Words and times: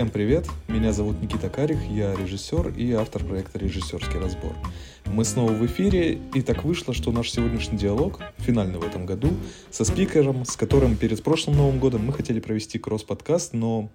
Всем 0.00 0.08
привет, 0.08 0.46
меня 0.66 0.94
зовут 0.94 1.20
Никита 1.20 1.50
Карих, 1.50 1.78
я 1.90 2.14
режиссер 2.14 2.68
и 2.74 2.90
автор 2.92 3.22
проекта 3.22 3.58
«Режиссерский 3.58 4.18
разбор». 4.18 4.56
Мы 5.04 5.26
снова 5.26 5.52
в 5.52 5.66
эфире, 5.66 6.18
и 6.32 6.40
так 6.40 6.64
вышло, 6.64 6.94
что 6.94 7.12
наш 7.12 7.30
сегодняшний 7.30 7.76
диалог, 7.76 8.18
финальный 8.38 8.78
в 8.78 8.82
этом 8.86 9.04
году, 9.04 9.28
со 9.70 9.84
спикером, 9.84 10.46
с 10.46 10.56
которым 10.56 10.96
перед 10.96 11.22
прошлым 11.22 11.58
Новым 11.58 11.78
годом 11.78 12.06
мы 12.06 12.14
хотели 12.14 12.40
провести 12.40 12.78
кросс-подкаст, 12.78 13.52
но 13.52 13.90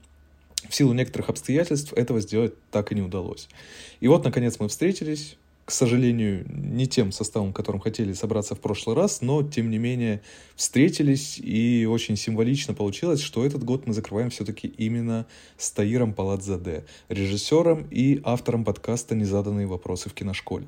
в 0.69 0.75
силу 0.75 0.93
некоторых 0.93 1.29
обстоятельств 1.29 1.91
этого 1.93 2.21
сделать 2.21 2.53
так 2.69 2.91
и 2.91 2.95
не 2.95 3.01
удалось. 3.01 3.49
И 3.99 4.07
вот, 4.07 4.23
наконец, 4.23 4.59
мы 4.59 4.67
встретились, 4.67 5.37
к 5.65 5.71
сожалению, 5.71 6.45
не 6.47 6.85
тем 6.85 7.11
составом, 7.11 7.51
которым 7.51 7.81
хотели 7.81 8.13
собраться 8.13 8.53
в 8.53 8.59
прошлый 8.59 8.95
раз, 8.95 9.21
но, 9.21 9.41
тем 9.41 9.71
не 9.71 9.79
менее, 9.79 10.21
встретились, 10.55 11.39
и 11.39 11.87
очень 11.89 12.15
символично 12.15 12.75
получилось, 12.75 13.19
что 13.19 13.43
этот 13.43 13.63
год 13.63 13.87
мы 13.87 13.93
закрываем 13.93 14.29
все-таки 14.29 14.67
именно 14.67 15.25
с 15.57 15.71
Таиром 15.71 16.13
Паладзаде, 16.13 16.85
режиссером 17.09 17.87
и 17.89 18.21
автором 18.23 18.63
подкаста 18.63 19.15
«Незаданные 19.15 19.65
вопросы 19.65 20.07
в 20.07 20.13
киношколе». 20.13 20.67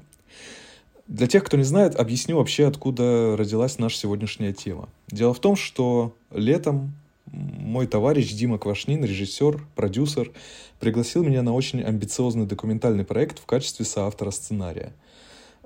Для 1.08 1.28
тех, 1.28 1.44
кто 1.44 1.58
не 1.58 1.64
знает, 1.64 1.96
объясню 1.96 2.36
вообще, 2.36 2.66
откуда 2.66 3.38
родилась 3.38 3.78
наша 3.78 3.98
сегодняшняя 3.98 4.52
тема. 4.52 4.90
Дело 5.08 5.34
в 5.34 5.40
том, 5.40 5.56
что 5.56 6.16
летом 6.32 6.94
мой 7.32 7.88
товарищ 7.88 8.32
Дима 8.34 8.58
Квашнин, 8.58 9.04
режиссер, 9.04 9.66
продюсер, 9.76 10.32
пригласил 10.80 11.24
меня 11.24 11.42
на 11.42 11.54
очень 11.54 11.82
амбициозный 11.84 12.46
документальный 12.46 13.06
проект 13.06 13.40
в 13.40 13.46
качестве 13.46 13.86
соавтора 13.86 14.32
сценария. 14.32 14.94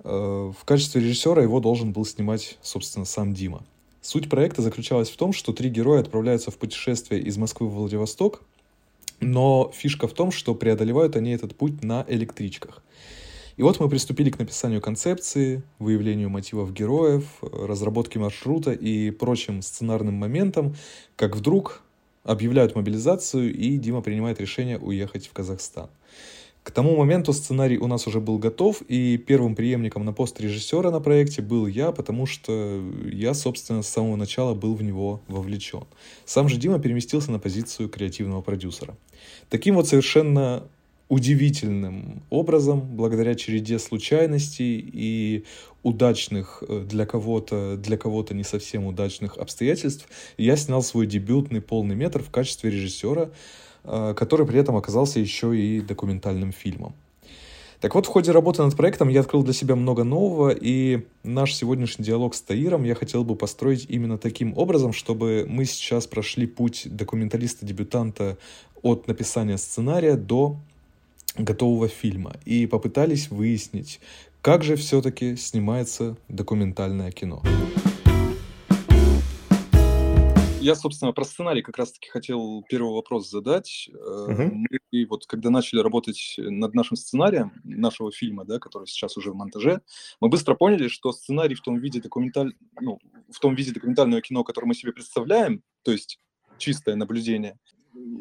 Э, 0.03 0.52
в 0.57 0.66
качестве 0.66 1.02
режиссера 1.02 1.41
его 1.41 1.59
должен 1.59 1.91
был 1.93 2.05
снимать, 2.05 2.57
собственно, 2.61 3.05
сам 3.05 3.33
Дима. 3.33 3.63
Суть 4.02 4.29
проекта 4.29 4.61
заключалась 4.61 5.09
в 5.09 5.17
том, 5.17 5.31
что 5.31 5.53
три 5.53 5.69
героя 5.69 6.02
отправляются 6.02 6.49
в 6.49 6.58
путешествие 6.58 7.21
из 7.21 7.38
Москвы 7.38 7.67
в 7.67 7.73
Владивосток, 7.73 8.41
но 9.19 9.71
фишка 9.75 10.08
в 10.08 10.14
том, 10.14 10.31
что 10.31 10.55
преодолевают 10.55 11.16
они 11.16 11.31
этот 11.31 11.55
путь 11.55 11.83
на 11.83 12.03
электричках. 12.08 12.81
И 13.62 13.64
вот 13.64 13.80
мы 13.80 13.90
приступили 13.90 14.31
к 14.31 14.40
написанию 14.40 14.81
концепции, 14.81 15.62
выявлению 15.78 16.31
мотивов 16.31 16.73
героев, 16.73 17.26
разработке 17.44 18.17
маршрута 18.17 18.72
и 18.72 19.12
прочим 19.12 19.62
сценарным 19.62 20.16
моментам, 20.16 20.76
как 21.16 21.36
вдруг 21.36 21.84
объявляют 22.23 22.73
мобилизацию, 22.73 23.54
и 23.54 23.78
Дима 23.78 24.02
принимает 24.02 24.42
решение 24.42 24.80
уехать 24.80 25.28
в 25.28 25.34
Казахстан. 25.34 25.92
К 26.64 26.72
тому 26.72 26.98
моменту 26.98 27.34
сценарий 27.34 27.78
у 27.78 27.86
нас 27.86 28.08
уже 28.08 28.20
был 28.20 28.39
готов, 28.39 28.82
и 28.88 29.17
первым 29.17 29.56
преемником 29.56 30.06
на 30.06 30.14
пост 30.14 30.42
режиссера 30.42 30.89
на 30.89 31.00
проекте 31.00 31.44
был 31.44 31.67
я, 31.67 31.92
потому 31.92 32.26
что 32.26 32.82
я, 33.06 33.36
собственно, 33.36 33.84
с 33.84 33.89
самого 33.89 34.16
начала 34.16 34.56
был 34.56 34.73
в 34.73 34.82
него 34.82 35.22
вовлечен. 35.28 35.84
Сам 36.26 36.50
же 36.50 36.58
Дима 36.58 36.80
переместился 36.80 37.30
на 37.30 37.38
позицию 37.38 37.89
креативного 37.89 38.42
продюсера. 38.42 38.98
Таким 39.50 39.76
вот 39.76 39.88
совершенно 39.88 40.64
удивительным 41.12 42.23
образом, 42.30 42.80
благодаря 42.80 43.36
череде 43.36 43.80
случайностей 43.80 44.80
и 44.80 45.44
удачных 45.84 46.64
э, 46.66 46.86
для 46.88 47.06
кого-то, 47.06 47.76
для 47.76 47.98
кого-то 47.98 48.34
не 48.34 48.45
совсем 48.45 48.86
удачных 48.86 49.38
обстоятельств, 49.38 50.08
я 50.38 50.56
снял 50.56 50.82
свой 50.82 51.08
дебютный 51.08 51.59
полный 51.59 51.95
метр 51.95 52.23
в 52.23 52.30
качестве 52.30 52.70
режиссера, 52.70 53.30
э, 53.84 54.14
который 54.16 54.48
при 54.48 54.62
этом 54.62 54.78
оказался 54.78 55.20
еще 55.20 55.54
и 55.54 55.82
документальным 55.82 56.54
фильмом. 56.54 56.94
Так 57.82 57.94
вот, 57.94 58.06
в 58.06 58.09
ходе 58.09 58.32
работы 58.32 58.64
над 58.64 58.78
проектом 58.78 59.09
я 59.09 59.20
открыл 59.20 59.44
для 59.44 59.54
себя 59.54 59.76
много 59.76 60.06
нового, 60.06 60.56
и 60.58 61.08
наш 61.23 61.54
сегодняшний 61.54 62.06
диалог 62.06 62.36
с 62.36 62.42
Таиром 62.42 62.84
я 62.86 62.95
хотел 62.95 63.26
бы 63.26 63.36
построить 63.36 63.86
именно 63.89 64.17
таким 64.17 64.58
образом, 64.58 64.94
чтобы 64.94 65.45
мы 65.50 65.66
сейчас 65.66 66.08
прошли 66.08 66.48
путь 66.48 66.88
документалиста-дебютанта 66.89 68.38
от 68.82 69.09
написания 69.09 69.58
сценария 69.58 70.16
до 70.16 70.58
готового 71.37 71.87
фильма 71.87 72.36
и 72.45 72.65
попытались 72.67 73.30
выяснить, 73.30 73.99
как 74.42 74.64
же 74.64 74.75
все-таки 74.75 75.36
снимается 75.36 76.17
документальное 76.27 77.11
кино. 77.11 77.43
Я, 80.61 80.75
собственно, 80.75 81.11
про 81.11 81.25
сценарий 81.25 81.64
как 81.64 81.77
раз-таки 81.80 82.08
хотел 82.09 82.64
первый 82.70 82.93
вопрос 82.93 83.27
задать. 83.27 83.89
Uh-huh. 83.91 84.52
Мы, 84.52 84.67
и 84.91 85.05
вот 85.05 85.25
когда 85.25 85.49
начали 85.49 85.80
работать 85.80 86.36
над 86.37 86.75
нашим 86.75 86.97
сценарием 86.97 87.53
нашего 87.64 88.11
фильма, 88.11 88.45
да, 88.45 88.59
который 88.59 88.86
сейчас 88.86 89.17
уже 89.17 89.31
в 89.31 89.36
монтаже, 89.36 89.81
мы 90.20 90.30
быстро 90.30 90.53
поняли, 90.53 90.87
что 90.87 91.14
сценарий 91.14 91.55
в 91.55 91.61
том 91.61 91.80
виде 91.80 91.99
документаль... 91.99 92.53
ну, 92.80 92.99
в 93.31 93.39
том 93.39 93.55
виде 93.55 93.71
документального 93.71 94.21
кино, 94.21 94.43
которое 94.43 94.67
мы 94.67 94.75
себе 94.75 94.91
представляем, 94.91 95.64
то 95.81 95.91
есть 95.91 96.20
чистое 96.59 96.95
наблюдение, 96.95 97.58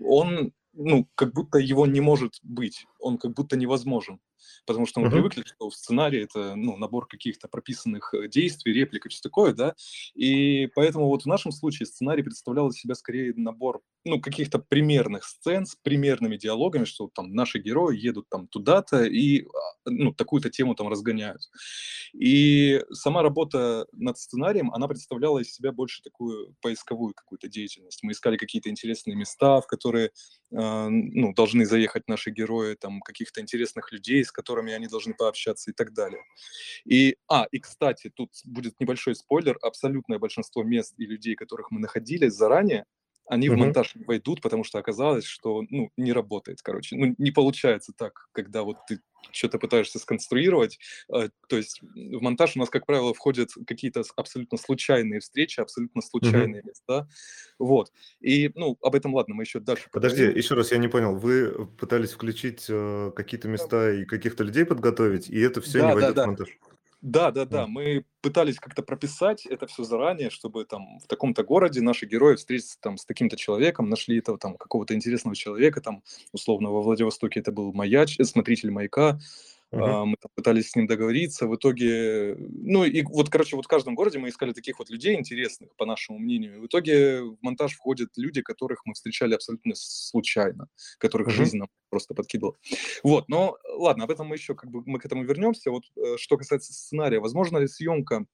он 0.07 0.53
ну, 0.73 1.09
как 1.15 1.33
будто 1.35 1.59
его 1.59 1.87
не 1.87 2.01
может 2.01 2.39
быть, 2.43 2.87
он 2.99 3.19
как 3.19 3.35
будто 3.35 3.57
невозможен 3.57 4.21
потому 4.67 4.87
что 4.87 5.01
мы 5.01 5.09
uh-huh. 5.09 5.13
привыкли, 5.13 5.45
что 5.45 5.71
в 5.71 5.75
сценарии 5.75 6.23
это 6.23 6.55
ну, 6.55 6.77
набор 6.77 7.07
каких-то 7.07 7.49
прописанных 7.49 8.15
э, 8.15 8.29
действий, 8.29 8.73
реплик 8.73 9.07
и 9.07 9.09
все 9.09 9.21
такое, 9.23 9.53
да, 9.53 9.75
и 10.15 10.69
поэтому 10.75 11.07
вот 11.07 11.23
в 11.23 11.27
нашем 11.27 11.53
случае 11.53 11.87
сценарий 11.87 12.23
представлял 12.23 12.69
из 12.69 12.77
себя 12.77 12.95
скорее 12.95 13.33
набор 13.37 13.83
ну, 14.05 14.21
каких-то 14.21 14.59
примерных 14.59 15.25
сцен 15.25 15.67
с 15.67 15.77
примерными 15.77 16.37
диалогами, 16.37 16.85
что 16.85 17.11
там 17.13 17.35
наши 17.35 17.59
герои 17.59 17.97
едут 17.99 18.29
там 18.31 18.49
туда-то 18.49 19.05
и 19.05 19.43
а, 19.43 19.91
ну, 19.91 20.13
такую-то 20.13 20.49
тему 20.49 20.75
там 20.75 20.89
разгоняют. 20.89 21.43
И 22.13 22.83
сама 22.93 23.23
работа 23.23 23.87
над 23.93 24.19
сценарием, 24.19 24.73
она 24.73 24.89
представляла 24.89 25.41
из 25.41 25.53
себя 25.53 25.73
больше 25.73 26.03
такую 26.03 26.55
поисковую 26.63 27.15
какую-то 27.15 27.49
деятельность. 27.49 28.03
Мы 28.03 28.13
искали 28.13 28.37
какие-то 28.37 28.71
интересные 28.71 29.17
места, 29.17 29.61
в 29.61 29.67
которые 29.67 30.07
э, 30.07 30.89
ну, 30.89 31.35
должны 31.35 31.67
заехать 31.67 32.09
наши 32.09 32.31
герои, 32.31 32.75
там 32.75 33.01
каких-то 33.01 33.41
интересных 33.41 33.93
людей, 33.93 34.25
с 34.31 34.33
которыми 34.33 34.73
они 34.73 34.87
должны 34.87 35.13
пообщаться 35.13 35.71
и 35.71 35.75
так 35.75 35.93
далее. 35.93 36.23
И, 36.85 37.17
а, 37.29 37.47
и, 37.51 37.59
кстати, 37.59 38.11
тут 38.15 38.31
будет 38.45 38.81
небольшой 38.81 39.15
спойлер, 39.15 39.59
абсолютное 39.61 40.19
большинство 40.19 40.63
мест 40.63 40.95
и 40.97 41.05
людей, 41.05 41.35
которых 41.35 41.71
мы 41.71 41.81
находили 41.81 42.29
заранее, 42.29 42.87
они 43.31 43.47
uh-huh. 43.47 43.55
в 43.55 43.59
монтаж 43.59 43.95
не 43.95 44.05
войдут, 44.05 44.43
потому 44.43 44.65
что 44.65 44.79
оказалось, 44.79 45.25
что, 45.25 45.63
ну, 45.71 45.91
не 45.97 46.13
работает, 46.13 46.63
короче. 46.63 46.97
Ну, 46.97 47.15
не 47.17 47.31
получается 47.31 47.93
так, 47.97 48.29
когда 48.33 48.65
вот 48.65 48.79
ты 48.89 49.01
что-то 49.31 49.59
пытаешься 49.59 50.01
сконструировать. 50.01 50.81
Э, 51.15 51.29
то 51.49 51.57
есть 51.57 51.81
в 51.81 52.21
монтаж 52.21 52.57
у 52.57 52.59
нас, 52.59 52.71
как 52.71 52.87
правило, 52.87 53.15
входят 53.15 53.51
какие-то 53.67 54.03
абсолютно 54.17 54.59
случайные 54.59 55.21
встречи, 55.21 55.61
абсолютно 55.61 56.03
случайные 56.03 56.63
uh-huh. 56.63 56.67
места. 56.67 57.09
Вот. 57.61 57.93
И, 58.21 58.51
ну, 58.57 58.77
об 58.83 58.97
этом, 58.97 59.15
ладно, 59.15 59.37
мы 59.37 59.45
еще 59.45 59.61
дальше 59.61 59.89
Подожди, 59.93 60.17
поговорим. 60.17 60.39
еще 60.39 60.55
раз, 60.55 60.73
я 60.73 60.79
не 60.79 60.89
понял. 60.89 61.15
Вы 61.15 61.67
пытались 61.79 62.11
включить 62.11 62.67
э, 62.69 63.13
какие-то 63.15 63.47
места 63.47 63.93
и 63.93 64.05
каких-то 64.07 64.43
людей 64.43 64.65
подготовить, 64.65 65.31
и 65.31 65.39
это 65.39 65.61
все 65.61 65.81
да, 65.81 65.89
не 65.89 65.95
войдет 65.95 66.15
да, 66.15 66.23
да. 66.23 66.25
в 66.25 66.27
монтаж? 66.27 66.49
Да, 67.03 67.31
да, 67.31 67.47
да. 67.47 67.67
Мы 67.67 68.05
пытались 68.21 68.59
как-то 68.59 68.83
прописать 68.83 69.47
это 69.47 69.67
все 69.67 69.85
заранее, 69.85 70.29
чтобы 70.29 70.67
там 70.67 70.99
в 70.99 71.07
таком-то 71.07 71.43
городе 71.45 71.81
наши 71.81 72.05
герои 72.07 72.37
встретятся 72.37 72.79
там 72.81 72.99
с 72.99 73.07
таким-то 73.07 73.37
человеком, 73.37 73.89
нашли 73.89 74.19
этого 74.19 74.39
там 74.39 74.57
какого-то 74.57 74.95
интересного 74.95 75.35
человека, 75.35 75.81
там 75.81 76.03
условно 76.33 76.71
во 76.71 76.83
Владивостоке 76.83 77.41
это 77.41 77.53
был 77.53 77.73
маяч, 77.73 78.21
э, 78.21 78.25
смотритель 78.25 78.71
маяка, 78.71 79.19
Uh-huh. 79.73 80.05
Мы 80.05 80.17
пытались 80.35 80.71
с 80.71 80.77
ним 80.77 80.87
договориться. 80.87 81.47
В 81.47 81.55
итоге, 81.55 82.37
ну 82.37 82.85
и 82.85 83.03
вот, 83.03 83.31
короче, 83.31 83.55
вот 83.55 83.67
в 83.67 83.69
каждом 83.69 83.95
городе 83.95 84.19
мы 84.19 84.29
искали 84.29 84.53
таких 84.53 84.79
вот 84.81 84.91
людей 84.91 85.17
интересных, 85.17 85.75
по 85.77 85.87
нашему 85.87 86.19
мнению. 86.19 86.57
И 86.57 86.59
в 86.59 86.67
итоге 86.67 87.23
в 87.23 87.37
монтаж 87.41 87.75
входят 87.75 88.11
люди, 88.17 88.43
которых 88.43 88.83
мы 88.85 88.95
встречали 88.95 89.35
абсолютно 89.35 89.75
случайно, 89.77 90.67
которых 90.99 91.29
uh-huh. 91.29 91.33
жизнь 91.33 91.59
нам 91.59 91.69
просто 91.89 92.15
подкидывала. 92.15 92.57
Вот, 93.05 93.29
но 93.29 93.57
ладно, 93.77 94.05
об 94.05 94.11
этом 94.11 94.27
мы 94.27 94.37
еще 94.37 94.55
как 94.55 94.71
бы 94.71 94.83
мы 94.87 94.99
к 94.99 95.07
этому 95.07 95.25
вернемся. 95.25 95.71
Вот 95.71 95.85
э, 95.97 96.17
что 96.17 96.37
касается 96.37 96.73
сценария, 96.73 97.21
возможно 97.21 97.59
ли 97.59 97.69
съемка 97.69 98.25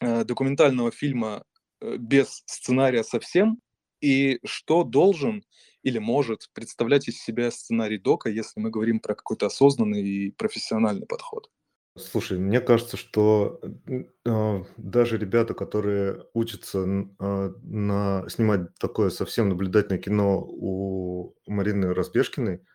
э, 0.00 0.24
документального 0.24 0.90
фильма 0.90 1.44
э, 1.80 1.96
без 1.96 2.42
сценария 2.46 3.04
совсем? 3.04 3.58
И 4.00 4.38
что 4.44 4.84
должен 4.84 5.44
или 5.84 5.98
может 5.98 6.48
представлять 6.54 7.08
из 7.08 7.22
себя 7.22 7.50
сценарий 7.50 7.98
дока, 7.98 8.30
если 8.30 8.58
мы 8.58 8.70
говорим 8.70 8.98
про 9.00 9.14
какой-то 9.14 9.46
осознанный 9.46 10.02
и 10.02 10.30
профессиональный 10.32 11.06
подход? 11.06 11.50
Слушай, 11.96 12.38
мне 12.38 12.60
кажется, 12.60 12.96
что 12.96 13.60
э, 13.86 14.64
даже 14.76 15.16
ребята, 15.16 15.54
которые 15.54 16.26
учатся 16.32 16.80
э, 16.80 17.52
на 17.62 18.28
снимать 18.28 18.74
такое 18.78 19.10
совсем 19.10 19.48
наблюдательное 19.48 20.00
кино 20.00 20.44
у 20.44 21.36
Марины 21.46 21.94
Разбежкиной, 21.94 22.66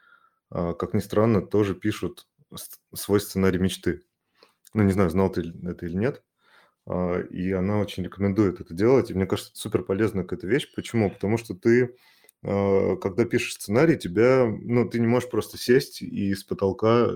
э, 0.52 0.74
как 0.80 0.94
ни 0.94 1.00
странно, 1.00 1.42
тоже 1.42 1.76
пишут 1.76 2.28
свой 2.94 3.20
сценарий 3.20 3.60
мечты. 3.60 4.04
Ну, 4.74 4.84
не 4.84 4.94
знаю, 4.94 5.10
знал 5.10 5.30
ты 5.32 5.42
это 5.42 5.86
или 5.86 5.96
нет. 5.96 6.24
Э, 6.88 7.26
и 7.30 7.52
она 7.52 7.80
очень 7.80 8.04
рекомендует 8.04 8.62
это 8.62 8.74
делать. 8.74 9.12
И 9.12 9.14
мне 9.14 9.26
кажется, 9.26 9.52
это 9.52 9.60
супер 9.60 9.84
полезная 9.84 10.24
какая-то 10.24 10.48
вещь. 10.48 10.72
Почему? 10.76 11.10
Потому 11.10 11.38
что 11.38 11.56
ты 11.56 11.98
когда 12.42 13.26
пишешь 13.26 13.56
сценарий, 13.56 13.98
тебя, 13.98 14.46
ну, 14.46 14.90
ты 14.90 15.00
не 15.00 15.08
можешь 15.08 15.30
просто 15.30 15.58
сесть 15.58 16.02
и 16.02 16.34
с 16.34 16.44
потолка 16.44 17.10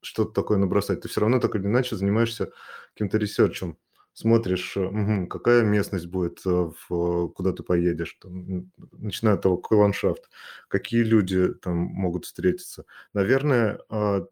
что-то 0.00 0.32
такое 0.32 0.58
набросать. 0.58 1.00
Ты 1.00 1.08
все 1.08 1.20
равно 1.20 1.38
так 1.38 1.54
или 1.54 1.64
иначе 1.66 1.96
занимаешься 1.96 2.50
каким-то 2.94 3.18
ресерчем 3.18 3.76
смотришь, 4.14 4.76
угу, 4.76 5.26
какая 5.26 5.62
местность 5.62 6.06
будет, 6.06 6.40
э, 6.44 6.70
в, 6.88 7.28
куда 7.28 7.52
ты 7.52 7.62
поедешь, 7.62 8.16
там, 8.20 8.70
начиная 8.92 9.34
от 9.34 9.42
того, 9.42 9.56
какой 9.56 9.78
ландшафт, 9.78 10.28
какие 10.68 11.02
люди 11.02 11.52
там 11.54 11.76
могут 11.76 12.26
встретиться. 12.26 12.84
Наверное, 13.14 13.80
а, 13.88 14.26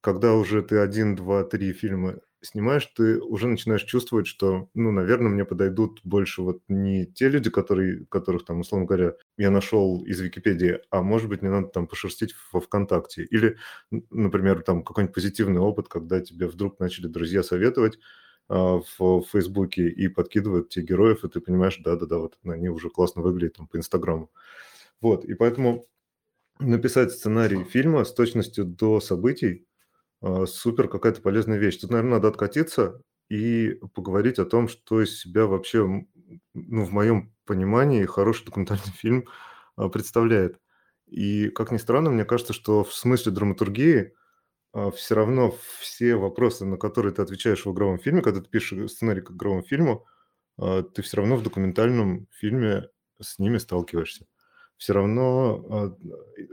когда 0.00 0.34
уже 0.34 0.62
ты 0.62 0.78
один, 0.78 1.16
два, 1.16 1.44
три 1.44 1.72
фильма 1.72 2.20
снимаешь, 2.44 2.86
ты 2.96 3.18
уже 3.20 3.48
начинаешь 3.48 3.82
чувствовать, 3.82 4.26
что, 4.26 4.68
ну, 4.74 4.90
наверное, 4.92 5.30
мне 5.30 5.44
подойдут 5.44 6.00
больше 6.04 6.42
вот 6.42 6.62
не 6.68 7.06
те 7.06 7.28
люди, 7.28 7.50
которые, 7.50 8.06
которых 8.06 8.44
там, 8.44 8.60
условно 8.60 8.86
говоря, 8.86 9.14
я 9.36 9.50
нашел 9.50 10.04
из 10.04 10.20
Википедии, 10.20 10.80
а 10.90 11.02
может 11.02 11.28
быть, 11.28 11.42
мне 11.42 11.50
надо 11.50 11.68
там 11.68 11.86
пошерстить 11.86 12.34
во 12.52 12.60
ВКонтакте. 12.60 13.24
Или, 13.24 13.56
например, 14.10 14.62
там 14.62 14.82
какой-нибудь 14.84 15.14
позитивный 15.14 15.60
опыт, 15.60 15.88
когда 15.88 16.20
тебе 16.20 16.46
вдруг 16.46 16.78
начали 16.80 17.06
друзья 17.06 17.42
советовать, 17.42 17.98
а, 18.48 18.80
в 18.98 19.22
Фейсбуке 19.32 19.88
и 19.88 20.08
подкидывают 20.08 20.68
тебе 20.68 20.86
героев, 20.86 21.24
и 21.24 21.28
ты 21.28 21.40
понимаешь, 21.40 21.78
да-да-да, 21.78 22.18
вот 22.18 22.36
они 22.44 22.68
уже 22.68 22.90
классно 22.90 23.22
выглядят 23.22 23.56
там 23.56 23.66
по 23.68 23.76
Инстаграму. 23.78 24.30
Вот, 25.00 25.24
и 25.24 25.34
поэтому 25.34 25.86
написать 26.60 27.12
сценарий 27.12 27.64
фильма 27.64 28.04
с 28.04 28.12
точностью 28.14 28.64
до 28.64 29.00
событий 29.00 29.66
супер 30.46 30.88
какая-то 30.88 31.20
полезная 31.20 31.58
вещь. 31.58 31.78
Тут, 31.78 31.90
наверное, 31.90 32.14
надо 32.14 32.28
откатиться 32.28 33.00
и 33.28 33.80
поговорить 33.94 34.38
о 34.38 34.44
том, 34.44 34.68
что 34.68 35.02
из 35.02 35.18
себя 35.18 35.46
вообще, 35.46 35.86
ну, 36.54 36.84
в 36.84 36.92
моем 36.92 37.32
понимании, 37.44 38.04
хороший 38.04 38.46
документальный 38.46 38.84
фильм 38.98 39.28
а, 39.76 39.88
представляет. 39.88 40.58
И, 41.06 41.48
как 41.50 41.70
ни 41.70 41.76
странно, 41.76 42.10
мне 42.10 42.24
кажется, 42.24 42.52
что 42.52 42.84
в 42.84 42.94
смысле 42.94 43.32
драматургии– 43.32 44.14
а, 44.74 44.90
все 44.90 45.14
равно 45.14 45.54
все 45.78 46.16
вопросы, 46.16 46.64
на 46.66 46.76
которые 46.76 47.14
ты 47.14 47.22
отвечаешь 47.22 47.64
в 47.64 47.72
игровом 47.72 47.98
фильме, 47.98 48.22
когда 48.22 48.40
ты 48.40 48.48
пишешь 48.48 48.90
сценарий 48.90 49.20
к 49.22 49.30
игровому 49.30 49.62
фильму, 49.62 50.04
а, 50.58 50.82
ты 50.82 51.02
все 51.02 51.18
равно 51.18 51.36
в 51.36 51.44
документальном 51.44 52.26
фильме 52.32 52.88
с 53.20 53.38
ними 53.38 53.58
сталкиваешься. 53.58 54.26
Все 54.76 54.92
равно, 54.92 55.64
а, 55.70 55.96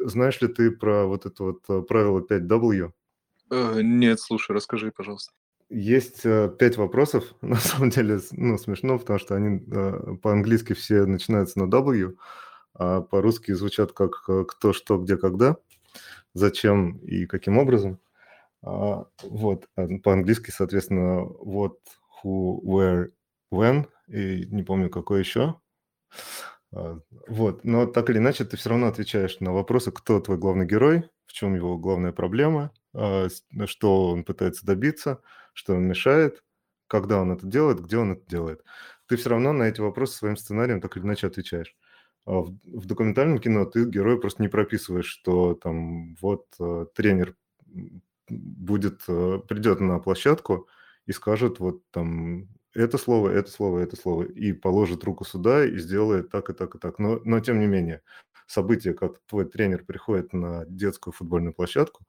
знаешь 0.08 0.40
ли 0.42 0.48
ты 0.48 0.70
про 0.70 1.08
вот 1.08 1.26
это 1.26 1.44
вот 1.44 1.88
правило 1.88 2.22
5W? 2.22 2.94
Э, 3.52 3.82
нет, 3.82 4.20
слушай, 4.20 4.54
расскажи, 4.54 4.92
пожалуйста. 4.92 5.34
Есть 5.70 6.24
пять 6.24 6.78
вопросов, 6.78 7.24
на 7.42 7.58
самом 7.58 7.90
деле, 7.92 8.20
ну, 8.32 8.58
смешно, 8.58 8.98
потому 8.98 9.20
что 9.20 9.36
они 9.36 9.60
по-английски 10.18 10.74
все 10.74 11.06
начинаются 11.06 11.60
на 11.60 11.70
W, 11.70 12.16
а 12.74 13.02
по-русски 13.02 13.54
звучат 13.54 13.92
как 13.92 14.24
кто, 14.48 14.74
что, 14.74 14.98
где, 14.98 15.18
когда, 15.18 15.58
зачем 16.34 16.98
и 17.00 17.26
каким 17.26 17.58
образом. 17.58 18.00
А, 18.64 19.06
вот, 19.24 19.68
а, 19.76 19.88
по-английски, 20.04 20.52
соответственно, 20.52 21.22
what, 21.24 21.78
who, 22.24 22.62
where, 22.62 23.12
when, 23.52 23.88
и 24.08 24.46
не 24.48 24.64
помню, 24.64 24.90
какой 24.90 25.20
еще. 25.20 25.56
А, 26.74 27.00
вот, 27.28 27.64
но 27.64 27.86
так 27.86 28.10
или 28.10 28.18
иначе 28.18 28.46
ты 28.46 28.58
все 28.58 28.70
равно 28.70 28.88
отвечаешь 28.88 29.40
на 29.40 29.52
вопросы, 29.54 29.92
кто 29.92 30.20
твой 30.20 30.38
главный 30.38 30.66
герой, 30.66 31.10
в 31.26 31.34
чем 31.34 31.56
его 31.56 31.78
главная 31.78 32.12
проблема, 32.12 32.72
что 32.94 34.08
он 34.08 34.24
пытается 34.24 34.66
добиться, 34.66 35.22
что 35.54 35.76
он 35.76 35.88
мешает, 35.88 36.44
когда 36.88 37.22
он 37.22 37.32
это 37.32 37.46
делает, 37.46 37.82
где 37.82 37.98
он 37.98 38.14
это 38.14 38.26
делает. 38.28 38.64
Ты 39.08 39.16
все 39.18 39.30
равно 39.30 39.54
на 39.54 39.64
эти 39.64 39.82
вопросы 39.82 40.18
своим 40.18 40.38
сценарием 40.38 40.82
так 40.82 40.98
или 40.98 41.04
иначе 41.04 41.28
отвечаешь. 41.28 41.76
В, 42.26 42.54
в 42.66 42.86
документальном 42.86 43.40
кино 43.40 43.66
ты 43.66 43.86
герою 43.86 44.20
просто 44.20 44.42
не 44.42 44.48
прописываешь, 44.50 45.08
что 45.08 45.56
там 45.56 46.16
вот 46.16 46.46
э, 46.60 46.86
тренер 46.94 47.36
будет, 48.30 49.02
э, 49.08 49.40
придет 49.48 49.80
на 49.80 50.00
площадку 50.00 50.68
и 51.06 51.12
скажет 51.14 51.60
вот 51.60 51.82
там 51.92 52.48
это 52.74 52.98
слово, 52.98 53.30
это 53.30 53.52
слово, 53.52 53.80
это 53.80 53.96
слово, 53.96 54.24
и 54.24 54.54
положит 54.54 55.04
руку 55.04 55.26
сюда 55.26 55.66
и 55.66 55.78
сделает 55.78 56.30
так 56.30 56.50
и 56.50 56.54
так 56.54 56.76
и 56.76 56.80
так. 56.80 57.00
Но, 57.00 57.20
но 57.26 57.40
тем 57.40 57.60
не 57.60 57.68
менее, 57.68 58.02
событие, 58.48 58.94
как 58.94 59.20
твой 59.28 59.46
тренер 59.46 59.84
приходит 59.84 60.34
на 60.34 60.66
детскую 60.68 61.14
футбольную 61.14 61.54
площадку, 61.54 62.06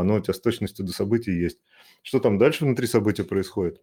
оно 0.00 0.16
у 0.16 0.20
тебя 0.20 0.34
с 0.34 0.40
точностью 0.40 0.84
до 0.86 0.92
событий 0.92 1.32
есть. 1.32 1.60
Что 2.02 2.20
там 2.20 2.38
дальше 2.38 2.64
внутри 2.64 2.86
события 2.86 3.24
происходит? 3.24 3.82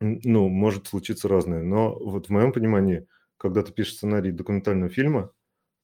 Ну, 0.00 0.48
может 0.48 0.86
случиться 0.88 1.28
разное. 1.28 1.62
Но 1.62 1.94
вот 1.98 2.26
в 2.26 2.30
моем 2.30 2.52
понимании, 2.52 3.06
когда 3.36 3.62
ты 3.62 3.72
пишешь 3.72 3.96
сценарий 3.96 4.32
документального 4.32 4.90
фильма, 4.90 5.32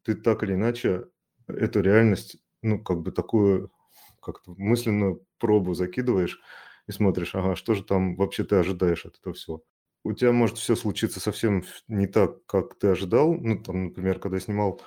ты 0.05 0.15
так 0.15 0.43
или 0.43 0.55
иначе 0.55 1.07
эту 1.49 1.81
реальность, 1.81 2.37
ну, 2.63 2.83
как 2.83 3.01
бы 3.03 3.13
такую 3.13 3.73
как-то 4.21 4.55
мысленную 4.57 5.27
пробу 5.39 5.75
закидываешь 5.75 6.41
и 6.87 6.93
смотришь, 6.93 7.35
ага, 7.35 7.57
что 7.57 7.75
же 7.75 7.85
там 7.85 8.17
вообще 8.17 8.45
ты 8.45 8.57
ожидаешь 8.57 9.07
от 9.07 9.19
этого 9.19 9.35
всего. 9.35 9.63
У 10.05 10.13
тебя 10.13 10.33
может 10.33 10.59
все 10.59 10.77
случиться 10.77 11.21
совсем 11.21 11.65
не 11.89 12.07
так, 12.07 12.45
как 12.47 12.79
ты 12.79 12.89
ожидал. 12.89 13.35
Ну, 13.35 13.59
там, 13.63 13.87
например, 13.87 14.19
когда 14.19 14.37
я 14.37 14.43
снимал 14.43 14.81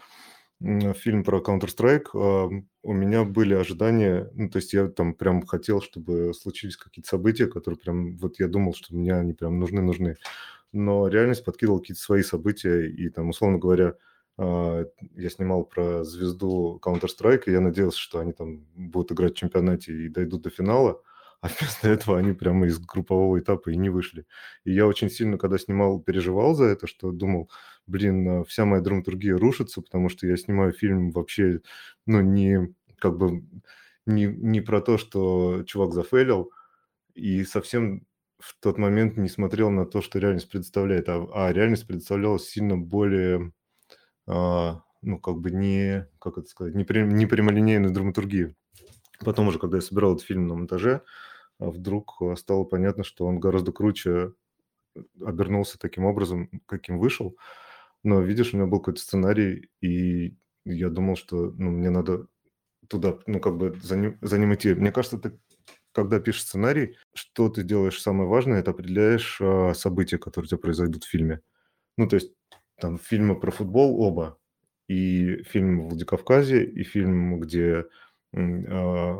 фильм 0.61 1.23
про 1.23 1.39
Counter-Strike, 1.39 2.63
у 2.83 2.93
меня 2.93 3.23
были 3.23 3.53
ожидания, 3.53 4.29
ну, 4.33 4.49
то 4.49 4.57
есть 4.57 4.73
я 4.73 4.87
там 4.87 5.13
прям 5.13 5.45
хотел, 5.45 5.81
чтобы 5.81 6.33
случились 6.33 6.77
какие-то 6.77 7.09
события, 7.09 7.47
которые 7.47 7.77
прям, 7.79 8.17
вот 8.17 8.39
я 8.39 8.47
думал, 8.47 8.73
что 8.73 8.95
мне 8.95 9.13
они 9.13 9.33
прям 9.33 9.59
нужны-нужны. 9.59 10.15
Но 10.73 11.07
реальность 11.07 11.45
подкидывала 11.45 11.79
какие-то 11.79 12.01
свои 12.01 12.23
события, 12.23 12.87
и 12.89 13.09
там, 13.09 13.29
условно 13.29 13.57
говоря, 13.59 13.95
а, 14.37 14.85
я 15.15 15.29
снимал 15.29 15.63
про 15.65 16.03
звезду 16.03 16.79
Counter-Strike, 16.83 17.43
и 17.47 17.51
я 17.51 17.61
надеялся, 17.61 17.99
что 17.99 18.19
они 18.19 18.33
там 18.33 18.65
будут 18.75 19.11
играть 19.11 19.33
в 19.33 19.37
чемпионате 19.37 19.93
и 19.93 20.09
дойдут 20.09 20.43
до 20.43 20.49
финала, 20.49 21.01
а 21.41 21.47
вместо 21.49 21.87
этого 21.89 22.17
они 22.17 22.33
прямо 22.33 22.67
из 22.67 22.79
группового 22.79 23.39
этапа 23.39 23.69
и 23.69 23.77
не 23.77 23.89
вышли. 23.89 24.25
И 24.63 24.73
я 24.73 24.87
очень 24.87 25.09
сильно, 25.09 25.37
когда 25.37 25.57
снимал, 25.57 25.99
переживал 25.99 26.55
за 26.55 26.65
это, 26.65 26.87
что 26.87 27.11
думал, 27.11 27.49
блин, 27.87 28.27
а, 28.27 28.43
вся 28.43 28.65
моя 28.65 28.81
драматургия 28.81 29.37
рушится, 29.37 29.81
потому 29.81 30.09
что 30.09 30.27
я 30.27 30.37
снимаю 30.37 30.73
фильм 30.73 31.11
вообще, 31.11 31.61
ну, 32.05 32.21
не 32.21 32.73
как 32.99 33.17
бы 33.17 33.43
не, 34.05 34.25
не 34.25 34.61
про 34.61 34.81
то, 34.81 34.97
что 34.97 35.63
чувак 35.65 35.93
зафейлил, 35.93 36.51
и 37.13 37.43
совсем 37.43 38.05
в 38.39 38.55
тот 38.59 38.77
момент 38.77 39.17
не 39.17 39.29
смотрел 39.29 39.71
на 39.71 39.85
то, 39.85 40.01
что 40.01 40.19
реальность 40.19 40.49
представляет, 40.49 41.09
а, 41.09 41.27
а 41.33 41.53
реальность 41.53 41.87
представлялась 41.87 42.49
сильно 42.49 42.77
более 42.77 43.51
а, 44.27 44.81
ну, 45.01 45.19
как 45.19 45.37
бы 45.37 45.51
не, 45.51 46.07
как 46.19 46.37
это 46.37 46.47
сказать, 46.47 46.75
не, 46.75 46.85
не 47.13 47.25
прямолинейную 47.25 47.93
драматургию. 47.93 48.55
Потом 49.19 49.47
уже, 49.47 49.59
когда 49.59 49.77
я 49.77 49.81
собирал 49.81 50.15
этот 50.15 50.25
фильм 50.25 50.47
на 50.47 50.55
монтаже, 50.55 51.01
а, 51.59 51.69
вдруг 51.69 52.21
а, 52.21 52.35
стало 52.35 52.63
понятно, 52.65 53.03
что 53.03 53.25
он 53.25 53.39
гораздо 53.39 53.71
круче 53.71 54.33
обернулся 55.21 55.77
таким 55.79 56.05
образом, 56.05 56.49
каким 56.65 56.99
вышел. 56.99 57.37
Но, 58.07 58.21
видишь, 58.21 58.53
у 58.53 58.57
меня 58.57 58.67
был 58.67 58.79
какой-то 58.79 59.01
сценарий, 59.01 59.69
и 59.81 60.37
я 60.63 60.89
думал, 60.89 61.17
что 61.17 61.51
ну, 61.57 61.71
мне 61.71 61.89
надо 61.89 62.27
туда, 62.87 63.19
ну, 63.25 63.41
как 63.41 63.57
бы 63.57 63.77
за 63.83 63.97
ним, 63.97 64.17
за 64.21 64.37
ним 64.37 64.55
идти. 64.55 64.73
Мне 64.73 64.93
кажется, 64.93 65.17
ты, 65.17 65.37
когда 65.91 66.21
пишешь 66.21 66.43
сценарий, 66.43 66.95
что 67.13 67.49
ты 67.49 67.63
делаешь 67.63 68.01
самое 68.01 68.29
важное, 68.29 68.61
это 68.61 68.71
определяешь 68.71 69.39
а, 69.41 69.73
события, 69.73 70.17
которые 70.17 70.45
у 70.45 70.47
тебя 70.47 70.57
произойдут 70.57 71.03
в 71.03 71.09
фильме. 71.09 71.41
Ну, 71.97 72.07
то 72.07 72.15
есть 72.15 72.31
там 72.79 72.97
фильмы 72.97 73.37
про 73.37 73.51
футбол 73.51 73.99
оба, 73.99 74.39
и 74.87 75.43
фильм 75.43 75.81
в 75.81 75.89
Владикавказе, 75.89 76.63
и 76.63 76.83
фильм, 76.83 77.41
где 77.41 77.87
э, 78.31 79.17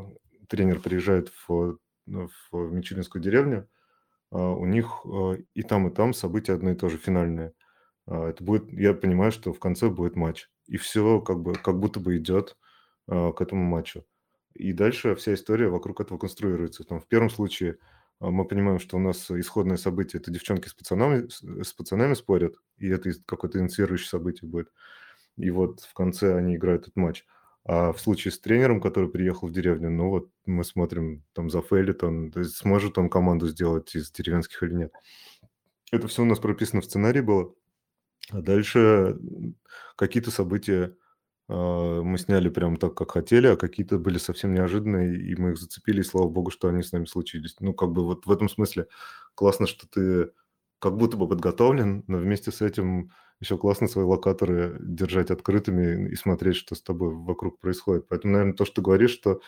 тренер 0.48 0.80
приезжает 0.80 1.34
в, 1.46 1.78
в 2.06 2.72
Мичуринскую 2.72 3.22
деревню, 3.22 3.68
э, 4.32 4.38
у 4.38 4.66
них 4.66 5.02
э, 5.04 5.44
и 5.56 5.64
там, 5.64 5.90
и 5.90 5.94
там 5.94 6.14
события 6.14 6.54
одно 6.54 6.72
и 6.72 6.76
то 6.76 6.88
же, 6.88 6.98
финальное. 6.98 7.52
Э, 8.08 8.30
это 8.30 8.44
будет, 8.44 8.72
я 8.74 8.94
понимаю, 8.94 9.32
что 9.32 9.54
в 9.54 9.60
конце 9.60 9.90
будет 9.90 10.16
матч. 10.16 10.50
И 10.68 10.78
все 10.78 11.22
как, 11.22 11.40
бы, 11.40 11.54
как 11.54 11.80
будто 11.80 12.00
бы 12.00 12.18
идет 12.18 12.58
э, 13.08 13.32
к 13.36 13.42
этому 13.42 13.64
матчу. 13.64 14.06
И 14.54 14.74
дальше 14.74 15.16
вся 15.16 15.34
история 15.34 15.70
вокруг 15.70 16.02
этого 16.02 16.18
конструируется. 16.18 16.84
Там, 16.84 17.00
в 17.00 17.08
первом 17.08 17.30
случае 17.30 17.78
а, 18.20 18.32
мы 18.32 18.46
понимаем, 18.46 18.80
что 18.80 18.98
у 18.98 19.00
нас 19.00 19.30
исходное 19.30 19.78
событие– 19.78 20.20
это 20.22 20.32
девчонки 20.32 20.68
с 20.68 20.74
пацанами, 20.74 21.28
с 21.30 21.74
пацанами 21.74 22.16
спорят, 22.16 22.56
и 22.78 22.88
это 22.88 23.12
какое-то 23.26 23.60
инициирующее 23.60 24.10
событие 24.10 24.50
будет. 24.50 24.72
И 25.38 25.52
вот 25.52 25.82
в 25.82 25.94
конце 25.94 26.36
они 26.36 26.56
играют 26.56 26.84
этот 26.84 26.96
матч. 26.96 27.26
А 27.64 27.92
в 27.92 28.00
случае 28.00 28.32
с 28.32 28.40
тренером, 28.40 28.82
который 28.82 29.10
приехал 29.10 29.48
в 29.48 29.52
деревню, 29.52 29.92
ну 29.92 30.10
вот 30.10 30.32
мы 30.46 30.64
смотрим, 30.64 31.24
там 31.34 31.50
зафейлит 31.50 32.04
он, 32.04 32.34
сможет 32.46 32.98
он 32.98 33.10
команду 33.10 33.48
сделать 33.48 33.94
из 33.94 34.10
деревенских 34.10 34.64
или 34.64 34.74
нет. 34.74 34.94
Это 35.92 36.08
все 36.08 36.24
у 36.24 36.26
нас 36.26 36.40
прописано 36.40 36.82
в 36.82 36.86
сценарии 36.86 37.22
было. 37.22 37.54
А 38.32 38.42
дальше 38.42 39.18
какие-то 39.96 40.32
события 40.32 40.96
а, 41.50 42.02
мы 42.02 42.18
сняли 42.18 42.50
прям 42.50 42.78
так, 42.78 42.96
как 42.96 43.12
хотели, 43.12 43.48
а 43.48 43.58
какие-то 43.58 43.98
были 44.00 44.18
совсем 44.18 44.54
неожиданные, 44.54 45.18
и 45.18 45.36
мы 45.36 45.52
их 45.52 45.58
зацепили, 45.58 46.02
и 46.02 46.04
слава 46.04 46.28
богу, 46.30 46.52
что 46.52 46.68
они 46.68 46.84
с 46.84 46.92
нами 46.92 47.06
случились. 47.06 47.56
Ну, 47.60 47.74
как 47.74 47.92
бы 47.92 48.04
вот 48.04 48.26
в 48.26 48.32
этом 48.32 48.50
смысле 48.50 48.88
классно, 49.36 49.68
что 49.68 49.88
ты 49.88 50.32
как 50.80 50.98
будто 50.98 51.18
бы 51.18 51.28
подготовлен, 51.28 52.04
но 52.08 52.18
вместе 52.18 52.52
с 52.52 52.62
этим 52.62 53.12
еще 53.40 53.58
классно 53.58 53.88
свои 53.88 54.06
локаторы 54.06 54.78
держать 54.82 55.32
открытыми 55.32 56.10
и 56.10 56.16
смотреть, 56.16 56.56
что 56.58 56.76
с 56.76 56.82
тобой 56.82 57.14
вокруг 57.14 57.60
происходит. 57.60 58.08
Поэтому, 58.08 58.34
наверное, 58.34 58.56
то, 58.56 58.66
что 58.66 58.76
ты 58.76 58.82
говоришь, 58.82 59.12
что 59.12 59.42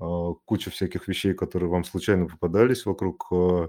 э, 0.00 0.34
куча 0.44 0.70
всяких 0.70 1.08
вещей, 1.08 1.34
которые 1.34 1.70
вам 1.70 1.84
случайно 1.84 2.26
попадались 2.26 2.86
вокруг, 2.86 3.26
э, 3.32 3.68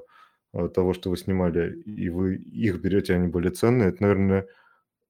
того, 0.51 0.93
что 0.93 1.09
вы 1.09 1.17
снимали, 1.17 1.81
и 1.81 2.09
вы 2.09 2.35
их 2.35 2.79
берете, 2.81 3.15
они 3.15 3.27
более 3.27 3.51
ценные, 3.51 3.89
это, 3.89 4.01
наверное, 4.01 4.47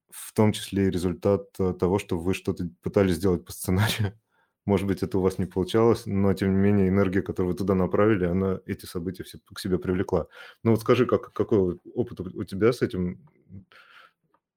в 0.10 0.34
том 0.34 0.51
числе 0.51 0.88
и 0.88 0.91
результат 0.91 1.48
а, 1.60 1.74
того, 1.74 2.00
что 2.00 2.17
вы 2.17 2.34
что-то 2.34 2.70
пытались 2.82 3.15
сделать 3.15 3.46
по 3.46 3.51
сценарию. 3.51 4.13
Может 4.65 4.88
быть, 4.88 5.03
это 5.03 5.17
у 5.17 5.22
вас 5.22 5.38
не 5.38 5.46
получалось, 5.46 6.06
но, 6.06 6.34
тем 6.34 6.51
не 6.51 6.58
менее, 6.58 6.89
энергия, 6.89 7.22
которую 7.22 7.53
вы 7.53 7.58
туда 7.58 7.74
направили, 7.74 8.25
она 8.25 8.60
эти 8.65 8.86
события 8.86 9.24
все 9.24 9.39
к 9.53 9.60
себе 9.60 9.79
привлекла. 9.79 10.27
Ну 10.63 10.72
вот 10.72 10.82
скажи, 10.82 11.06
как, 11.06 11.32
какой 11.32 11.79
опыт 11.94 12.20
у 12.20 12.44
тебя 12.44 12.74
с 12.74 12.82
этим? 12.82 13.25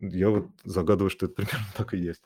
Я 0.00 0.30
вот 0.30 0.48
загадываю, 0.64 1.10
что 1.10 1.26
это 1.26 1.34
примерно 1.36 1.66
так 1.76 1.94
и 1.94 1.98
есть. 1.98 2.22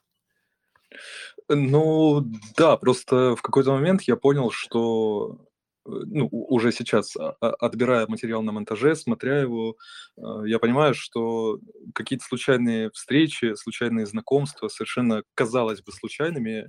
Ну, 1.49 2.25
да, 2.57 2.77
просто 2.77 3.37
в 3.37 3.43
какой-то 3.43 3.73
момент 3.73 4.03
я 4.03 4.17
понял, 4.17 4.51
что 4.51 5.39
э, 5.39 5.54
ну, 5.85 6.29
уже 6.31 6.73
сейчас, 6.73 7.17
а, 7.17 7.37
а, 7.41 7.51
отбирая 7.61 8.07
материал 8.07 8.43
на 8.43 8.53
монтаже, 8.53 8.97
смотря 8.97 9.41
его, 9.41 9.77
а, 10.17 10.43
я 10.45 10.59
понимаю, 10.59 10.95
что 10.95 11.59
какие-то 11.95 12.25
случайные 12.25 12.91
встречи, 12.91 13.55
случайные 13.55 14.07
знакомства, 14.07 14.69
совершенно, 14.69 15.23
казалось 15.35 15.83
бы, 15.83 15.93
случайными, 15.93 16.69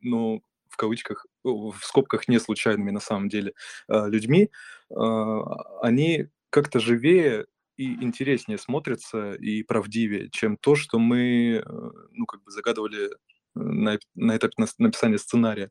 ну, 0.00 0.42
в 0.68 0.76
кавычках, 0.76 1.26
в 1.44 1.76
скобках 1.82 2.28
не 2.28 2.38
случайными 2.38 2.90
на 2.90 3.00
самом 3.00 3.28
деле 3.28 3.54
людьми, 3.88 4.50
они 4.90 6.28
как-то 6.50 6.78
живее 6.78 7.46
и 7.78 7.94
интереснее 8.04 8.58
смотрятся 8.58 9.32
и 9.34 9.62
правдивее, 9.62 10.28
чем 10.30 10.56
то, 10.56 10.74
что 10.74 10.98
мы, 10.98 11.62
э, 11.64 11.90
ну, 12.10 12.26
как 12.26 12.42
бы 12.42 12.50
загадывали 12.50 13.10
на, 13.54 13.98
на 14.16 14.36
этапе 14.36 14.64
написания 14.78 15.18
сценария. 15.18 15.70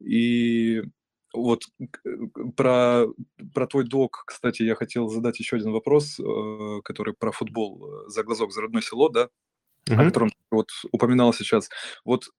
И 0.00 0.82
вот 1.36 1.64
про, 2.56 3.06
про 3.54 3.66
твой 3.66 3.84
док, 3.84 4.24
кстати, 4.26 4.62
я 4.62 4.74
хотел 4.74 5.08
задать 5.08 5.38
еще 5.38 5.56
один 5.56 5.72
вопрос, 5.72 6.18
э, 6.18 6.80
который 6.84 7.14
про 7.14 7.32
футбол 7.32 7.84
э, 7.84 8.08
«За 8.08 8.24
глазок, 8.24 8.52
за 8.52 8.62
родное 8.62 8.82
село», 8.82 9.08
да, 9.08 9.28
mm-hmm. 9.88 10.00
о 10.00 10.04
котором 10.04 10.30
вот 10.50 10.68
упоминал 10.92 11.32
сейчас. 11.32 11.68
Вот, 12.04 12.30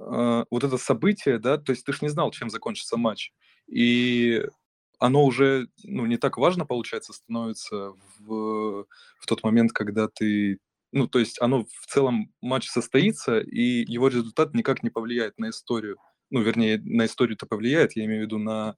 э, 0.00 0.44
вот 0.50 0.64
это 0.64 0.78
событие, 0.78 1.38
да, 1.38 1.58
то 1.58 1.72
есть 1.72 1.84
ты 1.84 1.92
же 1.92 1.98
не 2.02 2.08
знал, 2.08 2.30
чем 2.30 2.50
закончится 2.50 2.96
матч. 2.96 3.32
И 3.66 4.42
оно 4.98 5.24
уже 5.24 5.68
ну, 5.84 6.06
не 6.06 6.16
так 6.16 6.38
важно, 6.38 6.66
получается, 6.66 7.12
становится 7.12 7.92
в, 8.18 8.86
в 9.18 9.26
тот 9.26 9.42
момент, 9.42 9.72
когда 9.72 10.08
ты 10.08 10.58
ну, 10.92 11.08
то 11.08 11.18
есть 11.18 11.40
оно 11.40 11.64
в 11.64 11.86
целом 11.86 12.32
матч 12.42 12.68
состоится, 12.68 13.40
и 13.40 13.82
его 13.90 14.08
результат 14.08 14.54
никак 14.54 14.82
не 14.82 14.90
повлияет 14.90 15.38
на 15.38 15.48
историю. 15.48 15.96
Ну, 16.32 16.40
вернее, 16.40 16.80
на 16.82 17.04
историю-то 17.04 17.46
повлияет, 17.46 17.94
я 17.94 18.06
имею 18.06 18.22
в 18.22 18.24
виду 18.24 18.38
на, 18.38 18.76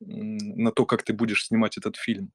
на 0.00 0.70
то, 0.70 0.86
как 0.86 1.02
ты 1.02 1.12
будешь 1.12 1.46
снимать 1.46 1.76
этот 1.76 1.96
фильм. 1.96 2.30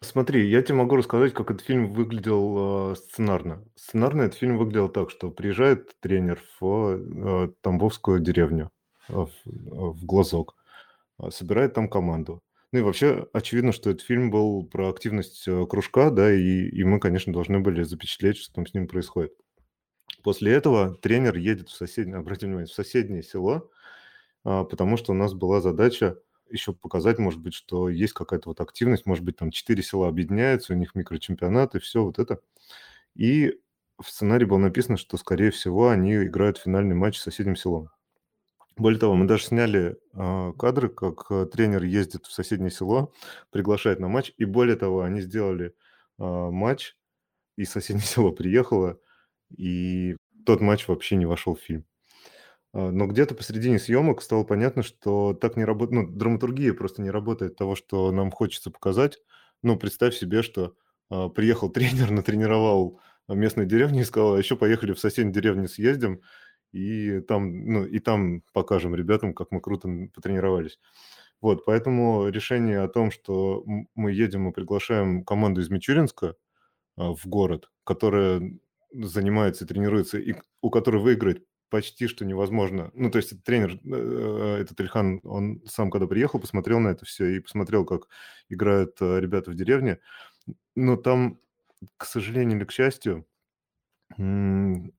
Смотри, 0.00 0.48
я 0.48 0.62
тебе 0.62 0.76
могу 0.76 0.96
рассказать, 0.96 1.34
как 1.34 1.50
этот 1.50 1.66
фильм 1.66 1.92
выглядел 1.92 2.92
э, 2.92 2.96
сценарно. 2.96 3.64
Сценарно 3.74 4.22
этот 4.22 4.38
фильм 4.38 4.56
выглядел 4.56 4.88
так, 4.88 5.10
что 5.10 5.30
приезжает 5.30 5.92
тренер 6.00 6.42
в 6.58 6.96
э, 6.96 7.48
Тамбовскую 7.60 8.20
деревню, 8.20 8.70
э, 9.08 9.12
в, 9.12 9.30
в 9.44 10.04
Глазок, 10.06 10.56
э, 11.20 11.30
собирает 11.30 11.74
там 11.74 11.88
команду. 11.88 12.42
Ну 12.72 12.78
и 12.78 12.82
вообще 12.82 13.26
очевидно, 13.32 13.72
что 13.72 13.90
этот 13.90 14.02
фильм 14.02 14.30
был 14.30 14.64
про 14.64 14.88
активность 14.88 15.48
э, 15.48 15.66
кружка, 15.66 16.10
да, 16.10 16.32
и, 16.32 16.68
и 16.68 16.84
мы, 16.84 17.00
конечно, 17.00 17.32
должны 17.32 17.60
были 17.60 17.82
запечатлеть, 17.82 18.38
что 18.38 18.54
там 18.54 18.66
с 18.66 18.74
ним 18.74 18.86
происходит. 18.86 19.32
После 20.22 20.52
этого 20.52 20.94
тренер 20.94 21.36
едет 21.36 21.70
в 21.70 21.76
соседнее, 21.76 22.16
обратите 22.18 22.46
внимание, 22.46 22.68
в 22.68 22.72
соседнее 22.72 23.22
село, 23.22 23.70
потому 24.70 24.96
что 24.96 25.12
у 25.12 25.14
нас 25.14 25.34
была 25.34 25.60
задача 25.60 26.18
еще 26.50 26.72
показать, 26.72 27.18
может 27.18 27.40
быть, 27.40 27.54
что 27.54 27.88
есть 27.88 28.12
какая-то 28.12 28.48
вот 28.50 28.60
активность, 28.60 29.06
может 29.06 29.24
быть, 29.24 29.36
там 29.36 29.50
четыре 29.50 29.82
села 29.82 30.08
объединяются, 30.08 30.72
у 30.72 30.76
них 30.76 30.94
микрочемпионат 30.94 31.74
и 31.74 31.78
все 31.78 32.02
вот 32.02 32.18
это. 32.18 32.40
И 33.14 33.58
в 33.98 34.08
сценарии 34.08 34.44
было 34.44 34.58
написано, 34.58 34.96
что, 34.96 35.16
скорее 35.16 35.50
всего, 35.50 35.88
они 35.88 36.14
играют 36.16 36.58
финальный 36.58 36.94
матч 36.94 37.18
с 37.18 37.22
соседним 37.22 37.56
селом. 37.56 37.90
Более 38.76 39.00
того, 39.00 39.16
мы 39.16 39.26
даже 39.26 39.44
сняли 39.44 39.98
э, 40.14 40.52
кадры, 40.56 40.88
как 40.88 41.26
э, 41.30 41.46
тренер 41.46 41.82
ездит 41.82 42.26
в 42.26 42.32
соседнее 42.32 42.70
село, 42.70 43.12
приглашает 43.50 43.98
на 43.98 44.06
матч. 44.06 44.32
И 44.36 44.44
более 44.44 44.76
того, 44.76 45.02
они 45.02 45.20
сделали 45.20 45.74
э, 46.18 46.22
матч, 46.22 46.96
и 47.56 47.64
соседнее 47.64 48.04
село 48.06 48.30
приехало, 48.30 49.00
и 49.50 50.16
тот 50.46 50.60
матч 50.60 50.86
вообще 50.86 51.16
не 51.16 51.26
вошел 51.26 51.56
в 51.56 51.60
фильм. 51.60 51.84
Но 52.74 53.06
где-то 53.06 53.34
посередине 53.34 53.78
съемок 53.78 54.20
стало 54.20 54.44
понятно, 54.44 54.82
что 54.82 55.32
так 55.32 55.56
не 55.56 55.64
работает, 55.64 56.08
ну, 56.08 56.16
драматургия 56.16 56.74
просто 56.74 57.00
не 57.00 57.10
работает 57.10 57.56
того, 57.56 57.74
что 57.74 58.12
нам 58.12 58.30
хочется 58.30 58.70
показать. 58.70 59.18
Ну, 59.62 59.78
представь 59.78 60.14
себе, 60.14 60.42
что 60.42 60.74
э, 61.10 61.28
приехал 61.34 61.70
тренер, 61.72 62.10
натренировал 62.10 63.00
местной 63.26 63.66
деревни 63.66 64.00
и 64.00 64.04
сказал, 64.04 64.34
а 64.34 64.38
еще 64.38 64.56
поехали 64.56 64.92
в 64.92 65.00
соседнюю 65.00 65.34
деревню 65.34 65.68
съездим, 65.68 66.20
и 66.72 67.20
там, 67.20 67.66
ну, 67.66 67.84
и 67.84 67.98
там 67.98 68.42
покажем 68.52 68.94
ребятам, 68.94 69.34
как 69.34 69.50
мы 69.50 69.60
круто 69.60 69.88
потренировались. 70.14 70.78
Вот, 71.40 71.64
поэтому 71.64 72.28
решение 72.28 72.80
о 72.80 72.88
том, 72.88 73.10
что 73.10 73.64
мы 73.94 74.12
едем 74.12 74.48
и 74.48 74.52
приглашаем 74.52 75.24
команду 75.24 75.60
из 75.60 75.70
Мичуринска 75.70 76.34
а, 76.96 77.14
в 77.14 77.26
город, 77.26 77.70
которая 77.84 78.42
занимается 78.92 79.64
и 79.64 79.68
тренируется, 79.68 80.18
и 80.18 80.34
у 80.62 80.70
которой 80.70 81.00
выиграть 81.00 81.42
почти 81.70 82.06
что 82.06 82.24
невозможно. 82.24 82.90
Ну, 82.94 83.10
то 83.10 83.18
есть 83.18 83.42
тренер, 83.44 83.80
э, 83.84 84.58
этот 84.60 84.80
Ильхан, 84.80 85.20
он 85.24 85.62
сам, 85.66 85.90
когда 85.90 86.06
приехал, 86.06 86.40
посмотрел 86.40 86.80
на 86.80 86.88
это 86.88 87.04
все 87.04 87.26
и 87.36 87.40
посмотрел, 87.40 87.84
как 87.84 88.08
играют 88.48 88.96
э, 89.00 89.20
ребята 89.20 89.50
в 89.50 89.54
деревне. 89.54 89.98
Но 90.74 90.96
там, 90.96 91.38
к 91.96 92.04
сожалению 92.04 92.58
или 92.58 92.64
к 92.64 92.72
счастью, 92.72 93.26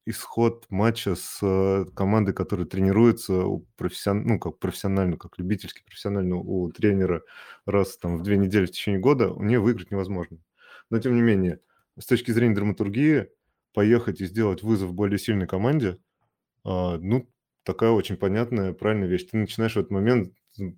исход 0.05 0.67
матча 0.69 1.15
с 1.15 1.39
э, 1.41 1.85
командой, 1.95 2.33
которая 2.33 2.67
тренируется 2.67 3.43
у 3.43 3.65
профессион... 3.75 4.23
ну, 4.23 4.39
как 4.39 4.59
профессионально, 4.59 5.17
как 5.17 5.39
любительски 5.39 5.83
профессионально 5.83 6.35
у 6.35 6.71
тренера 6.71 7.23
раз 7.65 7.97
там 7.97 8.17
в 8.17 8.23
две 8.23 8.37
недели 8.37 8.67
в 8.67 8.71
течение 8.71 8.99
года, 8.99 9.31
у 9.31 9.43
нее 9.43 9.59
выиграть 9.59 9.89
невозможно. 9.89 10.37
Но 10.91 10.99
тем 10.99 11.15
не 11.15 11.21
менее, 11.21 11.59
с 11.97 12.05
точки 12.05 12.31
зрения 12.31 12.55
драматургии, 12.55 13.29
поехать 13.73 14.21
и 14.21 14.25
сделать 14.25 14.61
вызов 14.61 14.93
более 14.93 15.17
сильной 15.17 15.47
команде, 15.47 15.97
ну, 16.97 17.27
такая 17.63 17.91
очень 17.91 18.17
понятная, 18.17 18.73
правильная 18.73 19.07
вещь. 19.07 19.25
Ты 19.25 19.37
начинаешь 19.37 19.73
в 19.73 19.77
этот 19.77 19.91
момент 19.91 20.33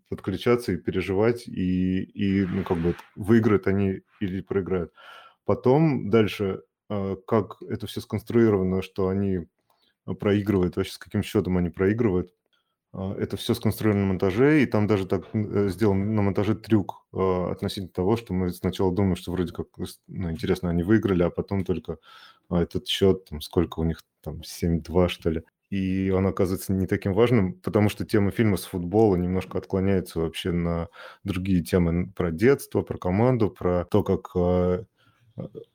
подключаться 0.09 0.73
и 0.73 0.77
переживать, 0.77 1.47
и, 1.47 2.03
и 2.03 2.45
ну, 2.45 2.63
как 2.63 2.77
бы 2.77 2.95
выиграют 3.15 3.67
они 3.67 4.01
или 4.19 4.41
проиграют. 4.41 4.93
Потом 5.45 6.09
дальше 6.09 6.61
а, 6.91 7.15
как 7.15 7.61
это 7.69 7.87
все 7.87 8.01
сконструировано, 8.01 8.81
что 8.81 9.07
они 9.07 9.47
проигрывают, 10.19 10.75
вообще 10.75 10.91
с 10.91 10.97
каким 10.97 11.23
счетом 11.23 11.57
они 11.57 11.69
проигрывают. 11.69 12.33
А, 12.93 13.15
это 13.15 13.37
все 13.37 13.53
сконструировано 13.53 14.05
на 14.05 14.09
монтаже, 14.09 14.63
и 14.63 14.65
там 14.65 14.87
даже 14.87 15.07
так 15.07 15.25
э, 15.33 15.69
сделан 15.69 16.15
на 16.15 16.21
монтаже 16.21 16.55
трюк 16.55 17.05
а, 17.13 17.51
относительно 17.51 17.93
того, 17.93 18.17
что 18.17 18.33
мы 18.33 18.51
сначала 18.51 18.93
думаем, 18.93 19.15
что 19.15 19.31
вроде 19.31 19.53
как, 19.53 19.67
ну, 20.07 20.31
интересно, 20.31 20.69
они 20.69 20.83
выиграли, 20.83 21.23
а 21.23 21.29
потом 21.29 21.63
только 21.63 21.97
этот 22.49 22.87
счет, 22.87 23.25
там, 23.25 23.39
сколько 23.41 23.79
у 23.79 23.85
них, 23.85 24.03
там, 24.21 24.41
7-2, 24.43 25.07
что 25.07 25.29
ли. 25.29 25.43
И 25.71 26.11
он 26.11 26.27
оказывается 26.27 26.73
не 26.73 26.85
таким 26.85 27.13
важным, 27.13 27.53
потому 27.53 27.89
что 27.89 28.05
тема 28.05 28.29
фильма 28.29 28.57
с 28.57 28.65
футбола 28.65 29.15
немножко 29.15 29.57
отклоняется 29.57 30.19
вообще 30.19 30.51
на 30.51 30.89
другие 31.23 31.63
темы 31.63 32.11
про 32.11 32.31
детство, 32.31 32.83
про 32.83 32.99
команду, 32.99 33.49
про 33.49 33.85
то, 33.85 34.03
как 34.03 34.35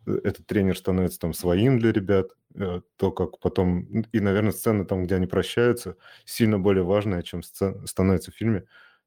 Э, 0.07 0.19
этот 0.25 0.47
тренер 0.47 0.76
становится 0.76 1.19
там 1.19 1.33
своим 1.33 1.79
для 1.79 1.93
ребят, 1.93 2.29
э, 2.55 2.81
то, 2.97 3.12
как 3.12 3.38
потом... 3.41 3.83
И, 4.12 4.21
наверное, 4.21 4.53
сцена 4.53 4.85
там, 4.85 5.05
где 5.05 5.17
они 5.17 5.26
прощаются, 5.26 5.97
сильно 6.25 6.59
более 6.59 6.85
важная, 6.85 7.23
чем 7.23 7.43
сцена, 7.43 7.87
становится 7.87 8.31
в 8.31 8.35
фильме, 8.35 8.65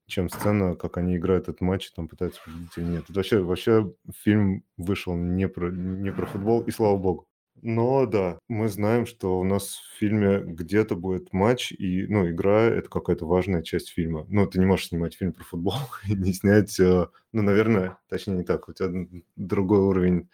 чем 0.08 0.30
сцена, 0.30 0.76
как 0.76 0.98
они 0.98 1.18
играют 1.18 1.44
этот 1.44 1.62
матч, 1.62 1.92
там 1.92 2.08
пытаются 2.08 2.42
победить 2.44 2.78
или 2.78 2.86
нет. 2.86 3.06
Вообще, 3.10 3.40
вообще 3.40 3.94
фильм 4.24 4.64
вышел 4.78 5.16
не 5.16 5.48
про, 5.48 5.70
не 5.70 6.12
про 6.12 6.26
футбол, 6.26 6.62
и 6.62 6.72
слава 6.72 6.98
богу. 6.98 7.29
Но 7.62 8.06
да, 8.06 8.40
мы 8.48 8.70
знаем, 8.70 9.06
что 9.06 9.40
у 9.40 9.44
нас 9.44 9.76
в 9.76 9.98
фильме 9.98 10.40
где-то 10.40 10.96
будет 10.96 11.34
матч, 11.34 11.72
и, 11.72 12.06
ну, 12.08 12.30
игра– 12.30 12.62
это 12.64 12.90
какая-то 12.90 13.26
важная 13.26 13.64
часть 13.64 13.90
фильма. 13.90 14.26
Ну, 14.30 14.48
ты 14.48 14.60
не 14.60 14.66
можешь 14.66 14.88
снимать 14.88 15.16
фильм 15.16 15.34
про 15.34 15.44
футбол 15.44 15.76
и 16.08 16.14
не 16.14 16.34
снять, 16.34 16.80
э, 16.80 17.08
ну, 17.34 17.42
наверное, 17.42 17.98
точнее 18.08 18.38
не 18.38 18.44
так, 18.44 18.70
у 18.70 18.74
тебя 18.74 18.90
другой 19.36 19.80
уровень 19.80 20.30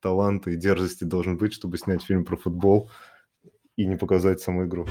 таланта 0.00 0.50
и 0.50 0.56
дерзости 0.56 1.04
должен 1.04 1.36
быть, 1.36 1.52
чтобы 1.52 1.78
снять 1.78 2.02
фильм 2.02 2.24
про 2.24 2.36
футбол 2.36 2.90
и 3.76 3.84
не 3.86 3.96
показать 3.96 4.40
саму 4.40 4.64
игру. 4.64 4.86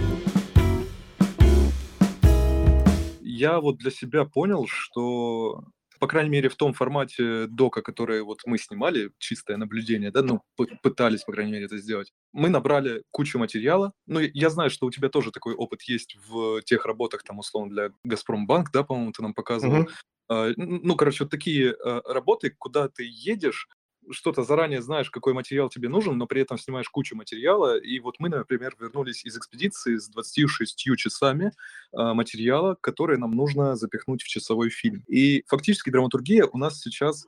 Я 3.22 3.60
вот 3.60 3.78
для 3.78 3.92
себя 3.92 4.26
понял, 4.26 4.68
что 4.68 5.64
по 6.02 6.08
крайней 6.08 6.32
мере, 6.32 6.50
в 6.50 6.56
том 6.56 6.74
формате 6.74 7.46
дока, 7.46 7.84
который 7.84 8.24
вот 8.24 8.40
мы 8.46 8.58
снимали, 8.58 9.12
чистое 9.20 9.58
наблюдение, 9.58 10.10
да, 10.10 10.24
ну, 10.24 10.42
пытались, 10.82 11.24
по 11.24 11.32
крайней 11.32 11.52
мере, 11.52 11.66
это 11.66 11.78
сделать. 11.78 12.12
Мы 12.34 12.50
набрали 12.50 13.04
кучу 13.12 13.38
материала. 13.38 13.94
Ну, 14.08 14.20
я 14.20 14.50
знаю, 14.50 14.72
что 14.72 14.88
у 14.88 14.92
тебя 14.92 15.10
тоже 15.10 15.30
такой 15.32 15.54
опыт 15.54 15.84
есть 15.84 16.18
в 16.28 16.64
тех 16.64 16.88
работах, 16.88 17.22
там, 17.22 17.38
условно, 17.38 17.70
для 17.70 17.90
Газпромбанк, 18.04 18.72
да, 18.72 18.82
по-моему, 18.82 19.12
ты 19.12 19.22
нам 19.22 19.36
показывал. 19.36 19.88
Uh-huh. 20.28 20.54
Ну, 20.58 20.96
короче, 20.96 21.26
вот 21.26 21.30
такие 21.30 21.74
а, 21.74 22.02
работы, 22.12 22.50
куда 22.58 22.90
ты 22.90 23.04
едешь, 23.08 23.68
что-то 24.10 24.44
заранее 24.44 24.82
знаешь, 24.82 25.10
какой 25.10 25.34
материал 25.34 25.70
тебе 25.70 25.90
нужен, 25.90 26.18
но 26.18 26.26
при 26.26 26.42
этом 26.42 26.58
снимаешь 26.58 26.90
кучу 26.90 27.16
материала. 27.16 27.78
И 27.78 28.00
вот 28.00 28.16
мы, 28.20 28.30
например, 28.30 28.76
вернулись 28.80 29.24
из 29.26 29.38
экспедиции 29.38 29.98
с 29.98 30.10
26 30.10 30.96
часами 30.98 31.52
э, 31.94 32.14
материала, 32.14 32.76
который 32.82 33.18
нам 33.18 33.32
нужно 33.32 33.76
запихнуть 33.76 34.24
в 34.24 34.28
часовой 34.28 34.70
фильм. 34.70 35.04
И 35.08 35.44
фактически 35.48 35.90
драматургия 35.90 36.46
у 36.46 36.58
нас 36.58 36.80
сейчас 36.80 37.28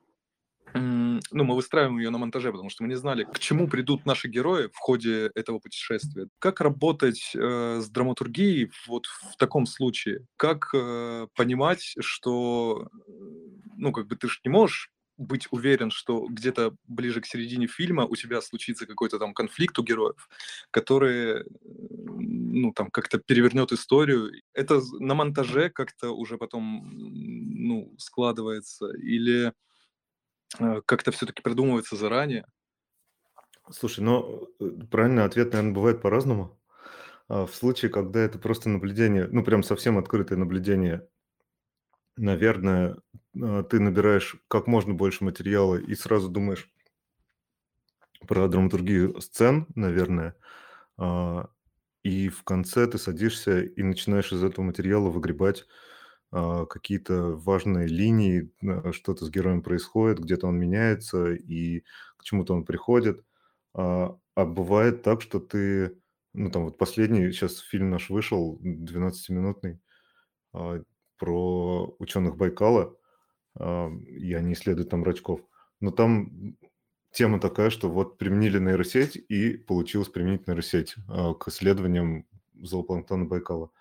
ну, 0.76 1.44
мы 1.44 1.56
выстраиваем 1.56 2.00
ее 2.00 2.10
на 2.10 2.18
монтаже, 2.18 2.52
потому 2.52 2.70
что 2.70 2.84
мы 2.84 2.90
не 2.90 2.96
знали, 2.96 3.26
к 3.26 3.38
чему 3.38 3.68
придут 3.68 4.06
наши 4.06 4.28
герои 4.28 4.70
в 4.74 4.78
ходе 4.78 5.30
этого 5.36 5.60
путешествия. 5.60 6.28
Как 6.40 6.62
работать 6.62 7.32
э, 7.36 7.80
с 7.80 7.90
драматургией 7.90 8.72
вот 8.88 9.06
в 9.06 9.38
таком 9.38 9.68
случае? 9.68 10.26
Как 10.36 10.70
э, 10.74 11.28
понимать, 11.36 11.94
что, 12.00 12.90
ну, 13.78 13.92
как 13.92 14.08
бы 14.08 14.16
ты 14.16 14.28
же 14.28 14.40
не 14.44 14.50
можешь 14.50 14.90
быть 15.24 15.48
уверен, 15.52 15.92
что 15.92 16.28
где-то 16.28 16.76
ближе 16.88 17.22
к 17.22 17.26
середине 17.26 17.68
фильма 17.68 18.06
у 18.06 18.16
тебя 18.16 18.42
случится 18.42 18.86
какой-то 18.86 19.20
там 19.20 19.34
конфликт 19.34 19.78
у 19.80 19.84
героев, 19.84 20.30
который, 20.72 21.46
ну, 21.64 22.74
там, 22.74 22.90
как-то 22.92 23.20
перевернет 23.20 23.72
историю. 23.72 24.32
Это 24.54 24.82
на 25.00 25.16
монтаже 25.16 25.70
как-то 25.70 26.12
уже 26.12 26.38
потом, 26.38 26.90
ну, 26.94 27.94
складывается 27.98 28.92
или 28.92 29.54
э, 30.60 30.82
как-то 30.86 31.12
все-таки 31.12 31.42
придумывается 31.42 31.96
заранее? 31.96 32.46
Слушай, 33.72 34.02
ну, 34.02 34.50
э, 34.60 34.70
правильный 34.92 35.24
ответ, 35.24 35.54
наверное, 35.54 35.74
бывает 35.74 36.02
по-разному. 36.02 36.60
А 37.30 37.46
в 37.46 37.56
случае, 37.56 37.90
когда 37.90 38.20
это 38.20 38.38
просто 38.38 38.70
наблюдение, 38.70 39.28
ну, 39.32 39.44
прям 39.44 39.64
совсем 39.64 39.98
открытое 39.98 40.38
наблюдение 40.38 41.08
наверное, 42.18 42.98
а, 43.42 43.64
ты 43.64 43.80
набираешь 43.80 44.36
как 44.48 44.68
можно 44.68 44.94
больше 44.94 45.24
материала 45.24 45.76
и 45.76 45.96
сразу 45.96 46.30
думаешь 46.30 46.70
про 48.28 48.48
драматургию 48.48 49.20
сцен, 49.22 49.68
наверное, 49.76 50.36
а, 50.98 51.50
и 52.04 52.30
в 52.30 52.44
конце 52.44 52.88
ты 52.88 52.98
садишься 52.98 53.62
и 53.62 53.84
начинаешь 53.84 54.32
из 54.34 54.44
этого 54.44 54.66
материала 54.66 55.10
выгребать 55.10 55.66
а, 56.32 56.66
какие-то 56.66 57.36
важные 57.36 57.88
линии, 57.88 58.52
что-то 58.92 59.26
с 59.26 59.30
героем 59.30 59.62
происходит, 59.62 60.20
где-то 60.20 60.48
он 60.48 60.58
меняется 60.60 61.34
и 61.34 61.82
к 62.18 62.24
чему-то 62.24 62.54
он 62.54 62.66
приходит. 62.66 63.24
А 63.76 64.46
бывает 64.46 65.04
так, 65.04 65.22
что 65.22 65.40
ты, 65.40 65.98
ну 66.34 66.52
там 66.52 66.66
вот 66.66 66.78
последний, 66.78 67.32
сейчас 67.32 67.60
фильм 67.60 67.90
наш 67.90 68.10
вышел, 68.10 68.60
12-минутный, 68.62 69.80
про 71.24 71.96
ученых 72.00 72.36
Байкала, 72.36 72.94
а, 73.58 73.90
и 74.10 74.34
они 74.34 74.54
исследуют 74.54 74.90
там 74.90 75.06
рачков. 75.06 75.40
Но 75.80 75.92
там 75.92 76.58
тема 77.14 77.40
такая, 77.40 77.70
что 77.70 77.90
вот 77.90 78.18
применили 78.18 78.60
нейросеть, 78.60 79.16
и 79.16 79.56
получилось 79.56 80.10
применить 80.10 80.48
нейросеть 80.48 80.96
а, 81.08 81.34
к 81.34 81.48
исследованиям 81.48 82.26
зоопланктона 82.62 83.24
Байкала. 83.24 83.72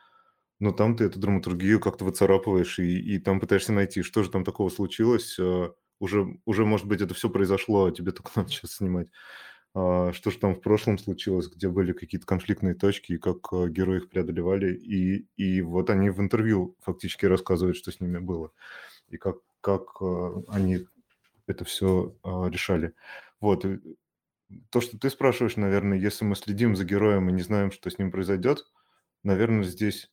Но 0.61 0.71
там 0.71 0.97
ты 0.97 1.05
эту 1.05 1.19
драматургию 1.19 1.81
как-то 1.81 2.05
выцарапываешь, 2.05 2.79
и, 2.79 3.01
и 3.01 3.19
там 3.19 3.41
пытаешься 3.41 3.73
найти, 3.73 4.03
что 4.03 4.23
же 4.23 4.31
там 4.31 4.45
такого 4.45 4.69
случилось. 4.69 5.37
А, 5.41 5.75
уже, 5.99 6.39
уже, 6.45 6.65
может 6.65 6.87
быть, 6.87 7.01
это 7.01 7.13
все 7.13 7.29
произошло, 7.29 7.87
а 7.87 7.93
тебе 7.93 8.13
только 8.13 8.31
надо 8.37 8.51
сейчас 8.51 8.75
снимать. 8.77 9.09
А, 9.75 10.13
что 10.13 10.31
же 10.31 10.39
там 10.39 10.55
в 10.55 10.61
прошлом 10.61 10.99
случилось, 10.99 11.49
где 11.49 11.69
были 11.69 11.93
какие-то 11.93 12.27
конфликтные 12.27 12.75
точки, 12.75 13.13
и 13.13 13.19
как 13.19 13.53
а, 13.53 13.69
герои 13.69 13.99
их 13.99 14.11
преодолевали. 14.11 14.75
И, 14.75 15.27
и 15.37 15.63
вот 15.63 15.91
они 15.91 16.11
в 16.11 16.21
интервью 16.21 16.77
фактически 16.81 17.27
рассказывают, 17.27 17.77
что 17.77 17.91
с 17.91 18.01
ними 18.01 18.19
было, 18.19 18.53
и 19.09 19.17
как, 19.17 19.39
как 19.61 20.03
а, 20.03 20.43
они 20.49 20.87
это 21.47 21.65
все 21.65 22.15
решали. 22.23 22.95
Вот. 23.41 23.67
То, 24.71 24.81
что 24.81 24.99
ты 24.99 25.11
спрашиваешь, 25.11 25.57
наверное, 25.57 25.99
если 25.99 26.25
мы 26.25 26.37
следим 26.37 26.77
за 26.77 26.85
героем 26.85 27.29
и 27.29 27.33
не 27.33 27.43
знаем, 27.43 27.73
что 27.73 27.91
с 27.91 27.99
ним 27.99 28.13
произойдет, 28.13 28.65
наверное, 29.25 29.65
здесь, 29.65 30.11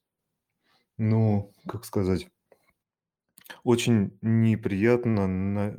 ну, 0.97 1.53
как 1.67 1.85
сказать, 1.85 2.27
очень 3.63 4.17
неприятно 4.21 5.27
на, 5.27 5.75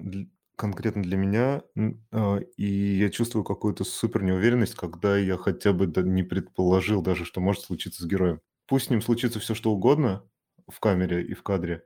конкретно 0.60 1.02
для 1.02 1.16
меня, 1.16 1.62
а, 2.12 2.38
и 2.56 2.64
я 2.66 3.10
чувствую 3.10 3.44
какую-то 3.44 3.84
супер 3.84 4.22
неуверенность, 4.22 4.74
когда 4.74 5.16
я 5.18 5.36
хотя 5.38 5.72
бы 5.72 5.86
не 5.86 6.22
предположил 6.22 7.02
даже, 7.02 7.24
что 7.24 7.40
может 7.40 7.62
случиться 7.62 8.02
с 8.02 8.06
героем. 8.06 8.40
Пусть 8.66 8.86
с 8.86 8.90
ним 8.90 9.02
случится 9.02 9.40
все 9.40 9.54
что 9.54 9.72
угодно 9.72 10.24
в 10.68 10.80
камере 10.80 11.24
и 11.24 11.34
в 11.34 11.42
кадре, 11.42 11.84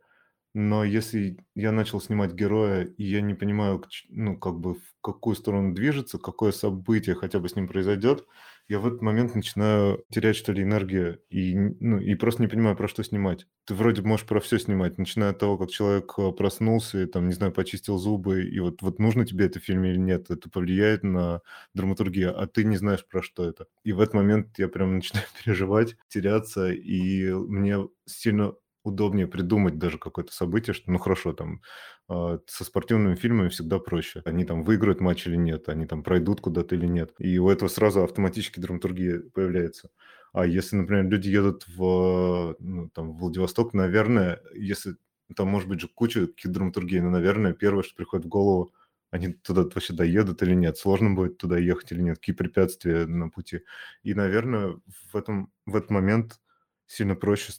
но 0.55 0.85
если 0.85 1.39
я 1.55 1.73
начал 1.73 2.01
снимать 2.01 2.33
героя, 2.33 2.85
и 2.85 3.05
я 3.05 3.21
не 3.21 3.35
понимаю, 3.35 3.85
ну, 4.09 4.39
как 4.39 4.61
бы 4.61 4.75
в 4.77 4.83
какую 5.03 5.37
сторону 5.37 5.75
движется, 5.75 6.19
какое 6.19 6.53
событие 6.53 7.17
хотя 7.17 7.41
бы 7.41 7.49
с 7.49 7.57
ним 7.57 7.69
произойдет, 7.69 8.27
я 8.69 8.79
в 8.79 8.87
этот 8.87 9.03
момент 9.03 9.35
начинаю 9.35 10.05
терять, 10.11 10.37
что 10.37 10.53
ли, 10.53 10.63
энергию 10.63 11.21
и, 11.31 11.55
ну, 11.55 11.99
и 11.99 12.15
просто 12.15 12.43
не 12.43 12.49
понимаю, 12.49 12.77
про 12.77 12.89
что 12.89 13.03
снимать. 13.05 13.47
Ты 13.67 13.75
вроде 13.75 14.03
можешь 14.03 14.27
про 14.27 14.41
все 14.41 14.59
снимать, 14.59 14.99
начиная 14.99 15.31
от 15.31 15.39
того, 15.39 15.59
как 15.59 15.71
человек 15.71 16.15
э, 16.19 16.33
проснулся 16.33 17.03
и, 17.03 17.07
там, 17.07 17.29
не 17.29 17.35
знаю, 17.35 17.53
почистил 17.53 17.99
зубы, 17.99 18.45
и 18.45 18.59
вот, 18.61 18.81
вот 18.83 18.99
нужно 18.99 19.27
тебе 19.27 19.47
это 19.47 19.61
в 19.61 19.65
фильме 19.65 19.91
или 19.91 19.99
нет, 19.99 20.31
это 20.31 20.49
повлияет 20.49 21.03
на 21.03 21.43
драматургию, 21.75 22.39
а 22.41 22.47
ты 22.47 22.65
не 22.65 22.77
знаешь, 22.77 23.07
про 23.07 23.23
что 23.23 23.45
это. 23.49 23.67
И 23.85 23.93
в 23.93 24.01
этот 24.01 24.15
момент 24.15 24.59
я 24.59 24.69
прям 24.69 24.95
начинаю 24.97 25.27
переживать, 25.43 25.97
теряться, 26.09 26.71
и 26.71 27.31
мне 27.33 27.79
сильно 28.07 28.55
удобнее 28.85 29.27
придумать 29.27 29.79
даже 29.79 29.99
какое-то 29.99 30.33
событие, 30.33 30.75
что, 30.75 30.91
ну 30.91 30.99
хорошо, 30.99 31.33
там 31.33 31.63
со 32.09 32.65
спортивными 32.65 33.15
фильмами 33.15 33.49
всегда 33.49 33.79
проще. 33.79 34.23
Они 34.25 34.45
там 34.45 34.63
выиграют 34.63 35.01
матч 35.01 35.27
или 35.27 35.37
нет, 35.37 35.69
они 35.69 35.87
там 35.87 36.03
пройдут 36.03 36.41
куда-то 36.41 36.75
или 36.75 36.87
нет. 36.87 37.15
И 37.19 37.39
у 37.39 37.49
этого 37.49 37.69
сразу 37.69 38.03
автоматически 38.03 38.61
драматургия 38.61 39.21
появляется. 39.33 39.91
А 40.33 40.47
если, 40.47 40.77
например, 40.77 41.07
люди 41.09 41.29
едут 41.29 41.65
в, 41.69 42.57
ну, 42.59 42.91
там, 42.91 43.13
в 43.13 43.21
Владивосток, 43.21 43.73
наверное, 43.73 44.41
если 44.53 44.97
там 45.37 45.49
может 45.49 45.69
быть 45.69 45.81
же 45.81 45.89
куча 45.89 46.27
каких 46.27 46.53
драматургий, 46.53 47.01
но, 47.01 47.09
наверное, 47.09 47.53
первое, 47.53 47.85
что 47.85 47.95
приходит 47.95 48.27
в 48.27 48.29
голову, 48.29 48.75
они 49.11 49.33
туда 49.33 49.63
вообще 49.63 49.93
доедут 49.93 50.43
или 50.43 50.55
нет, 50.55 50.77
сложно 50.77 51.15
будет 51.15 51.39
туда 51.39 51.57
ехать 51.57 51.93
или 51.93 52.03
нет, 52.03 52.19
какие 52.19 52.35
препятствия 52.35 53.07
на 53.07 53.31
пути. 53.31 53.61
И, 54.03 54.13
наверное, 54.13 54.77
в, 55.13 55.17
этом, 55.17 55.53
в 55.67 55.77
этот 55.77 55.91
момент 55.91 56.41
сильно 56.87 57.15
проще 57.15 57.53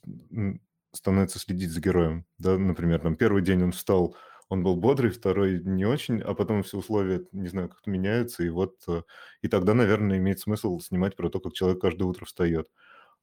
становится 0.91 1.39
следить 1.39 1.71
за 1.71 1.79
героем. 1.79 2.25
Да? 2.38 2.58
Например, 2.58 2.99
там 2.99 3.15
первый 3.15 3.41
день 3.41 3.63
он 3.63 3.71
встал, 3.71 4.17
он 4.49 4.63
был 4.63 4.75
бодрый, 4.75 5.12
второй 5.12 5.62
не 5.63 5.86
очень, 5.86 6.21
а 6.21 6.34
потом 6.36 6.63
все 6.63 6.77
условия, 6.77 7.25
не 7.31 7.47
знаю, 7.49 7.69
как-то 7.69 7.89
меняются, 7.89 8.43
и 8.43 8.49
вот 8.49 8.75
э, 8.88 9.01
и 9.41 9.47
тогда, 9.47 9.73
наверное, 9.73 10.17
имеет 10.17 10.39
смысл 10.39 10.79
снимать 10.79 11.15
про 11.15 11.29
то, 11.29 11.39
как 11.39 11.53
человек 11.53 11.81
каждое 11.81 12.05
утро 12.05 12.25
встает. 12.25 12.69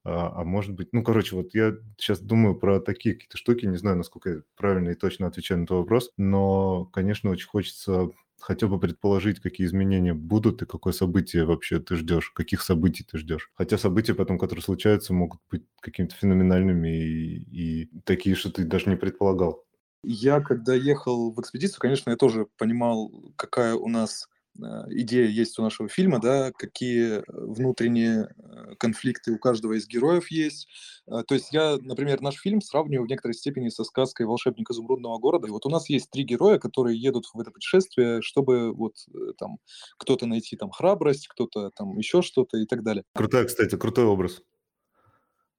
А, 0.04 0.40
а 0.40 0.44
может 0.44 0.72
быть, 0.72 0.88
ну, 0.92 1.02
короче, 1.04 1.36
вот 1.36 1.54
я 1.54 1.74
сейчас 1.96 2.20
думаю 2.20 2.56
про 2.56 2.80
такие 2.80 3.14
какие-то 3.14 3.36
штуки, 3.38 3.66
не 3.66 3.76
знаю, 3.76 3.96
насколько 3.96 4.30
я 4.30 4.42
правильно 4.56 4.90
и 4.90 4.94
точно 4.94 5.28
отвечаю 5.28 5.60
на 5.60 5.64
этот 5.64 5.78
вопрос, 5.78 6.10
но, 6.16 6.86
конечно, 6.86 7.30
очень 7.30 7.48
хочется 7.48 8.10
хотя 8.40 8.66
бы 8.66 8.80
предположить, 8.80 9.40
какие 9.40 9.66
изменения 9.66 10.14
будут 10.14 10.62
и 10.62 10.66
какое 10.66 10.92
событие 10.92 11.44
вообще 11.44 11.78
ты 11.78 11.94
ждешь, 11.96 12.30
каких 12.30 12.62
событий 12.62 13.04
ты 13.04 13.18
ждешь. 13.18 13.50
Хотя 13.54 13.78
события 13.78 14.14
потом, 14.14 14.38
которые 14.38 14.64
случаются, 14.64 15.14
могут 15.14 15.40
быть 15.50 15.64
какими-то 15.80 16.16
феноменальными 16.16 16.88
и, 16.88 17.82
и 17.84 17.90
такие, 18.04 18.34
что 18.34 18.50
ты 18.50 18.64
даже 18.64 18.90
не 18.90 18.96
предполагал. 18.96 19.64
Я, 20.02 20.40
когда 20.40 20.74
ехал 20.74 21.32
в 21.32 21.40
экспедицию, 21.40 21.80
конечно, 21.80 22.10
я 22.10 22.16
тоже 22.16 22.46
понимал, 22.58 23.10
какая 23.36 23.74
у 23.74 23.88
нас 23.88 24.28
Э, 24.60 24.84
идея 24.90 25.28
есть 25.28 25.58
у 25.58 25.62
нашего 25.62 25.88
фильма, 25.88 26.20
да, 26.20 26.52
какие 26.52 27.20
э, 27.20 27.22
внутренние 27.26 28.28
э, 28.36 28.74
конфликты 28.78 29.32
у 29.32 29.38
каждого 29.38 29.74
из 29.74 29.86
героев 29.86 30.30
есть. 30.30 30.68
То 31.06 31.34
есть 31.34 31.52
я, 31.52 31.78
например, 31.80 32.20
наш 32.20 32.36
фильм 32.36 32.60
сравниваю 32.60 33.06
в 33.06 33.10
некоторой 33.10 33.34
степени 33.34 33.68
со 33.70 33.84
сказкой 33.84 34.26
«Волшебник 34.26 34.70
изумрудного 34.70 35.18
города». 35.18 35.48
И 35.48 35.50
вот 35.50 35.66
у 35.66 35.68
нас 35.68 35.88
есть 35.88 36.10
три 36.10 36.22
героя, 36.22 36.58
которые 36.58 37.00
едут 37.00 37.26
в 37.34 37.40
это 37.40 37.50
путешествие, 37.50 38.22
чтобы 38.22 38.72
вот 38.72 38.94
там 39.38 39.58
кто-то 39.98 40.26
найти 40.26 40.56
там 40.56 40.70
храбрость, 40.70 41.26
кто-то 41.28 41.70
там 41.74 41.98
еще 41.98 42.22
что-то 42.22 42.58
и 42.58 42.66
так 42.66 42.82
далее. 42.82 43.04
Крутая, 43.14 43.46
кстати, 43.46 43.76
крутой 43.76 44.04
образ. 44.04 44.42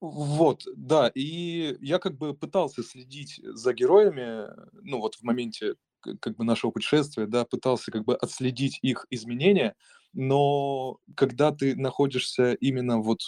Вот, 0.06 0.66
да, 0.76 1.10
и 1.16 1.78
я 1.80 1.98
как 1.98 2.18
бы 2.18 2.34
пытался 2.34 2.84
следить 2.84 3.40
за 3.42 3.72
героями, 3.74 4.50
ну 4.82 5.00
вот 5.00 5.16
в 5.16 5.24
моменте 5.24 5.76
как 6.20 6.36
бы 6.36 6.44
нашего 6.44 6.72
путешествия, 6.72 7.26
да, 7.26 7.46
пытался 7.46 7.90
как 7.90 8.04
бы 8.04 8.14
отследить 8.14 8.80
их 8.82 9.06
изменения, 9.10 9.76
но 10.12 10.98
когда 11.16 11.52
ты 11.54 11.78
находишься 11.78 12.52
именно 12.56 13.00
вот 13.00 13.22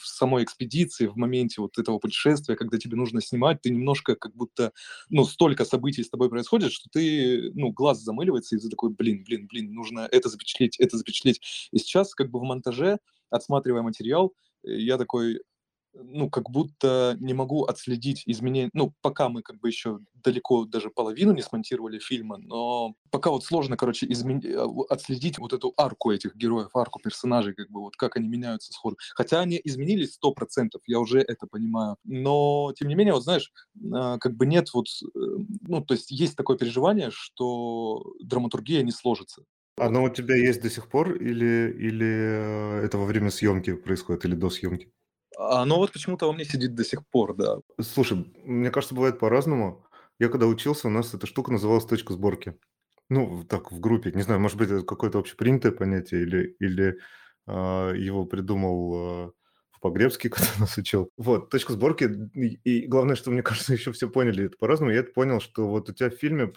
в 0.00 0.06
самой 0.06 0.44
экспедиции, 0.44 1.06
в 1.08 1.16
моменте 1.18 1.60
вот 1.60 1.76
этого 1.78 1.98
путешествия, 1.98 2.56
когда 2.56 2.78
тебе 2.78 2.96
нужно 2.96 3.20
снимать, 3.20 3.60
ты 3.60 3.68
немножко 3.68 4.16
как 4.16 4.34
будто, 4.34 4.72
ну, 5.10 5.24
столько 5.26 5.66
событий 5.66 6.02
с 6.02 6.08
тобой 6.08 6.30
происходит, 6.30 6.72
что 6.72 6.88
ты, 6.90 7.52
ну, 7.52 7.70
глаз 7.70 8.00
замыливается, 8.00 8.56
и 8.56 8.58
ты 8.58 8.70
такой, 8.70 8.88
блин, 8.94 9.24
блин, 9.24 9.46
блин, 9.46 9.74
нужно 9.74 10.08
это 10.10 10.30
запечатлеть, 10.30 10.80
это 10.80 10.96
запечатлеть. 10.96 11.68
И 11.70 11.78
сейчас 11.78 12.14
как 12.14 12.30
бы 12.30 12.40
в 12.40 12.44
монтаже, 12.44 12.98
отсматривая 13.28 13.82
материал, 13.82 14.32
я 14.62 14.96
такой, 14.96 15.40
ну, 15.94 16.30
как 16.30 16.50
будто 16.50 17.16
не 17.20 17.34
могу 17.34 17.64
отследить 17.64 18.22
изменения. 18.26 18.70
Ну, 18.72 18.94
пока 19.00 19.28
мы 19.28 19.42
как 19.42 19.58
бы 19.58 19.68
еще 19.68 19.98
далеко 20.14 20.64
даже 20.64 20.90
половину 20.90 21.32
не 21.32 21.42
смонтировали 21.42 21.98
фильма, 21.98 22.38
но 22.38 22.94
пока 23.10 23.30
вот 23.30 23.44
сложно, 23.44 23.76
короче, 23.76 24.06
измен... 24.10 24.40
Э, 24.44 24.66
отследить 24.88 25.38
вот 25.38 25.52
эту 25.52 25.72
арку 25.76 26.10
этих 26.10 26.36
героев, 26.36 26.74
арку 26.74 27.00
персонажей, 27.00 27.54
как 27.54 27.70
бы 27.70 27.80
вот 27.80 27.96
как 27.96 28.16
они 28.16 28.28
меняются 28.28 28.72
сходу. 28.72 28.96
Хотя 29.14 29.40
они 29.40 29.60
изменились 29.62 30.14
сто 30.14 30.32
процентов, 30.32 30.82
я 30.86 31.00
уже 31.00 31.20
это 31.20 31.46
понимаю. 31.46 31.96
Но, 32.04 32.72
тем 32.76 32.88
не 32.88 32.94
менее, 32.94 33.14
вот 33.14 33.24
знаешь, 33.24 33.52
а, 33.92 34.18
как 34.18 34.36
бы 34.36 34.46
нет 34.46 34.68
вот, 34.74 34.86
э, 35.02 35.18
ну, 35.62 35.84
то 35.84 35.94
есть 35.94 36.10
есть 36.10 36.36
такое 36.36 36.56
переживание, 36.56 37.10
что 37.12 38.04
драматургия 38.20 38.82
не 38.82 38.92
сложится. 38.92 39.42
Оно 39.76 40.04
у 40.04 40.08
тебя 40.08 40.34
есть 40.34 40.60
до 40.60 40.70
сих 40.70 40.88
пор 40.88 41.14
или, 41.14 41.72
или 41.78 42.06
э, 42.06 42.84
это 42.84 42.98
во 42.98 43.04
время 43.04 43.30
съемки 43.30 43.74
происходит, 43.74 44.24
или 44.24 44.34
до 44.34 44.50
съемки? 44.50 44.90
Оно 45.36 45.76
вот 45.76 45.92
почему-то 45.92 46.26
во 46.26 46.32
мне 46.32 46.44
сидит 46.44 46.74
до 46.74 46.84
сих 46.84 47.06
пор, 47.08 47.34
да. 47.34 47.58
Слушай, 47.80 48.32
мне 48.44 48.70
кажется, 48.70 48.94
бывает 48.94 49.18
по-разному. 49.18 49.84
Я 50.18 50.28
когда 50.28 50.46
учился, 50.46 50.88
у 50.88 50.90
нас 50.90 51.14
эта 51.14 51.26
штука 51.26 51.52
называлась 51.52 51.84
точка 51.84 52.12
сборки. 52.12 52.58
Ну, 53.08 53.44
так, 53.44 53.72
в 53.72 53.80
группе. 53.80 54.12
Не 54.12 54.22
знаю, 54.22 54.40
может 54.40 54.58
быть, 54.58 54.70
это 54.70 54.84
какое-то 54.84 55.18
общепринятое 55.18 55.72
понятие, 55.72 56.22
или, 56.22 56.56
или 56.58 56.98
э, 57.46 57.94
его 57.96 58.26
придумал 58.26 59.28
э, 59.28 59.30
Погребский, 59.80 60.28
когда 60.30 60.50
нас 60.58 60.76
учил. 60.76 61.10
Вот, 61.16 61.50
точка 61.50 61.72
сборки. 61.72 62.04
И, 62.34 62.58
и 62.64 62.86
главное, 62.86 63.16
что 63.16 63.30
мне 63.30 63.42
кажется, 63.42 63.72
еще 63.74 63.92
все 63.92 64.08
поняли 64.08 64.46
это 64.46 64.56
по-разному. 64.58 64.92
Я 64.92 65.00
это 65.00 65.12
понял, 65.12 65.40
что 65.40 65.68
вот 65.68 65.88
у 65.88 65.92
тебя 65.92 66.10
в 66.10 66.14
фильме 66.14 66.52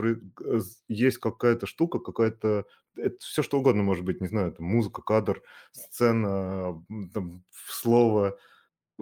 есть 0.88 1.17
какая-то 1.17 1.65
штука, 1.65 1.99
какая-то... 1.99 2.65
Это 2.97 3.15
все 3.19 3.41
что 3.41 3.60
угодно 3.60 3.84
может 3.84 4.03
быть, 4.03 4.19
не 4.19 4.27
знаю, 4.27 4.51
там 4.51 4.65
музыка, 4.65 5.01
кадр, 5.01 5.41
сцена, 5.71 6.84
там, 7.13 7.43
слово, 7.69 8.38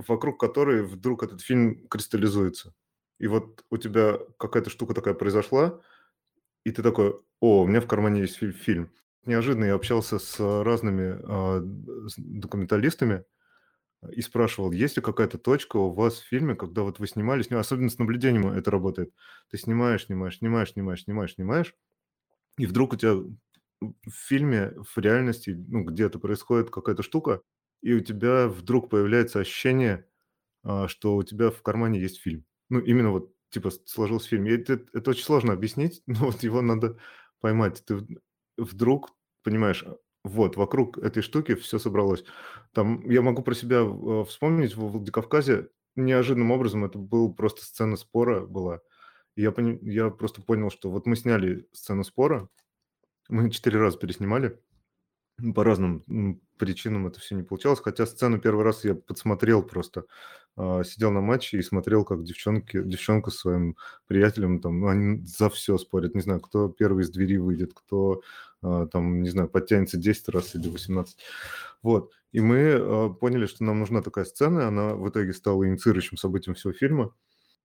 вокруг 0.07 0.39
которой 0.39 0.83
вдруг 0.83 1.23
этот 1.23 1.41
фильм 1.41 1.87
кристаллизуется. 1.87 2.73
И 3.19 3.27
вот 3.27 3.65
у 3.69 3.77
тебя 3.77 4.17
какая-то 4.37 4.69
штука 4.69 4.93
такая 4.93 5.13
произошла, 5.13 5.81
и 6.63 6.71
ты 6.71 6.83
такой, 6.83 7.15
о, 7.39 7.63
у 7.63 7.67
меня 7.67 7.81
в 7.81 7.87
кармане 7.87 8.21
есть 8.21 8.37
фильм. 8.37 8.91
Неожиданно 9.25 9.65
я 9.65 9.75
общался 9.75 10.19
с 10.19 10.39
разными 10.39 11.19
э, 11.21 11.61
документалистами 12.17 13.25
и 14.11 14.21
спрашивал, 14.21 14.71
есть 14.71 14.95
ли 14.95 15.03
какая-то 15.03 15.37
точка 15.37 15.77
у 15.77 15.91
вас 15.91 16.19
в 16.19 16.27
фильме, 16.27 16.55
когда 16.55 16.83
вот 16.83 16.99
вы 16.99 17.07
снимали, 17.07 17.41
снимали, 17.41 17.61
особенно 17.61 17.89
с 17.89 17.99
наблюдением 17.99 18.47
это 18.47 18.71
работает. 18.71 19.13
Ты 19.51 19.57
снимаешь, 19.57 20.05
снимаешь, 20.05 20.37
снимаешь, 20.37 20.71
снимаешь, 20.71 21.03
снимаешь, 21.03 21.33
снимаешь, 21.33 21.75
и 22.57 22.65
вдруг 22.65 22.93
у 22.93 22.95
тебя 22.97 23.13
в 23.13 24.11
фильме, 24.11 24.73
в 24.77 24.97
реальности, 24.97 25.51
ну, 25.67 25.83
где-то 25.83 26.19
происходит 26.19 26.69
какая-то 26.69 27.03
штука, 27.03 27.41
и 27.81 27.93
у 27.93 27.99
тебя 28.01 28.47
вдруг 28.47 28.89
появляется 28.89 29.39
ощущение, 29.39 30.05
а, 30.63 30.87
что 30.87 31.15
у 31.15 31.23
тебя 31.23 31.51
в 31.51 31.61
кармане 31.61 31.99
есть 31.99 32.19
фильм. 32.19 32.45
Ну, 32.69 32.79
именно 32.79 33.11
вот, 33.11 33.33
типа, 33.49 33.71
сложился 33.85 34.29
фильм. 34.29 34.45
Это, 34.45 34.81
это 34.93 35.11
очень 35.11 35.23
сложно 35.23 35.53
объяснить, 35.53 36.01
но 36.07 36.27
вот 36.27 36.43
его 36.43 36.61
надо 36.61 36.97
поймать. 37.39 37.83
Ты 37.85 38.05
вдруг 38.57 39.11
понимаешь, 39.43 39.83
а, 39.85 39.97
вот, 40.23 40.57
вокруг 40.57 40.97
этой 40.97 41.23
штуки 41.23 41.55
все 41.55 41.79
собралось. 41.79 42.23
Там, 42.73 43.09
я 43.09 43.21
могу 43.21 43.41
про 43.41 43.53
себя 43.55 43.81
а, 43.81 44.25
вспомнить, 44.25 44.75
в 44.75 44.91
Владикавказе 44.91 45.69
неожиданным 45.95 46.51
образом 46.51 46.85
это 46.85 46.97
был 46.97 47.33
просто 47.33 47.63
сцена 47.63 47.95
спора 47.95 48.45
была. 48.45 48.81
Я, 49.35 49.51
пони, 49.51 49.79
я 49.81 50.09
просто 50.09 50.41
понял, 50.41 50.69
что 50.69 50.89
вот 50.89 51.05
мы 51.05 51.15
сняли 51.15 51.67
сцену 51.71 52.03
спора, 52.03 52.49
мы 53.29 53.49
четыре 53.51 53.79
раза 53.79 53.97
переснимали, 53.97 54.59
по 55.55 55.63
разным 55.63 56.41
причинам 56.57 57.07
это 57.07 57.19
все 57.19 57.35
не 57.35 57.43
получалось. 57.43 57.79
Хотя 57.81 58.05
сцену 58.05 58.39
первый 58.39 58.63
раз 58.63 58.83
я 58.83 58.95
подсмотрел 58.95 59.63
просто. 59.63 60.05
А, 60.55 60.83
сидел 60.83 61.11
на 61.11 61.21
матче 61.21 61.57
и 61.57 61.61
смотрел, 61.63 62.03
как 62.03 62.23
девчонки, 62.23 62.81
девчонка 62.83 63.31
с 63.31 63.37
своим 63.37 63.77
приятелем, 64.07 64.59
там, 64.59 64.79
ну, 64.79 64.87
они 64.87 65.25
за 65.25 65.49
все 65.49 65.77
спорят. 65.77 66.15
Не 66.15 66.21
знаю, 66.21 66.41
кто 66.41 66.69
первый 66.69 67.03
из 67.03 67.09
двери 67.11 67.37
выйдет, 67.37 67.73
кто 67.73 68.21
а, 68.61 68.87
там, 68.87 69.21
не 69.23 69.29
знаю, 69.29 69.49
подтянется 69.49 69.97
10 69.97 70.29
раз 70.29 70.55
или 70.55 70.69
18. 70.69 71.17
Вот. 71.81 72.11
И 72.31 72.41
мы 72.41 72.73
а, 72.73 73.09
поняли, 73.09 73.45
что 73.45 73.63
нам 73.63 73.79
нужна 73.79 74.01
такая 74.01 74.25
сцена. 74.25 74.67
Она 74.67 74.95
в 74.95 75.09
итоге 75.09 75.33
стала 75.33 75.65
инициирующим 75.67 76.17
событием 76.17 76.55
всего 76.55 76.73
фильма. 76.73 77.13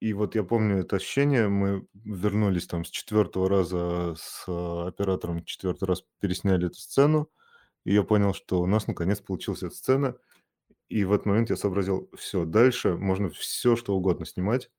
И 0.01 0.13
вот 0.13 0.35
я 0.35 0.43
помню 0.43 0.79
это 0.79 0.97
ощущение, 0.97 1.49
мы 1.49 1.87
вернулись 1.95 2.67
там 2.67 2.85
с 2.85 2.91
четвертого 2.91 3.49
раза 3.49 4.15
с 4.19 4.45
оператором, 4.47 5.45
четвертый 5.45 5.85
раз 5.85 6.03
пересняли 6.21 6.67
эту 6.67 6.77
сцену, 6.77 7.31
и 7.85 7.93
я 7.93 8.03
понял, 8.03 8.35
что 8.35 8.61
у 8.61 8.67
нас 8.67 8.87
наконец 8.87 9.21
получилась 9.21 9.63
эта 9.63 9.75
сцена. 9.75 10.17
И 10.89 11.05
в 11.05 11.13
этот 11.13 11.27
момент 11.27 11.51
я 11.51 11.57
сообразил, 11.57 12.11
все, 12.17 12.45
дальше 12.45 12.97
можно 12.97 13.31
все, 13.31 13.77
что 13.77 13.97
угодно 13.97 14.27
снимать. 14.27 14.71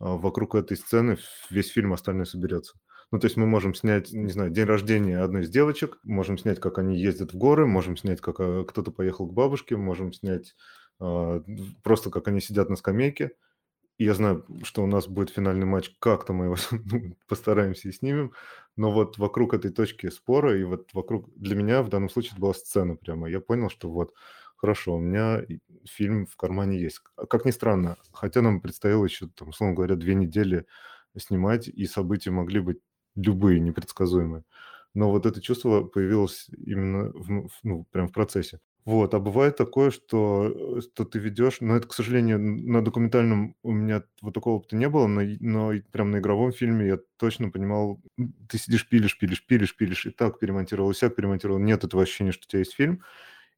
А 0.00 0.16
вокруг 0.16 0.54
этой 0.54 0.76
сцены 0.76 1.18
весь 1.50 1.68
фильм 1.68 1.92
остальной 1.92 2.26
соберется. 2.26 2.78
Ну, 3.10 3.18
то 3.18 3.26
есть 3.26 3.36
мы 3.36 3.46
можем 3.46 3.74
снять, 3.74 4.12
не 4.12 4.30
знаю, 4.30 4.50
день 4.50 4.66
рождения 4.66 5.18
одной 5.18 5.42
из 5.42 5.48
девочек, 5.48 5.98
можем 6.02 6.36
снять, 6.38 6.60
как 6.60 6.78
они 6.78 6.98
ездят 6.98 7.32
в 7.32 7.36
горы, 7.36 7.66
можем 7.66 7.96
снять, 7.96 8.20
как 8.20 8.38
а, 8.38 8.64
кто-то 8.64 8.90
поехал 8.90 9.26
к 9.26 9.32
бабушке, 9.32 9.76
можем 9.76 10.12
снять 10.12 10.54
э, 11.00 11.40
просто, 11.82 12.10
как 12.10 12.28
они 12.28 12.40
сидят 12.40 12.68
на 12.68 12.76
скамейке– 12.76 13.32
я 13.98 14.14
знаю, 14.14 14.44
что 14.62 14.82
у 14.84 14.86
нас 14.86 15.08
будет 15.08 15.30
финальный 15.30 15.66
матч, 15.66 15.90
как-то 15.98 16.32
мы 16.32 16.46
его 16.46 16.56
ну, 16.70 17.16
постараемся 17.26 17.88
и 17.88 17.92
снимем, 17.92 18.32
но 18.76 18.90
вот 18.92 19.18
вокруг 19.18 19.54
этой 19.54 19.72
точки 19.72 20.08
спора 20.08 20.58
и 20.58 20.64
вот 20.64 20.92
вокруг... 20.94 21.28
Для 21.36 21.56
меня 21.56 21.82
в 21.82 21.88
данном 21.88 22.08
случае 22.08 22.32
это 22.32 22.40
была 22.40 22.54
сцена 22.54 22.96
прямо. 22.96 23.28
Я 23.28 23.40
понял, 23.40 23.70
что 23.70 23.90
вот, 23.90 24.14
хорошо, 24.56 24.96
у 24.96 25.00
меня 25.00 25.42
фильм 25.84 26.26
в 26.26 26.36
кармане 26.36 26.80
есть. 26.80 27.00
Как 27.28 27.44
ни 27.44 27.50
странно, 27.50 27.96
хотя 28.12 28.40
нам 28.40 28.60
предстояло 28.60 29.04
еще, 29.04 29.28
там, 29.28 29.48
условно 29.48 29.74
говоря, 29.74 29.96
две 29.96 30.14
недели 30.14 30.66
снимать, 31.16 31.66
и 31.68 31.86
события 31.86 32.30
могли 32.30 32.60
быть 32.60 32.78
любые, 33.16 33.58
непредсказуемые. 33.60 34.44
Но 34.94 35.10
вот 35.10 35.26
это 35.26 35.40
чувство 35.40 35.82
появилось 35.84 36.48
именно 36.56 37.10
в, 37.12 37.48
ну, 37.64 37.84
прям 37.90 38.08
в 38.08 38.12
процессе. 38.12 38.60
Вот, 38.88 39.12
а 39.12 39.18
бывает 39.18 39.54
такое, 39.54 39.90
что, 39.90 40.78
э, 40.78 40.80
что 40.80 41.04
ты 41.04 41.18
ведешь, 41.18 41.58
но 41.60 41.76
это, 41.76 41.86
к 41.86 41.92
сожалению, 41.92 42.38
на 42.40 42.82
документальном 42.82 43.54
у 43.62 43.70
меня 43.70 44.02
вот 44.22 44.32
такого 44.32 44.54
опыта 44.54 44.76
не 44.76 44.88
было, 44.88 45.06
но, 45.06 45.20
но 45.40 45.72
прям 45.92 46.10
на 46.10 46.20
игровом 46.20 46.52
фильме 46.52 46.86
я 46.86 46.98
точно 47.18 47.50
понимал, 47.50 48.00
ты 48.48 48.56
сидишь, 48.56 48.88
пилишь, 48.88 49.18
пилишь, 49.18 49.44
пилишь, 49.44 49.76
пилишь, 49.76 50.06
и 50.06 50.10
так 50.10 50.38
перемонтировал, 50.38 50.90
и 50.90 50.94
сяк 50.94 51.16
перемонтировал, 51.16 51.58
нет 51.58 51.84
этого 51.84 52.02
ощущения, 52.02 52.32
что 52.32 52.46
у 52.46 52.48
тебя 52.48 52.60
есть 52.60 52.72
фильм, 52.72 53.02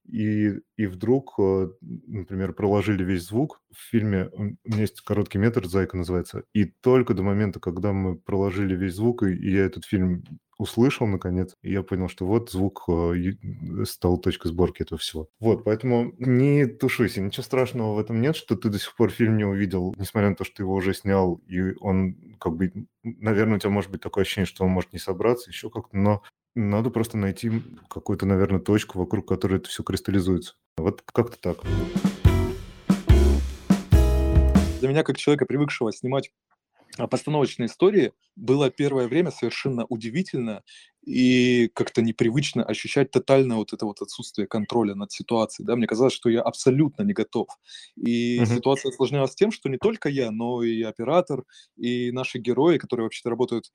и, 0.04 0.58
и 0.76 0.86
вдруг, 0.86 1.34
э, 1.38 1.68
например, 2.08 2.52
проложили 2.52 3.04
весь 3.04 3.22
звук. 3.28 3.62
В 3.72 3.78
фильме 3.88 4.30
у 4.32 4.42
меня 4.42 4.80
есть 4.80 5.00
короткий 5.02 5.38
метр, 5.38 5.64
«Зайка» 5.64 5.96
называется. 5.96 6.42
И 6.54 6.64
только 6.64 7.14
до 7.14 7.22
момента, 7.22 7.60
когда 7.60 7.92
мы 7.92 8.16
проложили 8.16 8.74
весь 8.74 8.94
звук, 8.96 9.22
и 9.22 9.48
я 9.48 9.64
этот 9.66 9.84
фильм 9.84 10.24
услышал, 10.60 11.06
наконец, 11.06 11.56
и 11.62 11.72
я 11.72 11.82
понял, 11.82 12.08
что 12.08 12.26
вот 12.26 12.50
звук 12.50 12.84
э, 12.88 13.84
стал 13.84 14.18
точкой 14.18 14.48
сборки 14.48 14.82
этого 14.82 14.98
всего. 14.98 15.28
Вот, 15.40 15.64
поэтому 15.64 16.12
не 16.18 16.66
тушуйся, 16.66 17.22
ничего 17.22 17.42
страшного 17.42 17.94
в 17.94 17.98
этом 17.98 18.20
нет, 18.20 18.36
что 18.36 18.56
ты 18.56 18.68
до 18.68 18.78
сих 18.78 18.94
пор 18.94 19.10
фильм 19.10 19.38
не 19.38 19.44
увидел, 19.44 19.94
несмотря 19.96 20.28
на 20.28 20.36
то, 20.36 20.44
что 20.44 20.56
ты 20.56 20.62
его 20.64 20.74
уже 20.74 20.92
снял, 20.92 21.40
и 21.46 21.74
он 21.80 22.36
как 22.38 22.56
бы, 22.56 22.72
наверное, 23.02 23.56
у 23.56 23.58
тебя 23.58 23.70
может 23.70 23.90
быть 23.90 24.02
такое 24.02 24.22
ощущение, 24.22 24.46
что 24.46 24.64
он 24.64 24.70
может 24.70 24.92
не 24.92 24.98
собраться, 24.98 25.48
еще 25.48 25.70
как-то, 25.70 25.96
но 25.96 26.22
надо 26.54 26.90
просто 26.90 27.16
найти 27.16 27.50
какую-то, 27.88 28.26
наверное, 28.26 28.60
точку, 28.60 28.98
вокруг 28.98 29.26
которой 29.26 29.56
это 29.56 29.70
все 29.70 29.82
кристаллизуется. 29.82 30.56
Вот 30.76 31.02
как-то 31.06 31.40
так. 31.40 31.58
Для 34.80 34.88
меня, 34.88 35.04
как 35.04 35.16
человека, 35.16 35.46
привыкшего 35.46 35.92
снимать 35.92 36.30
постановочные 36.96 37.66
истории, 37.66 38.12
было 38.36 38.70
первое 38.70 39.08
время 39.08 39.30
совершенно 39.30 39.84
удивительно 39.86 40.62
и 41.04 41.68
как-то 41.74 42.02
непривычно 42.02 42.62
ощущать 42.62 43.10
тотальное 43.10 43.56
вот 43.56 43.72
это 43.72 43.86
вот 43.86 44.02
отсутствие 44.02 44.46
контроля 44.46 44.94
над 44.94 45.12
ситуацией. 45.12 45.66
Да? 45.66 45.76
Мне 45.76 45.86
казалось, 45.86 46.12
что 46.12 46.28
я 46.28 46.42
абсолютно 46.42 47.02
не 47.02 47.12
готов. 47.12 47.48
И 47.96 48.38
uh-huh. 48.38 48.56
ситуация 48.56 48.90
осложнялась 48.90 49.34
тем, 49.34 49.50
что 49.50 49.68
не 49.68 49.78
только 49.78 50.08
я, 50.08 50.30
но 50.30 50.62
и 50.62 50.82
оператор, 50.82 51.44
и 51.76 52.12
наши 52.12 52.38
герои, 52.38 52.78
которые 52.78 53.04
вообще-то 53.04 53.30
работают 53.30 53.70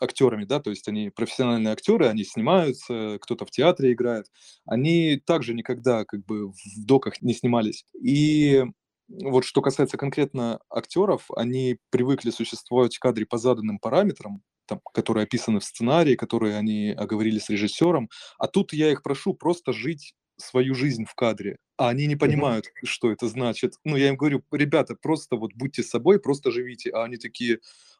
актерами, 0.00 0.44
да, 0.44 0.60
то 0.60 0.70
есть 0.70 0.88
они 0.88 1.10
профессиональные 1.10 1.72
актеры, 1.72 2.06
они 2.06 2.24
снимаются, 2.24 3.18
кто-то 3.20 3.44
в 3.44 3.50
театре 3.50 3.92
играет, 3.92 4.26
они 4.64 5.20
также 5.24 5.54
никогда 5.54 6.04
как 6.04 6.24
бы 6.24 6.52
в 6.52 6.56
доках 6.78 7.20
не 7.20 7.34
снимались. 7.34 7.84
И 8.02 8.64
вот 9.10 9.44
что 9.44 9.60
касается 9.60 9.96
конкретно 9.96 10.60
актеров, 10.70 11.28
они 11.36 11.78
привыкли 11.90 12.30
существовать 12.30 12.96
в 12.96 13.00
кадре 13.00 13.26
по 13.26 13.38
заданным 13.38 13.78
параметрам, 13.78 14.42
там, 14.66 14.80
которые 14.94 15.24
описаны 15.24 15.60
в 15.60 15.64
сценарии, 15.64 16.14
которые 16.14 16.56
они 16.56 16.90
оговорили 16.90 17.38
с 17.38 17.50
режиссером, 17.50 18.08
а 18.38 18.46
тут 18.46 18.72
я 18.72 18.90
их 18.90 19.02
прошу 19.02 19.34
просто 19.34 19.72
жить 19.72 20.14
свою 20.36 20.74
жизнь 20.74 21.04
в 21.04 21.14
кадре, 21.14 21.58
а 21.76 21.88
они 21.88 22.06
не 22.06 22.16
понимают, 22.16 22.66
mm-hmm. 22.66 22.86
что 22.86 23.10
это 23.10 23.28
значит. 23.28 23.74
Ну, 23.84 23.96
я 23.96 24.08
им 24.08 24.16
говорю, 24.16 24.42
ребята, 24.52 24.94
просто 24.94 25.36
вот 25.36 25.52
будьте 25.54 25.82
собой, 25.82 26.20
просто 26.20 26.50
живите. 26.50 26.90
А 26.90 27.04
они 27.04 27.16
такие, 27.16 27.58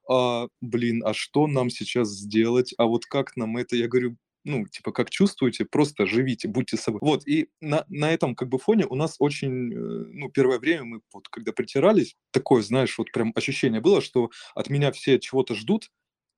а, 0.09 0.49
блин, 0.61 1.03
а 1.05 1.12
что 1.12 1.46
нам 1.46 1.70
сейчас 1.70 2.09
сделать? 2.09 2.73
А 2.79 2.87
вот 2.87 3.05
как 3.07 3.37
нам 3.37 3.57
это? 3.57 3.77
Я 3.77 3.88
говорю, 3.88 4.16
ну, 4.44 4.66
типа, 4.66 4.92
как 4.92 5.11
чувствуете, 5.11 5.64
просто 5.64 6.07
живите, 6.07 6.48
будьте 6.48 6.76
собой. 6.76 7.00
Вот, 7.03 7.26
и 7.26 7.48
на, 7.61 7.85
на 7.88 8.12
этом, 8.12 8.35
как 8.35 8.48
бы, 8.48 8.59
фоне 8.59 8.87
у 8.87 8.94
нас 8.94 9.16
очень, 9.18 9.72
э, 9.72 9.76
ну, 9.76 10.31
первое 10.31 10.59
время 10.59 10.85
мы, 10.85 11.00
вот, 11.12 11.29
когда 11.29 11.53
притирались, 11.53 12.16
такое, 12.31 12.62
знаешь, 12.62 12.96
вот 12.98 13.12
прям 13.12 13.33
ощущение 13.35 13.81
было, 13.81 14.00
что 14.00 14.31
от 14.55 14.70
меня 14.70 14.92
все 14.92 15.18
чего-то 15.18 15.55
ждут, 15.55 15.90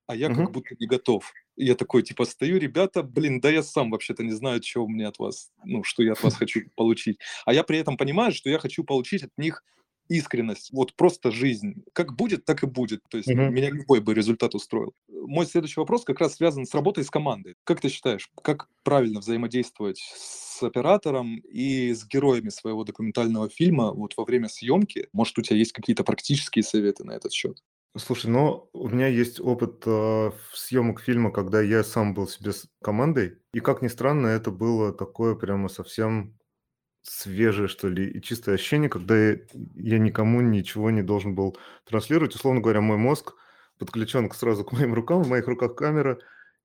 а 0.06 0.16
я 0.16 0.28
как 0.28 0.50
будто 0.50 0.74
не 0.78 0.86
готов. 0.86 1.32
И 1.56 1.64
я 1.64 1.74
такой, 1.74 2.02
типа, 2.02 2.24
стою, 2.24 2.58
ребята, 2.58 3.02
блин, 3.02 3.40
да 3.40 3.50
я 3.50 3.62
сам 3.62 3.90
вообще-то 3.90 4.22
не 4.24 4.32
знаю, 4.32 4.60
чего 4.60 4.88
мне 4.88 5.06
от 5.06 5.18
вас, 5.18 5.50
ну, 5.64 5.84
что 5.84 6.02
я 6.02 6.12
от 6.12 6.22
вас 6.22 6.34
хочу 6.34 6.62
получить. 6.76 7.18
А 7.46 7.54
я 7.54 7.62
при 7.62 7.78
этом 7.78 7.96
понимаю, 7.96 8.32
что 8.32 8.50
я 8.50 8.58
хочу 8.58 8.84
получить 8.84 9.22
от 9.22 9.30
них 9.36 9.62
искренность, 10.08 10.70
вот 10.72 10.94
просто 10.94 11.30
жизнь. 11.30 11.84
Как 11.92 12.14
будет, 12.16 12.44
так 12.44 12.62
и 12.62 12.66
будет. 12.66 13.00
То 13.08 13.18
есть 13.18 13.34
Мгм. 13.34 13.42
меня 13.46 13.70
любой 13.70 14.00
бы 14.00 14.14
результат 14.14 14.54
устроил. 14.54 14.94
Мой 15.08 15.46
следующий 15.46 15.80
вопрос 15.80 16.04
как 16.04 16.20
раз 16.20 16.34
связан 16.36 16.66
с 16.66 16.74
работой 16.74 17.04
с 17.04 17.10
командой. 17.10 17.54
Как 17.64 17.80
ты 17.80 17.88
считаешь, 17.88 18.30
как 18.42 18.68
правильно 18.82 19.20
взаимодействовать 19.20 19.98
с 20.14 20.62
оператором 20.62 21.36
и 21.38 21.92
с 21.94 22.06
героями 22.06 22.48
своего 22.50 22.84
документального 22.84 23.48
фильма 23.48 23.92
вот 23.92 24.14
во 24.16 24.24
время 24.24 24.48
съемки? 24.48 25.08
Может, 25.12 25.38
у 25.38 25.42
тебя 25.42 25.56
есть 25.56 25.72
какие-то 25.72 26.04
практические 26.04 26.62
советы 26.62 27.04
на 27.04 27.12
этот 27.12 27.32
счет? 27.32 27.62
Слушай, 27.96 28.30
ну, 28.30 28.70
у 28.72 28.88
меня 28.88 29.06
есть 29.08 29.38
опыт 29.38 29.82
э, 29.86 30.30
съемок 30.54 31.00
фильма, 31.00 31.30
когда 31.30 31.60
я 31.60 31.84
сам 31.84 32.14
был 32.14 32.26
себе 32.26 32.52
с 32.52 32.66
командой, 32.82 33.38
и 33.52 33.60
как 33.60 33.82
ни 33.82 33.88
странно, 33.88 34.28
это 34.28 34.50
было 34.50 34.94
такое 34.94 35.34
прямо 35.34 35.68
совсем 35.68 36.38
свежее, 37.02 37.68
что 37.68 37.88
ли, 37.88 38.08
и 38.08 38.22
чистое 38.22 38.54
ощущение, 38.54 38.88
когда 38.88 39.16
я, 39.16 39.98
никому 39.98 40.40
ничего 40.40 40.90
не 40.90 41.02
должен 41.02 41.34
был 41.34 41.56
транслировать. 41.84 42.34
Условно 42.34 42.60
говоря, 42.60 42.80
мой 42.80 42.96
мозг 42.96 43.34
подключен 43.78 44.30
сразу 44.32 44.64
к 44.64 44.72
моим 44.72 44.94
рукам, 44.94 45.22
в 45.22 45.28
моих 45.28 45.46
руках 45.48 45.74
камера, 45.74 46.18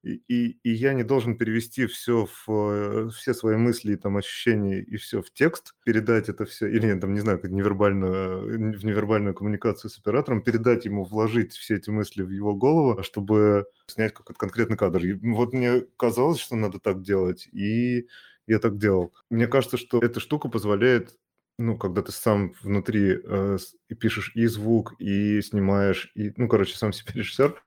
и, 0.04 0.21
и, 0.28 0.60
и 0.63 0.71
я 0.71 0.93
не 0.93 1.04
должен 1.04 1.38
перевести 1.38 1.88
все 1.88 2.28
в 2.28 2.45
э, 2.50 3.10
все 3.10 3.34
свои 3.34 3.58
мысли, 3.58 3.95
там 3.95 4.15
ощущения 4.17 4.80
и 4.80 4.95
все 4.97 5.21
в 5.21 5.32
текст, 5.34 5.73
передать 5.84 6.30
это 6.30 6.45
все, 6.45 6.67
или 6.67 6.97
там, 7.00 7.13
не 7.13 7.19
знаю, 7.19 7.39
как 7.39 7.52
невербальную, 7.52 8.78
в 8.78 8.86
невербальную 8.86 9.34
коммуникацию 9.34 9.89
с 9.89 9.97
оператором, 9.97 10.43
передать 10.43 10.86
ему, 10.86 11.04
вложить 11.04 11.54
все 11.54 11.76
эти 11.78 11.89
мысли 11.89 12.21
в 12.21 12.30
его 12.30 12.56
голову, 12.56 13.02
чтобы 13.04 13.65
снять 13.88 14.13
какой-то 14.13 14.39
конкретный 14.39 14.78
кадр. 14.78 15.04
И 15.04 15.13
вот 15.13 15.54
мне 15.54 15.82
казалось, 15.97 16.39
что 16.39 16.56
надо 16.56 16.80
так 16.80 17.02
делать, 17.02 17.47
и 17.52 18.08
я 18.48 18.60
так 18.60 18.78
делал. 18.78 19.14
Мне 19.30 19.48
кажется, 19.48 19.78
что 19.78 20.00
эта 20.00 20.20
штука 20.20 20.50
позволяет, 20.50 21.16
ну, 21.60 21.78
когда 21.78 22.02
ты 22.02 22.12
сам 22.12 22.54
внутри 22.62 23.20
э, 23.24 23.58
и 23.90 23.96
пишешь 23.96 24.32
и 24.36 24.46
звук, 24.48 24.94
и 25.00 25.42
снимаешь, 25.42 26.12
и, 26.16 26.32
ну, 26.38 26.48
короче, 26.48 26.78
сам 26.78 26.94
себе 26.94 27.14
режиссер, 27.16 27.62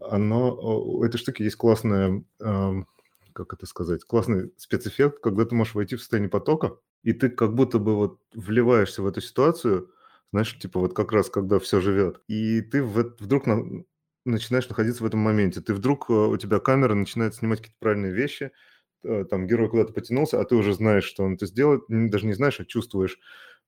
оно, 0.00 0.50
о, 0.52 0.82
у 0.98 1.04
этой 1.04 1.18
штуки 1.18 1.42
есть 1.42 1.56
классная, 1.56 2.24
эм, 2.40 2.86
как 3.32 3.52
это 3.54 3.66
сказать, 3.66 4.04
классный 4.04 4.52
спецэффект, 4.56 5.20
когда 5.22 5.44
ты 5.44 5.54
можешь 5.54 5.74
войти 5.74 5.96
в 5.96 6.00
состояние 6.00 6.30
потока, 6.30 6.76
и 7.02 7.12
ты 7.12 7.28
как 7.30 7.54
будто 7.54 7.78
бы 7.78 7.94
вот 7.96 8.20
вливаешься 8.34 9.02
в 9.02 9.06
эту 9.06 9.20
ситуацию, 9.20 9.90
знаешь, 10.32 10.58
типа 10.58 10.80
вот 10.80 10.94
как 10.94 11.12
раз 11.12 11.30
когда 11.30 11.58
все 11.58 11.80
живет, 11.80 12.20
и 12.28 12.60
ты 12.62 12.82
в 12.82 13.14
вдруг 13.20 13.46
на- 13.46 13.84
начинаешь 14.24 14.68
находиться 14.68 15.02
в 15.02 15.06
этом 15.06 15.20
моменте, 15.20 15.60
ты 15.60 15.74
вдруг, 15.74 16.08
э, 16.10 16.12
у 16.14 16.36
тебя 16.36 16.60
камера 16.60 16.94
начинает 16.94 17.34
снимать 17.34 17.58
какие-то 17.60 17.78
правильные 17.80 18.12
вещи, 18.12 18.44
э, 18.44 18.50
там 19.30 19.46
герой 19.46 19.68
куда-то 19.68 19.92
потянулся, 19.92 20.40
а 20.40 20.44
ты 20.44 20.54
уже 20.54 20.74
знаешь, 20.74 21.04
что 21.04 21.24
он 21.24 21.34
это 21.34 21.46
сделает, 21.46 21.82
даже 21.88 22.26
не 22.26 22.34
знаешь, 22.34 22.60
а 22.60 22.64
чувствуешь, 22.64 23.18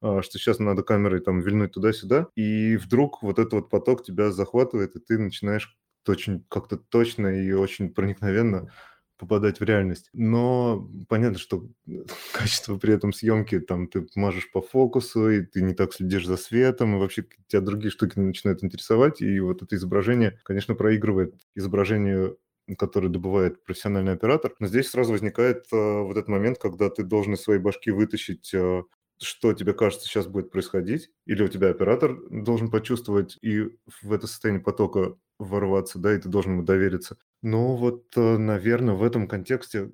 а, 0.00 0.22
что 0.22 0.38
сейчас 0.38 0.58
надо 0.58 0.82
камерой 0.82 1.20
там 1.20 1.40
вильнуть 1.40 1.72
туда-сюда, 1.72 2.28
и 2.36 2.76
вдруг 2.76 3.22
вот 3.22 3.38
этот 3.38 3.52
вот 3.54 3.70
поток 3.70 4.04
тебя 4.04 4.30
захватывает, 4.30 4.96
и 4.96 5.00
ты 5.00 5.18
начинаешь 5.18 5.76
очень 6.06 6.44
как-то 6.48 6.76
точно 6.76 7.28
и 7.28 7.52
очень 7.52 7.92
проникновенно 7.92 8.70
попадать 9.16 9.60
в 9.60 9.64
реальность. 9.64 10.10
Но 10.12 10.90
понятно, 11.08 11.38
что 11.38 11.68
качество 12.32 12.76
при 12.76 12.94
этом 12.94 13.12
съемки, 13.12 13.60
там 13.60 13.86
ты 13.88 14.06
мажешь 14.16 14.50
по 14.50 14.60
фокусу, 14.60 15.30
и 15.30 15.42
ты 15.42 15.62
не 15.62 15.74
так 15.74 15.92
следишь 15.92 16.26
за 16.26 16.36
светом, 16.36 16.96
и 16.96 16.98
вообще 16.98 17.24
тебя 17.46 17.62
другие 17.62 17.90
штуки 17.90 18.18
начинают 18.18 18.62
интересовать, 18.64 19.22
и 19.22 19.40
вот 19.40 19.62
это 19.62 19.76
изображение, 19.76 20.38
конечно, 20.44 20.74
проигрывает 20.74 21.34
изображению 21.54 22.38
который 22.78 23.10
добывает 23.10 23.64
профессиональный 23.64 24.12
оператор. 24.12 24.54
Но 24.58 24.66
здесь 24.66 24.90
сразу 24.90 25.12
возникает 25.12 25.66
э, 25.72 25.76
вот 25.76 26.16
этот 26.16 26.28
момент, 26.28 26.58
когда 26.58 26.90
ты 26.90 27.02
должен 27.02 27.34
из 27.34 27.42
своей 27.42 27.60
башки 27.60 27.90
вытащить 27.90 28.52
э, 28.54 28.82
что 29.22 29.52
тебе 29.52 29.74
кажется 29.74 30.06
сейчас 30.06 30.26
будет 30.26 30.50
происходить, 30.50 31.10
или 31.26 31.42
у 31.42 31.48
тебя 31.48 31.70
оператор 31.70 32.16
должен 32.30 32.70
почувствовать 32.70 33.38
и 33.42 33.62
в 34.02 34.12
это 34.12 34.26
состояние 34.26 34.62
потока 34.62 35.16
ворваться, 35.38 35.98
да, 35.98 36.14
и 36.14 36.18
ты 36.18 36.28
должен 36.28 36.52
ему 36.52 36.62
довериться. 36.62 37.18
Ну 37.42 37.76
вот, 37.76 38.06
э, 38.16 38.36
наверное, 38.38 38.94
в 38.94 39.02
этом 39.02 39.28
контексте 39.28 39.92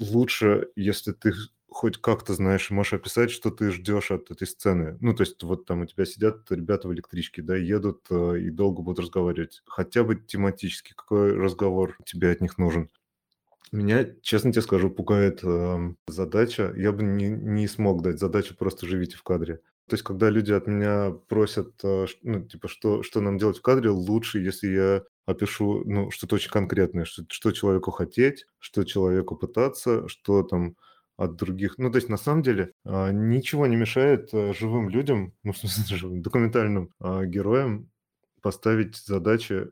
лучше, 0.00 0.68
если 0.76 1.12
ты 1.12 1.32
хоть 1.72 1.98
как-то 1.98 2.34
знаешь 2.34 2.70
можешь 2.70 2.94
описать, 2.94 3.30
что 3.30 3.50
ты 3.50 3.70
ждешь 3.70 4.10
от 4.10 4.30
этой 4.30 4.46
сцены. 4.46 4.96
Ну, 5.00 5.14
то 5.14 5.22
есть 5.22 5.42
вот 5.42 5.66
там 5.66 5.82
у 5.82 5.86
тебя 5.86 6.04
сидят 6.04 6.50
ребята 6.50 6.88
в 6.88 6.94
электричке, 6.94 7.42
да, 7.42 7.56
едут 7.56 8.06
э, 8.10 8.38
и 8.40 8.50
долго 8.50 8.82
будут 8.82 9.00
разговаривать. 9.00 9.62
Хотя 9.66 10.04
бы 10.04 10.16
тематически, 10.16 10.92
какой 10.94 11.34
разговор 11.34 11.96
тебе 12.04 12.30
от 12.30 12.40
них 12.40 12.58
нужен. 12.58 12.90
Меня, 13.72 14.06
честно 14.20 14.52
тебе 14.52 14.62
скажу, 14.62 14.90
пугает 14.90 15.42
эм, 15.42 15.96
задача. 16.06 16.74
Я 16.76 16.92
бы 16.92 17.02
не, 17.02 17.28
не 17.28 17.66
смог 17.66 18.02
дать 18.02 18.18
задачу 18.18 18.54
просто 18.54 18.86
живите 18.86 19.16
в 19.16 19.22
кадре. 19.22 19.60
То 19.88 19.94
есть, 19.94 20.04
когда 20.04 20.30
люди 20.30 20.52
от 20.52 20.66
меня 20.66 21.12
просят, 21.28 21.72
э, 21.82 22.06
ну, 22.22 22.46
типа, 22.46 22.68
что, 22.68 23.02
что 23.02 23.20
нам 23.20 23.38
делать 23.38 23.58
в 23.58 23.62
кадре, 23.62 23.90
лучше, 23.90 24.40
если 24.40 24.68
я 24.68 25.02
опишу, 25.26 25.84
ну, 25.84 26.10
что-то 26.10 26.34
очень 26.36 26.50
конкретное, 26.50 27.04
что, 27.04 27.24
что 27.28 27.52
человеку 27.52 27.90
хотеть, 27.90 28.46
что 28.58 28.84
человеку 28.84 29.36
пытаться, 29.36 30.06
что 30.08 30.42
там 30.42 30.76
от 31.24 31.36
других. 31.36 31.78
Ну, 31.78 31.90
то 31.90 31.96
есть, 31.96 32.08
на 32.08 32.16
самом 32.16 32.42
деле, 32.42 32.72
а, 32.84 33.10
ничего 33.10 33.66
не 33.66 33.76
мешает 33.76 34.30
э, 34.32 34.52
живым 34.54 34.88
людям, 34.88 35.34
ну, 35.42 35.52
в 35.52 35.58
смысле, 35.58 35.96
живым, 35.96 36.22
документальным 36.22 36.90
а, 37.00 37.24
героям 37.24 37.90
поставить 38.40 38.96
задачи 38.96 39.68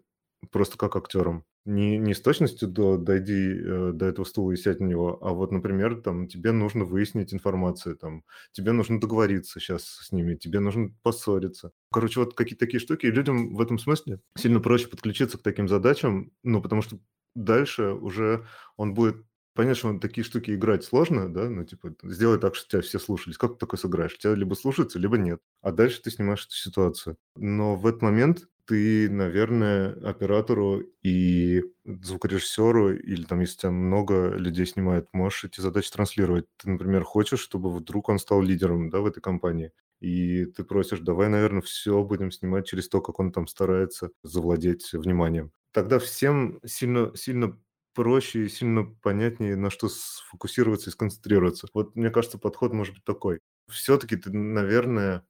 просто 0.51 0.79
как 0.79 0.97
актерам. 0.97 1.45
Не, 1.67 1.99
не 1.99 2.15
с 2.15 2.23
точностью 2.23 2.69
до 2.69 2.97
дойди 2.97 3.53
э, 3.53 3.93
до 3.93 4.07
этого 4.07 4.25
стула 4.25 4.53
и 4.53 4.57
сядь 4.57 4.81
на 4.81 4.87
него, 4.87 5.19
а 5.21 5.35
вот, 5.35 5.53
например, 5.53 6.01
там 6.01 6.27
тебе 6.27 6.53
нужно 6.53 6.85
выяснить 6.85 7.35
информацию, 7.35 7.97
там 7.97 8.25
тебе 8.53 8.73
нужно 8.73 8.99
договориться 8.99 9.61
сейчас 9.61 9.85
с 9.85 10.11
ними, 10.11 10.37
тебе 10.37 10.61
нужно 10.61 10.95
поссориться. 11.03 11.73
Короче, 11.93 12.21
вот 12.21 12.35
какие-то 12.35 12.65
такие 12.65 12.81
штуки. 12.81 13.07
И 13.07 13.11
людям 13.11 13.55
в 13.55 13.61
этом 13.61 13.79
смысле 13.79 14.21
сильно 14.39 14.61
проще 14.61 14.89
подключиться 14.89 15.37
к 15.37 15.43
таким 15.43 15.69
задачам, 15.69 16.33
ну, 16.43 16.63
потому 16.63 16.81
что 16.81 16.99
дальше 17.35 17.93
уже 17.93 18.47
он 18.77 18.95
будет 18.95 19.17
Понятно, 19.61 19.75
что 19.75 19.99
такие 19.99 20.25
штуки 20.25 20.53
играть 20.55 20.85
сложно, 20.85 21.31
да, 21.31 21.51
ну, 21.51 21.65
типа, 21.65 21.95
сделай 22.03 22.39
так, 22.39 22.55
чтобы 22.55 22.71
тебя 22.71 22.81
все 22.81 22.99
слушались. 22.99 23.37
Как 23.37 23.53
ты 23.53 23.59
такое 23.59 23.79
сыграешь? 23.79 24.17
Тебя 24.17 24.35
либо 24.35 24.55
слушаются, 24.55 24.99
либо 24.99 25.19
нет. 25.19 25.41
А 25.61 25.71
дальше 25.71 26.01
ты 26.01 26.11
снимаешь 26.11 26.47
эту 26.47 26.55
ситуацию. 26.55 27.19
Но 27.37 27.77
в 27.77 27.87
этот 27.87 28.01
момент 28.01 28.49
ты, 28.65 29.11
наверное, 29.11 29.93
оператору 30.09 30.81
и 31.03 31.63
звукорежиссеру, 31.85 32.95
или 32.97 33.25
там, 33.25 33.41
если 33.41 33.59
тебя 33.59 33.71
много 33.73 34.31
людей 34.31 34.65
снимает, 34.65 35.09
можешь 35.13 35.45
эти 35.45 35.61
задачи 35.61 35.91
транслировать. 35.91 36.47
Ты, 36.57 36.71
например, 36.71 37.05
хочешь, 37.05 37.41
чтобы 37.41 37.71
вдруг 37.71 38.09
он 38.09 38.19
стал 38.19 38.41
лидером, 38.41 38.89
да, 38.89 39.01
в 39.01 39.07
этой 39.07 39.21
компании, 39.21 39.73
и 40.01 40.47
ты 40.47 40.65
просишь, 40.65 41.01
давай, 41.01 41.29
наверное, 41.29 41.61
все 41.61 42.03
будем 42.03 42.31
снимать 42.31 42.67
через 42.67 42.89
то, 42.89 43.03
как 43.03 43.19
он 43.21 43.31
там 43.33 43.47
старается 43.47 44.11
завладеть 44.23 44.91
вниманием. 44.95 45.53
Тогда 45.73 45.99
всем 45.99 46.61
сильно, 46.65 47.15
сильно 47.15 47.59
проще 47.95 48.47
и 48.47 48.49
сильно 48.49 48.85
понятнее, 49.03 49.57
на 49.57 49.71
что 49.71 49.89
сфокусироваться 49.89 50.91
и 50.91 50.93
сконцентрироваться. 50.93 51.69
Вот, 51.75 51.97
мне 51.97 52.11
кажется, 52.11 52.39
подход 52.39 52.73
может 52.73 52.95
быть 52.95 53.05
такой. 53.05 53.41
Все-таки 53.69 54.17
ты, 54.17 54.31
наверное, 54.33 55.27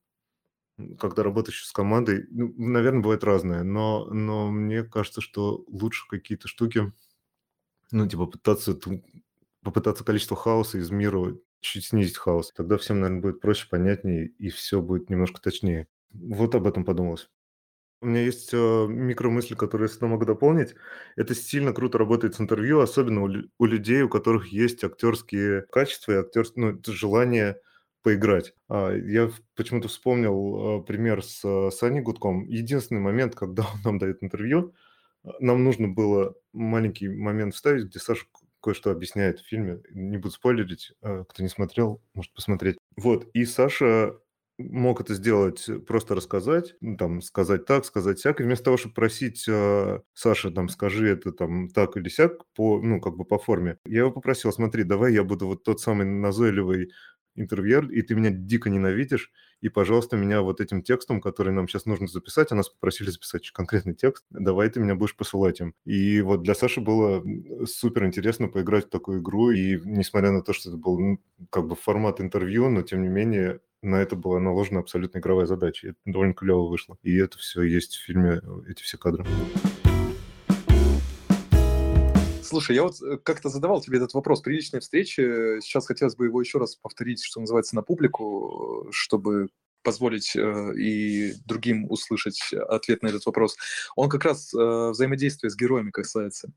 когда 0.99 1.23
работаешь 1.23 1.65
с 1.65 1.73
командой, 1.73 2.27
ну, 2.31 2.53
наверное, 2.57 3.03
бывает 3.03 3.25
разное, 3.25 3.63
но, 3.63 4.07
но 4.07 4.51
мне 4.51 4.83
кажется, 4.83 5.21
что 5.21 5.65
лучше 5.69 6.07
какие-то 6.09 6.49
штуки, 6.49 6.93
ну, 7.91 8.09
типа 8.09 8.27
пытаться, 8.27 8.79
попытаться 9.63 10.05
количество 10.05 10.37
хаоса 10.37 10.79
из 10.79 10.91
мира 10.91 11.37
чуть 11.61 11.87
снизить 11.87 12.17
хаос. 12.19 12.53
Тогда 12.57 12.79
всем, 12.79 13.01
наверное, 13.01 13.23
будет 13.23 13.41
проще, 13.41 13.69
понятнее, 13.69 14.29
и 14.29 14.49
все 14.51 14.81
будет 14.81 15.11
немножко 15.11 15.41
точнее. 15.41 15.89
Вот 16.13 16.55
об 16.55 16.67
этом 16.67 16.85
подумалось. 16.85 17.29
У 18.03 18.07
меня 18.07 18.23
есть 18.23 18.51
э, 18.55 18.87
микромысли, 18.89 19.55
которые 19.55 19.87
я 19.87 19.91
всегда 19.91 20.07
могу 20.07 20.25
дополнить. 20.25 20.75
Это 21.17 21.35
сильно 21.35 21.75
круто 21.75 21.99
работает 21.99 22.35
с 22.35 22.41
интервью, 22.41 22.81
особенно 22.81 23.23
у, 23.23 23.27
лю- 23.27 23.51
у 23.59 23.67
людей, 23.67 24.03
у 24.03 24.09
которых 24.09 24.49
есть 24.49 24.83
актерские 24.83 25.67
качества 25.71 26.13
и 26.13 26.17
актерское 26.17 26.73
ну, 26.73 26.81
желание 26.87 27.61
поиграть. 28.03 28.55
А, 28.69 28.91
я 28.93 29.31
почему-то 29.55 29.89
вспомнил 29.89 30.81
э, 30.81 30.83
пример 30.85 31.23
с 31.23 31.45
э, 31.45 31.71
Саней 31.71 32.01
Гудком. 32.01 32.45
Единственный 32.47 33.01
момент, 33.01 33.35
когда 33.37 33.65
он 33.65 33.81
нам 33.85 33.99
дает 33.99 34.23
интервью, 34.23 34.75
э, 35.25 35.29
нам 35.41 35.63
нужно 35.63 35.89
было 35.89 36.35
маленький 36.55 37.09
момент 37.09 37.55
вставить, 37.55 37.87
где 37.87 37.99
Саша 37.99 38.25
кое-что 38.63 38.91
объясняет 38.91 39.41
в 39.41 39.47
фильме. 39.47 39.81
Не 39.91 40.17
буду 40.17 40.33
спойлерить, 40.33 40.93
э, 41.03 41.25
кто 41.29 41.43
не 41.43 41.49
смотрел, 41.49 42.03
может 42.15 42.33
посмотреть. 42.33 42.79
Вот, 42.97 43.29
и 43.35 43.45
Саша 43.45 44.19
мог 44.69 45.01
это 45.01 45.15
сделать, 45.15 45.67
просто 45.87 46.15
рассказать, 46.15 46.75
ну, 46.81 46.97
там, 46.97 47.23
сказать 47.23 47.67
так, 47.67 47.85
сказать 47.85 48.21
сяк, 48.21 48.41
и 48.41 48.45
вместо 48.45 48.67
того, 48.67 48.77
чтобы 48.77 48.95
просить 48.95 49.45
э, 49.49 50.01
Саша, 50.15 50.51
там, 50.51 50.69
скажи 50.69 51.09
это 51.09 51.33
там 51.33 51.69
так 51.69 51.97
или 51.97 52.09
сяк, 52.09 52.45
по, 52.55 52.81
ну, 52.81 53.01
как 53.01 53.17
бы 53.17 53.25
по 53.25 53.39
форме, 53.39 53.79
я 53.85 54.01
его 54.01 54.11
попросил, 54.11 54.53
смотри, 54.53 54.85
давай 54.85 55.15
я 55.15 55.25
буду 55.25 55.47
вот 55.47 55.65
тот 55.65 55.81
самый 55.81 56.07
назойливый 56.07 56.91
интервьюер, 57.37 57.91
и 57.91 58.03
ты 58.03 58.15
меня 58.15 58.31
дико 58.31 58.71
ненавидишь, 58.71 59.31
и, 59.61 59.69
пожалуйста, 59.69 60.17
меня 60.17 60.41
вот 60.43 60.61
этим 60.61 60.83
текстом, 60.83 61.21
который 61.21 61.53
нам 61.53 61.69
сейчас 61.69 61.85
нужно 61.85 62.07
записать, 62.07 62.51
а 62.51 62.55
нас 62.55 62.69
попросили 62.69 63.11
записать 63.11 63.51
конкретный 63.51 63.95
текст, 63.95 64.25
давай 64.31 64.71
ты 64.71 64.81
меня 64.81 64.95
будешь 64.95 65.17
посылать 65.17 65.61
им. 65.61 65.75
И 65.85 66.21
вот 66.23 66.43
для 66.43 66.55
Саши 66.55 66.81
было 66.81 67.23
супер 67.67 68.07
интересно 68.07 68.49
поиграть 68.49 68.87
в 68.87 68.91
такую 68.91 69.21
игру, 69.21 69.51
и 69.51 69.79
несмотря 69.85 70.31
на 70.31 70.43
то, 70.43 70.53
что 70.53 70.71
это 70.71 70.79
был 70.79 70.99
ну, 70.99 71.21
как 71.51 71.67
бы 71.67 71.77
формат 71.77 72.21
интервью, 72.21 72.69
но 72.71 72.83
тем 72.83 73.03
не 73.03 73.09
менее 73.09 73.61
на 73.83 73.97
это 73.97 74.17
была 74.17 74.41
наложена 74.41 74.81
абсолютно 74.81 75.19
игровая 75.19 75.47
задача. 75.47 75.89
Это 75.89 75.99
довольно 76.05 76.35
клево 76.35 76.67
вышло. 76.67 76.99
И 77.03 77.17
это 77.17 77.39
все 77.39 77.63
есть 77.63 77.97
в 77.97 78.05
фильме, 78.05 78.41
эти 78.69 78.83
все 78.83 78.99
кадры. 78.99 79.25
Слушай, 82.43 82.75
я 82.75 82.83
вот 82.83 83.01
э, 83.01 83.17
как-то 83.19 83.49
задавал 83.49 83.81
тебе 83.81 83.99
этот 83.99 84.13
вопрос 84.13 84.41
при 84.41 84.55
личной 84.55 84.81
встрече. 84.81 85.61
Сейчас 85.61 85.87
хотелось 85.87 86.17
бы 86.17 86.27
его 86.27 86.41
еще 86.41 86.59
раз 86.59 86.75
повторить, 86.75 87.23
что 87.23 87.41
называется, 87.41 87.77
на 87.77 87.83
публику, 87.83 88.89
чтобы 88.91 89.51
позволить 89.85 90.35
э, 90.35 90.73
и 90.77 91.35
другим 91.47 91.87
услышать 91.89 92.53
ответ 92.53 93.03
на 93.03 93.09
этот 93.09 93.25
вопрос. 93.25 93.57
Он 93.95 94.09
как 94.09 94.25
раз 94.25 94.53
э, 94.53 94.91
взаимодействия 94.91 95.49
с 95.49 95.57
героями 95.57 95.91
касается. 95.91 96.51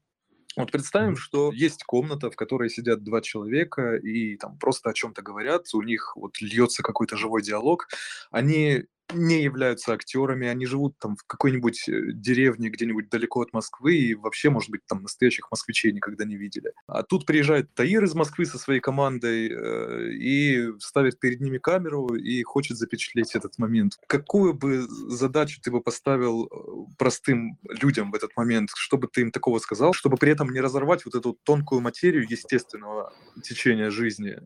Вот 0.56 0.72
представим, 0.72 1.16
что 1.16 1.52
есть 1.52 1.84
комната, 1.84 2.30
в 2.30 2.36
которой 2.36 2.70
сидят 2.70 3.04
два 3.04 3.22
человека 3.22 3.96
и 3.96 4.38
там 4.38 4.58
просто 4.58 4.89
о 4.89 4.94
чем-то 4.94 5.22
говорят, 5.22 5.74
у 5.74 5.82
них 5.82 6.16
вот 6.16 6.39
льется 6.42 6.84
какой-то 6.84 7.18
живой 7.18 7.42
диалог. 7.42 7.88
Они 8.30 8.86
не 9.12 9.44
являются 9.44 9.94
актерами, 9.94 10.48
они 10.48 10.66
живут 10.66 10.98
там 11.00 11.16
в 11.16 11.24
какой-нибудь 11.26 11.88
э, 11.88 12.12
деревне 12.13 12.70
где-нибудь 12.70 13.10
далеко 13.10 13.42
от 13.42 13.54
Москвы 13.54 13.96
и 13.96 14.16
вообще, 14.16 14.50
может 14.50 14.70
быть, 14.70 14.82
там 14.88 15.04
настоящих 15.04 15.50
москвичей 15.52 15.92
никогда 15.92 16.26
не 16.26 16.36
видели. 16.36 16.74
А 16.88 17.04
тут 17.04 17.26
приезжает 17.26 17.74
Таир 17.74 18.04
из 18.04 18.13
Москвы 18.13 18.46
со 18.46 18.58
своей 18.58 18.80
командой 18.80 19.50
э, 19.50 20.12
и 20.13 20.72
ставит 20.80 21.20
перед 21.20 21.42
ними 21.42 21.58
камеру 21.58 22.16
и 22.16 22.44
хочет 22.44 22.78
запечатлеть 22.78 23.36
этот 23.36 23.58
момент. 23.58 23.94
Какую 24.08 24.54
бы 24.54 24.82
задачу 25.10 25.60
ты 25.62 25.72
бы 25.72 25.82
поставил 25.82 26.46
э, 26.46 26.96
простым 26.98 27.58
людям 27.63 28.12
в 28.12 28.16
этот 28.16 28.36
момент? 28.36 28.72
Что 28.76 28.98
бы 28.98 29.08
ты 29.08 29.22
им 29.22 29.32
такого 29.32 29.60
сказал, 29.60 29.94
чтобы 29.94 30.18
при 30.18 30.32
этом 30.32 30.50
не 30.50 30.62
разорвать 30.62 31.06
вот 31.06 31.16
эту 31.16 31.38
тонкую 31.44 31.82
материю 31.82 32.26
естественного 32.28 33.13
течения 33.44 33.89
жизни? 33.89 34.39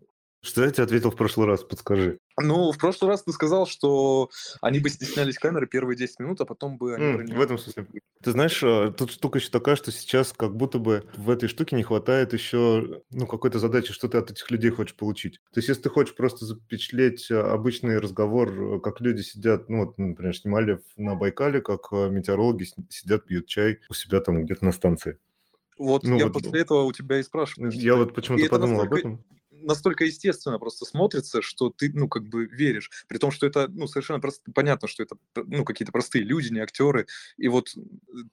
Что 0.47 0.63
я 0.63 0.71
тебе 0.71 0.85
ответил 0.85 1.11
в 1.11 1.15
прошлый 1.17 1.45
раз, 1.45 1.61
подскажи. 1.61 2.19
Ну, 2.41 2.71
в 2.71 2.77
прошлый 2.77 3.11
раз 3.11 3.21
ты 3.23 3.33
сказал, 3.33 3.67
что 3.67 4.29
они 4.61 4.79
бы 4.79 4.89
стеснялись 4.89 5.37
камеры 5.37 5.67
первые 5.67 5.97
10 5.97 6.19
минут, 6.19 6.39
а 6.39 6.45
потом 6.45 6.77
бы 6.77 6.95
они... 6.95 7.03
Mm, 7.03 7.35
в 7.35 7.41
этом 7.41 7.57
смысле. 7.57 7.85
Ты 8.23 8.31
знаешь, 8.31 8.63
э, 8.63 8.93
тут 8.97 9.11
штука 9.11 9.39
еще 9.39 9.49
такая, 9.49 9.75
что 9.75 9.91
сейчас 9.91 10.31
как 10.31 10.55
будто 10.55 10.79
бы 10.79 11.03
в 11.17 11.29
этой 11.29 11.49
штуке 11.49 11.75
не 11.75 11.83
хватает 11.83 12.31
еще 12.31 13.01
ну, 13.11 13.27
какой-то 13.27 13.59
задачи, 13.59 13.91
что 13.91 14.07
ты 14.07 14.19
от 14.19 14.31
этих 14.31 14.49
людей 14.49 14.71
хочешь 14.71 14.95
получить. 14.95 15.41
То 15.53 15.57
есть 15.57 15.67
если 15.67 15.81
ты 15.81 15.89
хочешь 15.89 16.15
просто 16.15 16.45
запечатлеть 16.45 17.29
э, 17.29 17.37
обычный 17.37 17.99
разговор, 17.99 18.77
э, 18.77 18.79
как 18.79 19.01
люди 19.01 19.23
сидят, 19.23 19.67
ну 19.67 19.85
вот, 19.85 19.97
например, 19.97 20.33
снимали 20.33 20.79
на 20.95 21.15
Байкале, 21.15 21.59
как 21.59 21.91
метеорологи 21.91 22.65
сидят, 22.89 23.25
пьют 23.25 23.47
чай 23.47 23.79
у 23.89 23.93
себя 23.93 24.21
там 24.21 24.45
где-то 24.45 24.63
на 24.63 24.71
станции. 24.71 25.19
Вот 25.77 26.03
ну, 26.03 26.17
я 26.17 26.27
вот, 26.27 26.41
после 26.41 26.61
этого 26.61 26.83
у 26.83 26.93
тебя 26.93 27.19
и 27.19 27.23
спрашиваю. 27.23 27.69
Я 27.73 27.95
вот 27.95 28.15
почему-то 28.15 28.47
подумал 28.47 28.77
настолько... 28.77 28.93
об 28.93 28.99
этом 28.99 29.25
настолько 29.61 30.05
естественно 30.05 30.59
просто 30.59 30.85
смотрится, 30.85 31.41
что 31.41 31.69
ты, 31.69 31.91
ну, 31.93 32.07
как 32.07 32.23
бы 32.23 32.45
веришь. 32.45 32.89
При 33.07 33.17
том, 33.17 33.31
что 33.31 33.45
это, 33.45 33.67
ну, 33.67 33.87
совершенно 33.87 34.19
просто, 34.19 34.51
понятно, 34.53 34.87
что 34.87 35.03
это, 35.03 35.15
ну, 35.35 35.65
какие-то 35.65 35.91
простые 35.91 36.23
люди, 36.23 36.51
не 36.51 36.59
актеры. 36.59 37.07
И 37.37 37.47
вот 37.47 37.69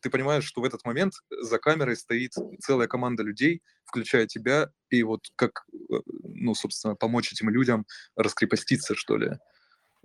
ты 0.00 0.10
понимаешь, 0.10 0.44
что 0.44 0.60
в 0.60 0.64
этот 0.64 0.84
момент 0.84 1.14
за 1.30 1.58
камерой 1.58 1.96
стоит 1.96 2.32
целая 2.60 2.88
команда 2.88 3.22
людей, 3.22 3.62
включая 3.84 4.26
тебя, 4.26 4.70
и 4.90 5.02
вот 5.02 5.28
как, 5.36 5.66
э, 5.72 6.00
ну, 6.22 6.54
собственно, 6.54 6.96
помочь 6.96 7.32
этим 7.32 7.50
людям 7.50 7.86
раскрепоститься, 8.16 8.94
что 8.94 9.16
ли. 9.16 9.38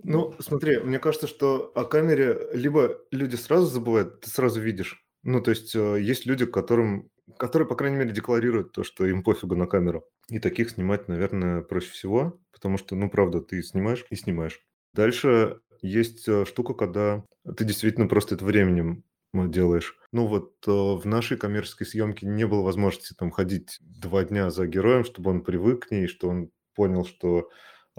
Ну, 0.02 0.34
смотри, 0.38 0.78
мне 0.78 0.98
кажется, 0.98 1.26
что 1.26 1.72
о 1.74 1.84
камере 1.84 2.48
либо 2.52 2.98
люди 3.10 3.36
сразу 3.36 3.66
забывают, 3.66 4.20
ты 4.20 4.30
сразу 4.30 4.60
видишь. 4.60 5.04
Ну, 5.22 5.40
то 5.40 5.50
есть 5.50 5.74
э, 5.74 6.00
есть 6.00 6.26
люди, 6.26 6.46
которым 6.46 7.10
которые, 7.38 7.68
по 7.68 7.76
крайней 7.76 7.96
мере, 7.96 8.12
декларируют 8.12 8.72
то, 8.72 8.82
что 8.82 9.06
им 9.06 9.22
пофигу 9.22 9.54
на 9.54 9.66
камеру. 9.66 10.04
И 10.28 10.38
таких 10.38 10.70
снимать, 10.70 11.08
наверное, 11.08 11.62
проще 11.62 11.90
всего, 11.90 12.40
потому 12.52 12.78
что, 12.78 12.96
ну, 12.96 13.10
правда, 13.10 13.40
ты 13.40 13.62
снимаешь 13.62 14.04
и 14.10 14.16
снимаешь. 14.16 14.60
Дальше 14.94 15.60
есть 15.82 16.28
э, 16.28 16.44
штука, 16.44 16.74
когда 16.74 17.24
ты 17.56 17.64
действительно 17.64 18.06
просто 18.06 18.34
это 18.34 18.44
временем 18.44 19.04
э, 19.34 19.48
делаешь. 19.48 19.96
Ну 20.12 20.26
вот 20.26 20.54
э, 20.66 20.70
в 20.70 21.04
нашей 21.06 21.36
коммерческой 21.36 21.86
съемке 21.86 22.26
не 22.26 22.46
было 22.46 22.62
возможности 22.62 23.14
там 23.14 23.30
ходить 23.30 23.78
два 23.80 24.24
дня 24.24 24.50
за 24.50 24.66
героем, 24.66 25.04
чтобы 25.04 25.30
он 25.30 25.42
привык 25.42 25.86
к 25.86 25.90
ней, 25.90 26.06
что 26.06 26.28
он 26.28 26.50
понял, 26.74 27.04
что 27.04 27.48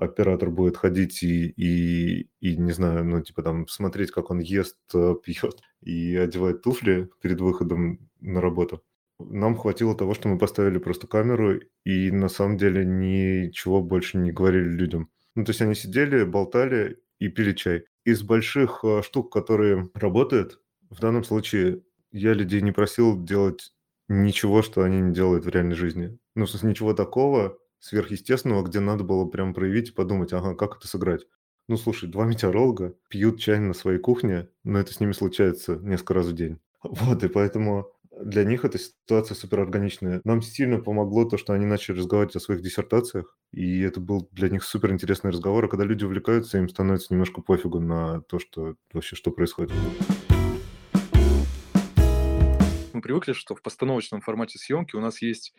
оператор 0.02 0.50
будет 0.50 0.78
ходить 0.78 1.24
и, 1.24 1.48
и, 1.50 2.30
и, 2.40 2.58
не 2.58 2.72
знаю, 2.72 3.06
ну, 3.06 3.22
типа 3.22 3.44
там 3.44 3.68
смотреть, 3.68 4.12
как 4.12 4.32
он 4.32 4.40
ест, 4.40 4.78
пьет 5.24 5.62
и 5.82 6.16
одевает 6.16 6.62
туфли 6.62 7.10
перед 7.22 7.40
выходом 7.42 8.10
на 8.20 8.42
работу. 8.42 8.84
Нам 9.20 9.56
хватило 9.56 9.96
того, 9.96 10.14
что 10.14 10.30
мы 10.30 10.38
поставили 10.38 10.80
просто 10.80 11.08
камеру 11.08 11.60
и 11.86 12.12
на 12.12 12.28
самом 12.28 12.58
деле 12.58 12.86
ничего 12.86 13.82
больше 13.82 14.18
не 14.18 14.32
говорили 14.32 14.68
людям. 14.68 15.10
Ну, 15.36 15.46
то 15.46 15.52
есть 15.52 15.62
они 15.62 15.76
сидели, 15.76 16.24
болтали 16.24 17.00
и 17.20 17.28
пили 17.30 17.54
чай. 17.54 17.86
Из 18.04 18.24
больших 18.24 18.84
э, 18.84 19.02
штук, 19.04 19.32
которые 19.32 19.90
работают, 19.94 20.60
в 20.90 21.00
данном 21.00 21.24
случае 21.24 21.84
я 22.12 22.34
людей 22.34 22.62
не 22.62 22.72
просил 22.72 23.22
делать 23.24 23.74
ничего, 24.08 24.62
что 24.62 24.82
они 24.82 25.00
не 25.02 25.14
делают 25.14 25.46
в 25.46 25.50
реальной 25.50 25.76
жизни. 25.76 26.18
Ну, 26.36 26.46
в 26.46 26.50
смысле, 26.50 26.70
ничего 26.72 26.94
такого 26.94 27.58
сверхъестественного, 27.82 28.64
где 28.64 28.80
надо 28.80 29.04
было 29.04 29.26
прям 29.26 29.54
проявить 29.54 29.90
и 29.90 29.94
подумать, 29.94 30.32
ага, 30.32 30.56
как 30.56 30.78
это 30.78 30.88
сыграть. 30.88 31.28
Ну, 31.68 31.78
слушай, 31.78 32.08
два 32.10 32.26
метеоролога 32.26 32.96
пьют 33.10 33.40
чай 33.40 33.60
на 33.60 33.74
своей 33.74 34.00
кухне, 34.00 34.48
но 34.64 34.80
это 34.80 34.94
с 34.94 35.00
ними 35.00 35.12
случается 35.12 35.76
несколько 35.78 36.14
раз 36.14 36.28
в 36.28 36.34
день. 36.34 36.60
Вот, 36.84 37.24
и 37.24 37.28
поэтому 37.28 37.92
для 38.24 38.44
них 38.44 38.66
эта 38.66 38.78
ситуация 38.78 39.36
суперорганичная. 39.36 40.22
Нам 40.24 40.42
сильно 40.42 40.80
помогло 40.80 41.26
то, 41.26 41.38
что 41.38 41.54
они 41.54 41.66
начали 41.66 41.98
разговаривать 41.98 42.36
о 42.36 42.40
своих 42.40 42.62
диссертациях, 42.62 43.38
и 43.52 43.82
это 43.82 44.00
был 44.00 44.28
для 44.32 44.50
них 44.50 44.64
супер 44.64 44.92
интересный 44.92 45.32
разговор. 45.32 45.66
А 45.66 45.68
когда 45.68 45.86
люди 45.86 46.04
увлекаются, 46.04 46.58
им 46.58 46.70
становится 46.70 47.14
немножко 47.14 47.42
пофигу 47.42 47.80
на 47.80 48.22
то, 48.22 48.40
что 48.40 48.76
вообще 48.94 49.16
что 49.16 49.32
происходит. 49.32 49.72
Мы 52.94 53.02
привыкли, 53.02 53.34
что 53.34 53.56
в 53.56 53.62
постановочном 53.62 54.22
формате 54.22 54.60
съемки 54.60 54.96
у 54.96 55.00
нас 55.00 55.22
есть 55.22 55.54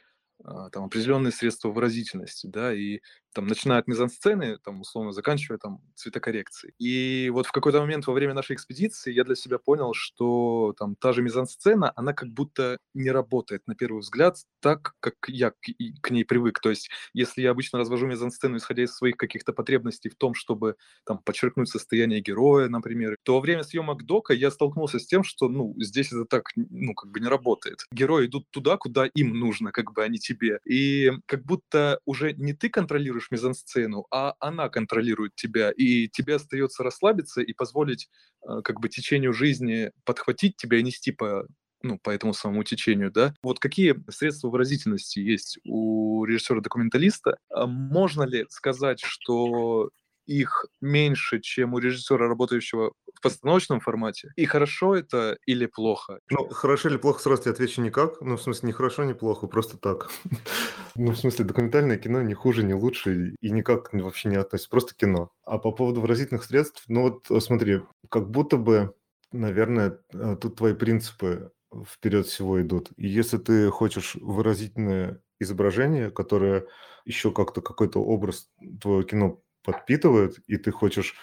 там 0.73 0.85
определенные 0.85 1.33
средства 1.33 1.69
выразительности, 1.71 2.47
да, 2.47 2.75
и 2.75 3.01
там, 3.33 3.47
начиная 3.47 3.79
от 3.79 3.89
мизансцены, 3.89 4.59
там, 4.59 4.81
условно, 4.81 5.13
заканчивая 5.13 5.59
там 5.59 5.81
цветокоррекцией. 5.95 6.75
И 6.79 7.31
вот 7.31 7.47
в 7.47 7.53
какой-то 7.53 7.81
момент 7.81 8.07
во 8.07 8.13
время 8.13 8.35
нашей 8.35 8.55
экспедиции 8.55 9.13
я 9.13 9.25
для 9.25 9.35
себя 9.35 9.59
понял, 9.59 9.95
что 9.95 10.75
там 10.79 10.97
та 10.97 11.13
же 11.13 11.23
мизансцена, 11.23 11.93
она 11.97 12.13
как 12.13 12.29
будто 12.31 12.79
не 12.95 13.11
работает 13.11 13.63
на 13.67 13.75
первый 13.75 14.01
взгляд 14.01 14.37
так, 14.61 14.95
как 15.01 15.15
я 15.29 15.51
к, 15.51 15.57
к 16.01 16.11
ней 16.11 16.25
привык. 16.25 16.61
То 16.61 16.71
есть, 16.71 16.91
если 17.15 17.43
я 17.43 17.51
обычно 17.51 17.79
развожу 17.79 18.07
мизансцену, 18.07 18.57
исходя 18.59 18.85
из 18.85 18.95
своих 18.95 19.17
каких-то 19.17 19.53
потребностей 19.53 20.09
в 20.09 20.17
том, 20.17 20.35
чтобы 20.35 20.77
там 21.05 21.19
подчеркнуть 21.19 21.69
состояние 21.69 22.21
героя, 22.21 22.69
например, 22.69 23.17
то 23.23 23.35
во 23.35 23.41
время 23.41 23.65
съемок 23.65 24.05
дока 24.05 24.35
я 24.35 24.51
столкнулся 24.51 24.99
с 24.99 25.07
тем, 25.07 25.25
что, 25.25 25.49
ну, 25.49 25.75
здесь 25.79 26.13
это 26.13 26.25
так, 26.25 26.51
ну, 26.57 26.95
как 26.95 27.11
бы 27.11 27.21
не 27.21 27.29
работает. 27.29 27.87
Герои 27.91 28.27
идут 28.27 28.51
туда, 28.51 28.77
куда 28.77 29.07
им 29.07 29.39
нужно, 29.39 29.73
как 29.73 29.93
бы, 29.93 30.05
а 30.05 30.09
не 30.09 30.19
тебе. 30.19 30.61
И 30.65 31.11
как 31.27 31.45
будто 31.45 32.01
уже 32.05 32.33
не 32.35 32.53
ты 32.53 32.69
контролируешь 32.69 33.22
контролируешь 33.23 33.31
мизансцену, 33.31 34.07
а 34.11 34.35
она 34.41 34.69
контролирует 34.69 35.35
тебя, 35.35 35.71
и 35.71 36.09
тебе 36.09 36.37
остается 36.37 36.83
расслабиться 36.83 37.41
и 37.41 37.53
позволить 37.53 38.09
э, 38.47 38.63
как 38.63 38.81
бы 38.81 38.89
течению 38.89 39.33
жизни 39.33 39.91
подхватить 40.05 40.57
тебя 40.57 40.79
и 40.79 40.83
нести 40.83 41.13
по 41.13 41.47
ну, 41.85 41.99
по 41.99 42.11
этому 42.11 42.33
самому 42.33 42.63
течению, 42.63 43.11
да. 43.11 43.35
Вот 43.43 43.59
какие 43.59 43.97
средства 44.09 44.51
выразительности 44.51 45.19
есть 45.19 45.59
у 45.65 46.25
режиссера-документалиста? 46.25 47.39
А 47.51 47.67
можно 47.67 48.23
ли 48.23 48.47
сказать, 48.51 49.01
что 49.03 49.91
их 50.27 50.67
меньше, 50.81 51.41
чем 51.41 51.75
у 51.75 51.79
режиссера, 51.79 52.29
работающего 52.29 52.93
в 53.15 53.21
постановочном 53.21 53.81
формате. 53.81 54.33
И 54.37 54.45
хорошо 54.47 54.97
это 54.97 55.39
или 55.47 55.67
плохо? 55.67 56.19
Ну, 56.31 56.49
хорошо 56.49 56.89
или 56.89 56.97
плохо, 56.97 57.21
сразу 57.21 57.43
тебе 57.43 57.53
отвечу 57.53 57.83
никак. 57.83 58.21
Ну, 58.21 58.37
в 58.37 58.43
смысле, 58.43 58.69
не 58.69 58.73
хорошо, 58.73 59.05
не 59.05 59.15
плохо, 59.15 59.47
просто 59.47 59.79
так. 59.79 60.11
Ну, 60.95 61.13
в 61.13 61.17
смысле, 61.17 61.47
документальное 61.47 61.97
кино 61.97 62.21
не 62.21 62.35
хуже, 62.35 62.65
не 62.65 62.75
лучше 62.75 63.35
и 63.41 63.51
никак 63.51 63.95
вообще 63.95 64.29
не 64.29 64.37
относится, 64.37 64.69
просто 64.69 64.95
кино. 64.95 65.31
А 65.45 65.59
по 65.59 65.73
поводу 65.73 66.03
выразительных 66.03 66.45
средств, 66.45 66.85
ну 66.87 67.03
вот 67.03 67.31
э, 67.31 67.41
смотри, 67.41 67.81
как 68.11 68.31
будто 68.31 68.59
бы, 68.59 68.95
наверное, 69.33 70.01
э, 70.13 70.37
тут 70.39 70.57
твои 70.57 70.75
принципы 70.75 71.51
вперед 71.87 72.27
всего 72.27 72.61
идут. 72.61 72.91
И 72.97 73.09
если 73.09 73.39
ты 73.39 73.71
хочешь 73.71 74.17
выразительное 74.17 75.23
изображение, 75.41 76.11
которое 76.11 76.67
еще 77.05 77.33
как-то 77.33 77.63
какой-то 77.63 78.01
образ 78.01 78.51
твоего 78.81 79.03
кино 79.03 79.43
подпитывает, 79.63 80.39
и 80.47 80.57
ты 80.57 80.71
хочешь 80.73 81.15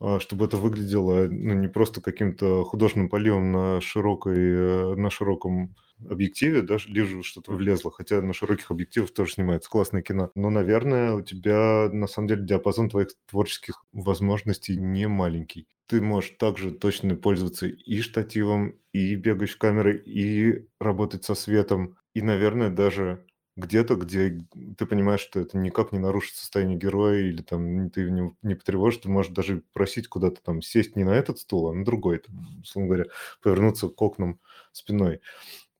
а, 0.00 0.20
чтобы 0.20 0.44
это 0.46 0.56
выглядело, 0.56 1.26
ну, 1.28 1.54
не 1.54 1.68
просто 1.68 2.00
каким-то 2.00 2.64
художественным 2.64 3.08
поливом 3.08 3.50
на 3.52 3.80
широкой, 3.80 4.36
э, 4.38 4.94
на 4.94 5.10
широком 5.10 5.74
объективе, 6.08 6.62
да, 6.62 6.76
лишь 6.86 7.26
что-то 7.26 7.52
влезло, 7.52 7.90
хотя 7.90 8.22
на 8.22 8.32
широких 8.32 8.70
объективах 8.70 9.12
тоже 9.12 9.32
снимается 9.32 9.68
классное 9.68 10.02
кино. 10.02 10.30
Но, 10.36 10.50
наверное, 10.50 11.14
у 11.14 11.22
тебя, 11.22 11.88
на 11.92 12.06
самом 12.06 12.28
деле, 12.28 12.44
диапазон 12.44 12.88
твоих 12.90 13.08
творческих 13.28 13.84
возможностей 13.92 14.76
не 14.76 15.08
маленький. 15.08 15.66
Ты 15.88 16.00
можешь 16.00 16.36
также 16.38 16.70
точно 16.70 17.16
пользоваться 17.16 17.66
и 17.66 18.00
штативом, 18.00 18.74
и 18.92 19.16
бегающей 19.16 19.58
камерой, 19.58 19.96
и 19.98 20.68
работать 20.78 21.24
со 21.24 21.34
светом, 21.34 21.96
и, 22.14 22.22
наверное, 22.22 22.70
даже 22.70 23.26
где-то, 23.58 23.96
где 23.96 24.38
ты 24.78 24.86
понимаешь, 24.86 25.20
что 25.20 25.40
это 25.40 25.58
никак 25.58 25.90
не 25.92 25.98
нарушит 25.98 26.36
состояние 26.36 26.78
героя, 26.78 27.20
или 27.20 27.42
там 27.42 27.90
ты 27.90 28.08
не, 28.08 28.32
не 28.42 28.54
потревожишь, 28.54 29.00
ты 29.00 29.08
можешь 29.08 29.32
даже 29.32 29.62
просить 29.72 30.06
куда-то 30.08 30.40
там 30.40 30.62
сесть 30.62 30.94
не 30.94 31.02
на 31.02 31.10
этот 31.10 31.40
стул, 31.40 31.68
а 31.68 31.74
на 31.74 31.84
другой, 31.84 32.18
там, 32.18 32.60
условно 32.62 32.88
говоря, 32.88 33.10
повернуться 33.42 33.88
к 33.88 34.00
окнам 34.00 34.38
спиной. 34.70 35.20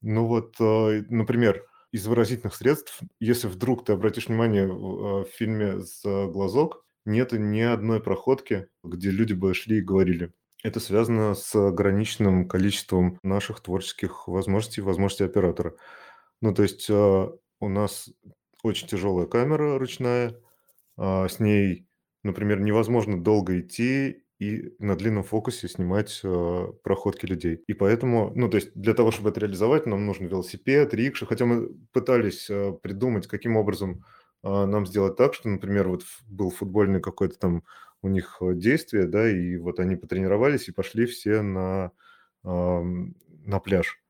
Ну 0.03 0.26
вот, 0.26 0.57
э, 0.59 1.05
например, 1.09 1.64
из 1.93 2.07
выразительных 2.07 2.57
средств, 2.57 3.01
если 3.20 3.47
вдруг 3.47 3.85
ты 3.85 3.93
обратишь 3.93 4.26
внимание 4.26 4.66
в, 4.66 5.22
э, 5.22 5.24
в 5.24 5.29
фильме 5.29 5.81
с 5.81 6.03
глазок, 6.03 6.85
нет 7.05 7.33
ни 7.33 7.61
одной 7.61 8.03
проходки, 8.03 8.66
где 8.83 9.11
люди 9.11 9.35
бы 9.35 9.55
шли 9.55 9.79
и 9.79 9.83
говорили. 9.83 10.33
Это 10.64 10.81
связано 10.81 11.35
с 11.35 11.55
ограниченным 11.55 12.49
количеством 12.49 13.20
наших 13.22 13.61
творческих 13.61 14.26
возможностей, 14.26 14.81
возможностей 14.81 15.24
оператора. 15.24 15.76
Ну, 16.41 16.53
то 16.53 16.62
есть 16.64 16.87
э, 16.91 17.29
у 17.61 17.69
нас 17.69 18.11
очень 18.63 18.89
тяжелая 18.89 19.27
камера 19.27 19.79
ручная, 19.79 20.35
а, 20.97 21.29
с 21.29 21.41
ней, 21.41 21.87
например, 22.23 22.61
невозможно 22.61 23.23
долго 23.23 23.61
идти 23.61 24.25
и 24.41 24.75
на 24.79 24.97
длинном 24.97 25.25
фокусе 25.25 25.69
снимать 25.69 26.21
а, 26.25 26.73
проходки 26.83 27.27
людей. 27.27 27.63
И 27.67 27.73
поэтому, 27.73 28.33
ну, 28.35 28.49
то 28.49 28.57
есть 28.57 28.73
для 28.75 28.95
того, 28.95 29.11
чтобы 29.11 29.31
это 29.31 29.41
реализовать, 29.41 29.87
нам 29.87 30.07
нужен 30.07 30.27
велосипед, 30.27 30.93
рикша, 30.95 31.27
хотя 31.27 31.47
мы 31.47 31.71
пытались 31.93 32.49
а, 32.51 32.73
придумать, 32.73 33.27
каким 33.27 33.57
образом 33.57 34.05
нам 34.45 34.87
сделать 34.87 35.17
так, 35.17 35.35
что, 35.35 35.49
например, 35.49 35.89
вот 35.89 36.05
был 36.29 36.51
футбольный 36.51 37.01
какой-то 37.01 37.37
там 37.41 37.65
у 38.03 38.09
них 38.09 38.39
действие, 38.41 39.09
да, 39.09 39.29
и 39.29 39.57
вот 39.57 39.81
они 39.81 39.97
потренировались 39.97 40.69
и 40.69 40.73
пошли 40.73 41.07
все 41.07 41.43
на, 41.43 41.91
на 42.45 43.59
пляж. 43.59 44.01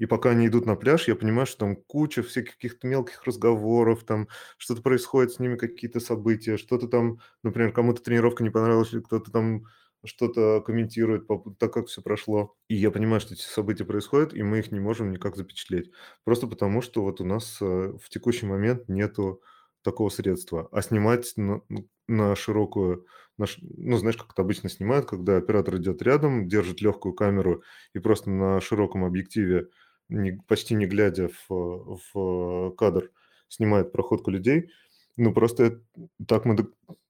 И 0.00 0.06
пока 0.06 0.30
они 0.30 0.46
идут 0.48 0.66
на 0.66 0.76
пляж, 0.76 1.06
я 1.08 1.14
понимаю, 1.14 1.46
что 1.46 1.58
там 1.58 1.76
куча 1.76 2.22
всяких 2.22 2.54
каких-то 2.54 2.88
мелких 2.88 3.22
разговоров, 3.24 4.04
там 4.04 4.28
что-то 4.56 4.82
происходит 4.82 5.32
с 5.32 5.38
ними, 5.38 5.56
какие-то 5.56 6.00
события, 6.00 6.56
что-то 6.56 6.88
там, 6.88 7.18
например, 7.42 7.72
кому-то 7.72 8.02
тренировка 8.02 8.42
не 8.42 8.50
понравилась, 8.50 8.92
или 8.94 9.00
кто-то 9.00 9.30
там 9.30 9.66
что-то 10.04 10.62
комментирует, 10.62 11.26
так 11.58 11.72
как 11.74 11.88
все 11.88 12.00
прошло. 12.00 12.56
И 12.68 12.74
я 12.74 12.90
понимаю, 12.90 13.20
что 13.20 13.34
эти 13.34 13.42
события 13.42 13.84
происходят, 13.84 14.32
и 14.32 14.42
мы 14.42 14.60
их 14.60 14.72
не 14.72 14.80
можем 14.80 15.10
никак 15.12 15.36
запечатлеть. 15.36 15.90
Просто 16.24 16.46
потому, 16.46 16.80
что 16.80 17.02
вот 17.02 17.20
у 17.20 17.24
нас 17.26 17.58
э, 17.60 17.64
в 18.02 18.08
текущий 18.08 18.46
момент 18.46 18.88
нету 18.88 19.42
такого 19.82 20.08
средства. 20.08 20.68
А 20.72 20.82
снимать 20.82 21.32
на, 21.36 21.60
на 22.08 22.34
широкую, 22.36 23.06
на, 23.38 23.46
ну, 23.60 23.96
знаешь, 23.98 24.16
как 24.16 24.32
это 24.32 24.42
обычно 24.42 24.68
снимают, 24.68 25.06
когда 25.06 25.36
оператор 25.36 25.76
идет 25.76 26.02
рядом, 26.02 26.48
держит 26.48 26.80
легкую 26.80 27.14
камеру 27.14 27.62
и 27.94 27.98
просто 27.98 28.30
на 28.30 28.60
широком 28.60 29.04
объективе 29.04 29.68
не, 30.10 30.32
почти 30.46 30.74
не 30.74 30.86
глядя 30.86 31.28
в, 31.48 32.00
в 32.14 32.70
кадр, 32.76 33.10
снимает 33.48 33.92
проходку 33.92 34.30
людей. 34.30 34.70
Ну, 35.16 35.32
просто 35.32 35.82
так 36.26 36.44
мы 36.44 36.56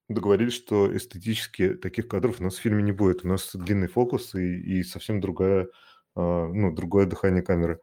договорились, 0.09 0.55
что 0.55 0.95
эстетически 0.95 1.75
таких 1.75 2.09
кадров 2.09 2.41
у 2.41 2.45
нас 2.45 2.57
в 2.57 2.61
фильме 2.61 2.83
не 2.83 2.93
будет. 2.93 3.25
У 3.25 3.29
нас 3.29 3.51
длинный 3.55 3.89
фокус 3.89 4.35
и, 4.35 4.79
и 4.79 4.83
совсем 4.83 5.21
другая, 5.21 5.69
а, 6.15 6.49
ну, 6.49 6.73
другое 6.73 7.07
дыхание 7.07 7.43
камеры. 7.43 7.81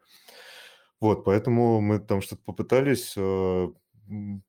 Вот, 0.99 1.23
поэтому 1.23 1.79
мы 1.79 1.99
там 1.99 2.21
что-то 2.21 2.41
попытались, 2.43 3.13
а, 3.17 3.71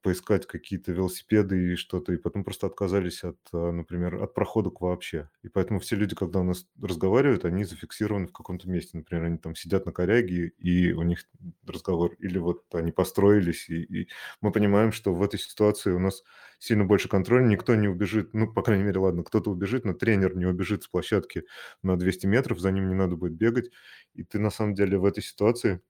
поискать 0.03 0.47
какие-то 0.47 0.93
велосипеды 0.93 1.73
и 1.73 1.77
что-то, 1.77 2.13
и 2.13 2.17
потом 2.17 2.45
просто 2.45 2.67
отказались 2.67 3.25
от, 3.25 3.39
а, 3.53 3.73
например, 3.73 4.23
от 4.23 4.35
проходок 4.35 4.81
вообще. 4.81 5.31
И 5.43 5.49
поэтому 5.49 5.81
все 5.81 5.97
люди, 5.97 6.15
когда 6.15 6.41
у 6.41 6.45
нас 6.45 6.67
разговаривают, 6.81 7.45
они 7.45 7.65
зафиксированы 7.65 8.29
в 8.29 8.33
каком-то 8.33 8.69
месте. 8.69 8.97
Например, 8.97 9.25
они 9.25 9.39
там 9.39 9.55
сидят 9.55 9.87
на 9.87 9.93
коряге, 9.93 10.49
и 10.59 10.93
у 10.93 11.03
них 11.03 11.25
разговор. 11.67 12.15
Или 12.19 12.39
вот 12.39 12.65
они 12.73 12.93
построились, 12.93 13.69
и, 13.69 13.83
и 13.83 14.09
мы 14.41 14.53
понимаем, 14.53 14.93
что 14.93 15.15
в 15.15 15.23
этой 15.23 15.39
ситуации 15.41 15.93
у 15.93 15.99
нас 15.99 16.23
сильно 16.59 16.85
больше 16.85 17.09
контроля, 17.09 17.45
никто 17.45 17.75
не 17.75 17.89
убежит, 17.89 18.35
ну, 18.35 18.53
по 18.53 18.63
крайней 18.63 18.85
мере, 18.85 18.99
ладно, 19.01 19.23
кто-то 19.25 19.51
убежит, 19.51 19.85
но 19.85 19.93
тренер 19.95 20.37
не 20.37 20.47
убежит 20.47 20.83
с 20.85 20.89
площадки 20.89 21.45
на 21.83 21.97
200 21.99 22.27
метров, 22.27 22.59
за 22.61 22.71
ним 22.73 22.89
не 22.89 22.95
надо 22.95 23.17
будет 23.17 23.35
бегать. 23.35 23.71
И 24.15 24.25
ты 24.25 24.39
на 24.39 24.51
самом 24.51 24.75
деле 24.75 24.99
в 24.99 25.05
этой 25.05 25.23
ситуации 25.23 25.81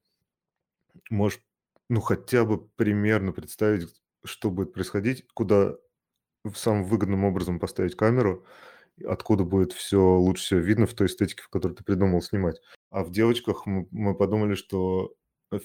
можешь 1.09 1.41
ну, 1.89 2.01
хотя 2.01 2.45
бы 2.45 2.67
примерно 2.75 3.31
представить, 3.31 3.89
что 4.23 4.51
будет 4.51 4.73
происходить, 4.73 5.25
куда 5.33 5.75
самым 6.55 6.85
выгодным 6.85 7.25
образом 7.25 7.59
поставить 7.59 7.95
камеру, 7.95 8.45
откуда 9.05 9.43
будет 9.43 9.73
все 9.73 9.99
лучше 9.99 10.43
всего 10.43 10.59
видно 10.59 10.85
в 10.85 10.93
той 10.93 11.07
эстетике, 11.07 11.43
в 11.43 11.49
которой 11.49 11.73
ты 11.73 11.83
придумал 11.83 12.21
снимать. 12.21 12.61
А 12.91 13.03
в 13.03 13.11
девочках 13.11 13.65
мы, 13.65 13.87
мы 13.91 14.15
подумали, 14.15 14.55
что 14.55 15.13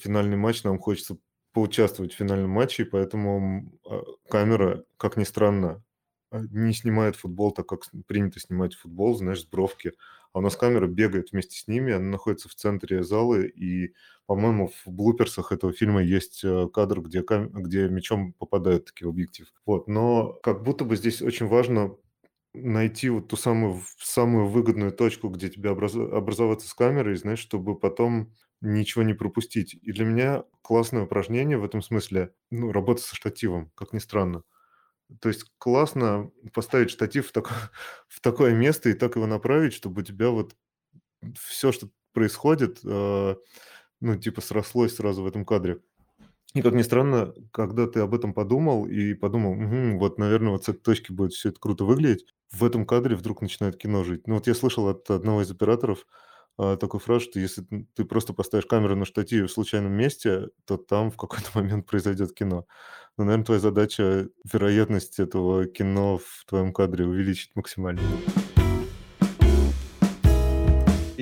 финальный 0.00 0.36
матч 0.36 0.64
нам 0.64 0.78
хочется 0.78 1.18
поучаствовать 1.52 2.12
в 2.12 2.16
финальном 2.16 2.50
матче, 2.50 2.82
и 2.82 2.86
поэтому 2.86 3.70
а, 3.88 4.02
камера, 4.28 4.84
как 4.96 5.16
ни 5.16 5.24
странно, 5.24 5.83
не 6.50 6.72
снимает 6.72 7.16
футбол 7.16 7.52
так, 7.52 7.66
как 7.66 7.82
принято 8.06 8.40
снимать 8.40 8.74
футбол, 8.74 9.16
знаешь, 9.16 9.42
с 9.42 9.46
бровки. 9.46 9.92
А 10.32 10.38
у 10.38 10.42
нас 10.42 10.56
камера 10.56 10.86
бегает 10.88 11.30
вместе 11.32 11.58
с 11.58 11.68
ними, 11.68 11.92
она 11.92 12.08
находится 12.10 12.48
в 12.48 12.54
центре 12.54 13.04
зала, 13.04 13.40
и, 13.42 13.92
по-моему, 14.26 14.68
в 14.68 14.90
блуперсах 14.90 15.52
этого 15.52 15.72
фильма 15.72 16.02
есть 16.02 16.42
э, 16.44 16.68
кадр, 16.72 17.00
где, 17.02 17.22
кам... 17.22 17.48
где 17.50 17.88
мячом 17.88 18.32
попадает 18.32 18.86
таки 18.86 19.04
в 19.04 19.10
объектив. 19.10 19.46
Вот, 19.64 19.86
но 19.88 20.32
как 20.42 20.62
будто 20.64 20.84
бы 20.84 20.96
здесь 20.96 21.22
очень 21.22 21.46
важно 21.46 21.96
найти 22.54 23.10
вот 23.10 23.28
ту 23.28 23.36
самую, 23.36 23.80
самую 23.98 24.46
выгодную 24.48 24.92
точку, 24.92 25.28
где 25.28 25.48
тебе 25.50 25.70
образ... 25.70 25.94
образоваться 25.94 26.68
с 26.68 26.74
камерой, 26.74 27.16
знаешь, 27.16 27.40
чтобы 27.40 27.78
потом 27.78 28.32
ничего 28.60 29.02
не 29.04 29.14
пропустить. 29.14 29.74
И 29.82 29.92
для 29.92 30.04
меня 30.04 30.44
классное 30.62 31.02
упражнение 31.04 31.58
в 31.58 31.64
этом 31.64 31.82
смысле, 31.82 32.32
ну, 32.50 32.72
работа 32.72 33.02
со 33.02 33.14
штативом, 33.14 33.70
как 33.74 33.92
ни 33.92 33.98
странно. 33.98 34.42
То 35.20 35.28
есть 35.28 35.44
классно 35.58 36.30
поставить 36.52 36.90
штатив 36.90 37.28
в 37.28 37.32
такое, 37.32 37.56
в 38.08 38.20
такое 38.20 38.54
место 38.54 38.90
и 38.90 38.94
так 38.94 39.16
его 39.16 39.26
направить, 39.26 39.74
чтобы 39.74 40.02
у 40.02 40.04
тебя 40.04 40.30
вот 40.30 40.54
все, 41.38 41.72
что 41.72 41.88
происходит, 42.12 42.80
э, 42.84 43.36
ну, 44.00 44.16
типа 44.16 44.40
срослось 44.40 44.96
сразу 44.96 45.22
в 45.22 45.26
этом 45.26 45.44
кадре. 45.44 45.80
И 46.54 46.62
как 46.62 46.74
ни 46.74 46.82
странно, 46.82 47.34
когда 47.52 47.88
ты 47.88 48.00
об 48.00 48.14
этом 48.14 48.32
подумал 48.32 48.86
и 48.86 49.14
подумал, 49.14 49.52
угу, 49.52 49.98
вот, 49.98 50.18
наверное, 50.18 50.52
вот 50.52 50.64
с 50.64 50.68
этой 50.68 50.80
точки 50.80 51.10
будет 51.10 51.32
все 51.32 51.48
это 51.48 51.58
круто 51.58 51.84
выглядеть, 51.84 52.26
в 52.52 52.64
этом 52.64 52.86
кадре 52.86 53.16
вдруг 53.16 53.42
начинает 53.42 53.76
кино 53.76 54.04
жить. 54.04 54.28
Ну, 54.28 54.34
вот 54.34 54.46
я 54.46 54.54
слышал 54.54 54.88
от 54.88 55.10
одного 55.10 55.42
из 55.42 55.50
операторов 55.50 56.06
э, 56.58 56.76
такую 56.78 57.00
фразу, 57.00 57.24
что 57.24 57.40
если 57.40 57.64
ты 57.94 58.04
просто 58.04 58.32
поставишь 58.32 58.66
камеру 58.66 58.94
на 58.94 59.04
штативе 59.04 59.48
в 59.48 59.50
случайном 59.52 59.92
месте, 59.92 60.50
то 60.64 60.76
там 60.76 61.10
в 61.10 61.16
какой-то 61.16 61.50
момент 61.54 61.86
произойдет 61.86 62.32
кино. 62.34 62.66
Но, 63.16 63.24
наверное, 63.24 63.44
твоя 63.44 63.60
задача 63.60 64.28
вероятность 64.50 65.20
этого 65.20 65.66
кино 65.66 66.18
в 66.18 66.44
твоем 66.46 66.72
кадре 66.72 67.06
увеличить 67.06 67.50
максимально. 67.54 68.02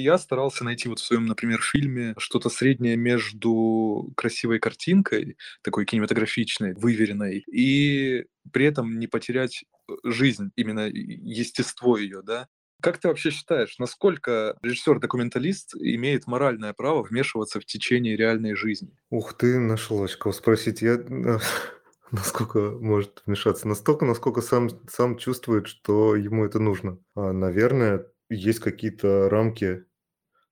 я 0.02 0.18
старался 0.18 0.64
найти 0.64 0.88
вот 0.88 0.98
в 0.98 1.04
своем, 1.04 1.26
например, 1.26 1.60
фильме 1.62 2.14
что-то 2.18 2.48
среднее 2.48 2.96
между 2.96 4.12
красивой 4.16 4.58
картинкой, 4.58 5.36
такой 5.62 5.84
кинематографичной, 5.86 6.74
выверенной, 6.74 7.44
и 7.46 8.24
при 8.52 8.66
этом 8.66 8.98
не 8.98 9.06
потерять 9.06 9.62
э, 9.62 9.92
жизнь, 10.04 10.50
именно 10.56 10.88
естество 10.88 11.96
ее, 11.96 12.22
да. 12.22 12.48
Как 12.82 12.98
ты 12.98 13.08
вообще 13.08 13.30
считаешь, 13.30 13.78
насколько 13.78 14.56
режиссер-документалист 14.62 15.76
имеет 15.76 16.26
моральное 16.26 16.72
право 16.72 17.04
вмешиваться 17.04 17.60
в 17.60 17.64
течение 17.64 18.16
реальной 18.16 18.56
жизни? 18.56 18.98
Ух 19.08 19.34
ты, 19.34 19.60
нашлось 19.60 20.16
кого 20.16 20.32
спросить. 20.32 20.82
Я 20.82 20.98
насколько 22.12 22.58
может 22.58 23.22
вмешаться, 23.26 23.66
настолько, 23.66 24.04
насколько 24.04 24.42
сам, 24.42 24.68
сам 24.88 25.16
чувствует, 25.16 25.66
что 25.66 26.14
ему 26.14 26.44
это 26.44 26.58
нужно. 26.58 26.98
А, 27.14 27.32
наверное, 27.32 28.06
есть 28.28 28.60
какие-то 28.60 29.28
рамки. 29.28 29.84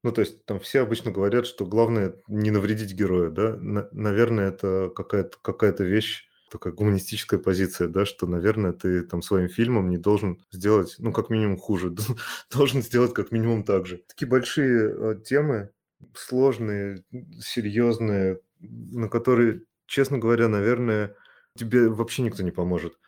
Ну, 0.03 0.13
то 0.13 0.23
есть 0.23 0.45
там 0.47 0.59
все 0.59 0.81
обычно 0.81 1.11
говорят, 1.11 1.47
что 1.47 1.67
главное 1.67 2.17
не 2.27 2.51
навредить 2.51 2.95
герою, 2.95 3.31
да? 3.31 3.57
На, 3.57 3.89
наверное, 3.93 4.49
это 4.49 4.91
какая-то 4.95 5.37
какая 5.43 5.77
вещь, 5.77 6.27
такая 6.51 6.73
гуманистическая 6.73 7.39
позиция, 7.39 7.89
да, 7.89 8.07
что, 8.07 8.27
наверное, 8.27 8.73
ты 8.73 9.03
там 9.03 9.21
своим 9.21 9.49
фильмом 9.49 9.91
не 9.91 9.99
должен 9.99 10.43
сделать, 10.51 10.97
ну, 10.99 11.13
как 11.13 11.29
минимум 11.29 11.59
хуже, 11.59 11.95
должен 12.51 12.83
сделать 12.83 13.13
как 13.13 13.31
минимум 13.31 13.65
так 13.65 13.87
же. 13.87 14.03
Такие 14.09 14.27
большие 14.29 14.91
э, 14.91 15.21
темы, 15.23 15.71
сложные, 16.15 17.05
серьезные, 17.41 18.41
на 18.59 19.09
которые, 19.09 19.63
честно 19.87 20.19
говоря, 20.19 20.49
наверное, 20.49 21.15
тебе 21.61 21.89
вообще 21.89 22.23
никто 22.23 22.43
не 22.43 22.51
поможет. 22.51 22.99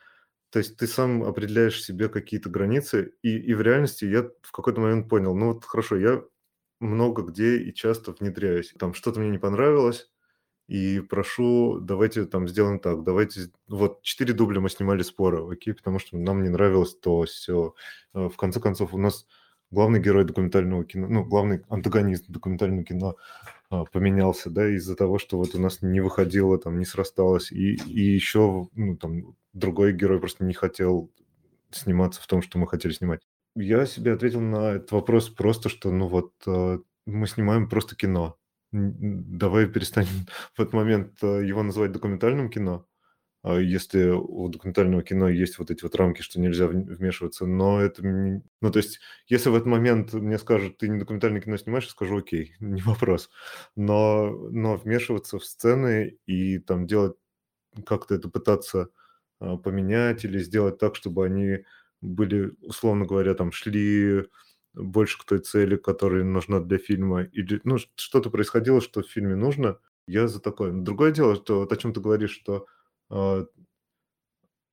То 0.50 0.58
есть 0.58 0.76
ты 0.76 0.86
сам 0.86 1.22
определяешь 1.22 1.82
себе 1.82 2.08
какие-то 2.08 2.50
границы, 2.50 3.14
и, 3.22 3.38
и 3.38 3.54
в 3.54 3.62
реальности 3.62 4.04
я 4.04 4.28
в 4.42 4.52
какой-то 4.52 4.80
момент 4.80 5.08
понял, 5.08 5.34
ну 5.34 5.54
вот 5.54 5.64
хорошо, 5.64 5.96
я 5.96 6.22
много 6.78 7.22
где 7.22 7.56
и 7.58 7.72
часто 7.72 8.12
внедряюсь. 8.12 8.74
Там 8.78 8.92
что-то 8.92 9.20
мне 9.20 9.30
не 9.30 9.38
понравилось, 9.38 10.10
и 10.68 11.00
прошу, 11.00 11.80
давайте 11.80 12.26
там 12.26 12.48
сделаем 12.48 12.80
так, 12.80 13.02
давайте, 13.02 13.50
вот 13.68 14.02
четыре 14.02 14.34
дубля 14.34 14.60
мы 14.60 14.68
снимали 14.68 15.02
спора, 15.02 15.50
окей, 15.50 15.74
потому 15.74 15.98
что 15.98 16.18
нам 16.18 16.42
не 16.42 16.50
нравилось 16.50 16.94
то, 16.98 17.22
все. 17.22 17.74
Э, 18.14 18.28
в 18.28 18.36
конце 18.36 18.60
концов, 18.60 18.92
у 18.94 18.98
нас 18.98 19.26
главный 19.70 20.00
герой 20.00 20.24
документального 20.24 20.84
кино, 20.84 21.08
ну, 21.08 21.24
главный 21.24 21.62
антагонист 21.68 22.28
документального 22.28 22.84
кино 22.84 23.16
поменялся, 23.92 24.50
да, 24.50 24.68
из-за 24.68 24.96
того, 24.96 25.18
что 25.18 25.38
вот 25.38 25.54
у 25.54 25.60
нас 25.60 25.82
не 25.82 26.00
выходило, 26.00 26.58
там, 26.58 26.78
не 26.78 26.84
срасталось, 26.84 27.52
и, 27.52 27.74
и 27.74 28.00
еще, 28.00 28.68
ну, 28.74 28.96
там, 28.96 29.36
другой 29.52 29.92
герой 29.92 30.20
просто 30.20 30.44
не 30.44 30.54
хотел 30.54 31.10
сниматься 31.70 32.20
в 32.22 32.26
том, 32.26 32.42
что 32.42 32.58
мы 32.58 32.66
хотели 32.66 32.92
снимать. 32.92 33.20
Я 33.54 33.86
себе 33.86 34.12
ответил 34.12 34.40
на 34.40 34.74
этот 34.74 34.92
вопрос 34.92 35.28
просто, 35.28 35.68
что, 35.68 35.90
ну, 35.90 36.08
вот, 36.08 36.32
а, 36.46 36.80
мы 37.06 37.26
снимаем 37.26 37.68
просто 37.68 37.96
кино. 37.96 38.38
Давай 38.72 39.66
перестанем 39.66 40.26
в 40.54 40.60
этот 40.60 40.72
момент 40.72 41.18
а, 41.22 41.40
его 41.40 41.62
называть 41.62 41.92
документальным 41.92 42.50
кино, 42.50 42.86
а 42.91 42.91
если 43.44 44.10
у 44.10 44.48
документального 44.48 45.02
кино 45.02 45.28
есть 45.28 45.58
вот 45.58 45.70
эти 45.70 45.82
вот 45.82 45.96
рамки, 45.96 46.22
что 46.22 46.40
нельзя 46.40 46.68
вмешиваться, 46.68 47.44
но 47.44 47.80
это... 47.80 48.02
Ну, 48.02 48.70
то 48.70 48.76
есть, 48.78 49.00
если 49.26 49.48
в 49.50 49.54
этот 49.56 49.66
момент 49.66 50.12
мне 50.12 50.38
скажут, 50.38 50.78
ты 50.78 50.88
не 50.88 50.98
документальное 50.98 51.40
кино 51.40 51.56
снимаешь, 51.56 51.84
я 51.84 51.90
скажу, 51.90 52.18
окей, 52.18 52.54
не 52.60 52.82
вопрос. 52.82 53.30
Но, 53.74 54.30
но 54.50 54.76
вмешиваться 54.76 55.38
в 55.38 55.44
сцены 55.44 56.18
и 56.26 56.58
там 56.58 56.86
делать, 56.86 57.16
как-то 57.84 58.14
это 58.14 58.28
пытаться 58.28 58.90
а, 59.40 59.56
поменять 59.56 60.24
или 60.24 60.38
сделать 60.38 60.78
так, 60.78 60.94
чтобы 60.94 61.24
они 61.26 61.64
были, 62.00 62.52
условно 62.60 63.06
говоря, 63.06 63.34
там, 63.34 63.50
шли 63.50 64.24
больше 64.74 65.18
к 65.18 65.24
той 65.24 65.40
цели, 65.40 65.76
которая 65.76 66.22
нужна 66.22 66.60
для 66.60 66.78
фильма, 66.78 67.24
или, 67.24 67.60
ну, 67.64 67.78
что-то 67.96 68.30
происходило, 68.30 68.80
что 68.80 69.02
в 69.02 69.10
фильме 69.10 69.34
нужно, 69.34 69.78
я 70.06 70.28
за 70.28 70.40
такое. 70.40 70.72
Другое 70.72 71.10
дело, 71.10 71.34
что 71.36 71.60
вот 71.60 71.72
о 71.72 71.76
чем 71.76 71.92
ты 71.92 72.00
говоришь, 72.00 72.32
что 72.32 72.66
а, 72.66 72.81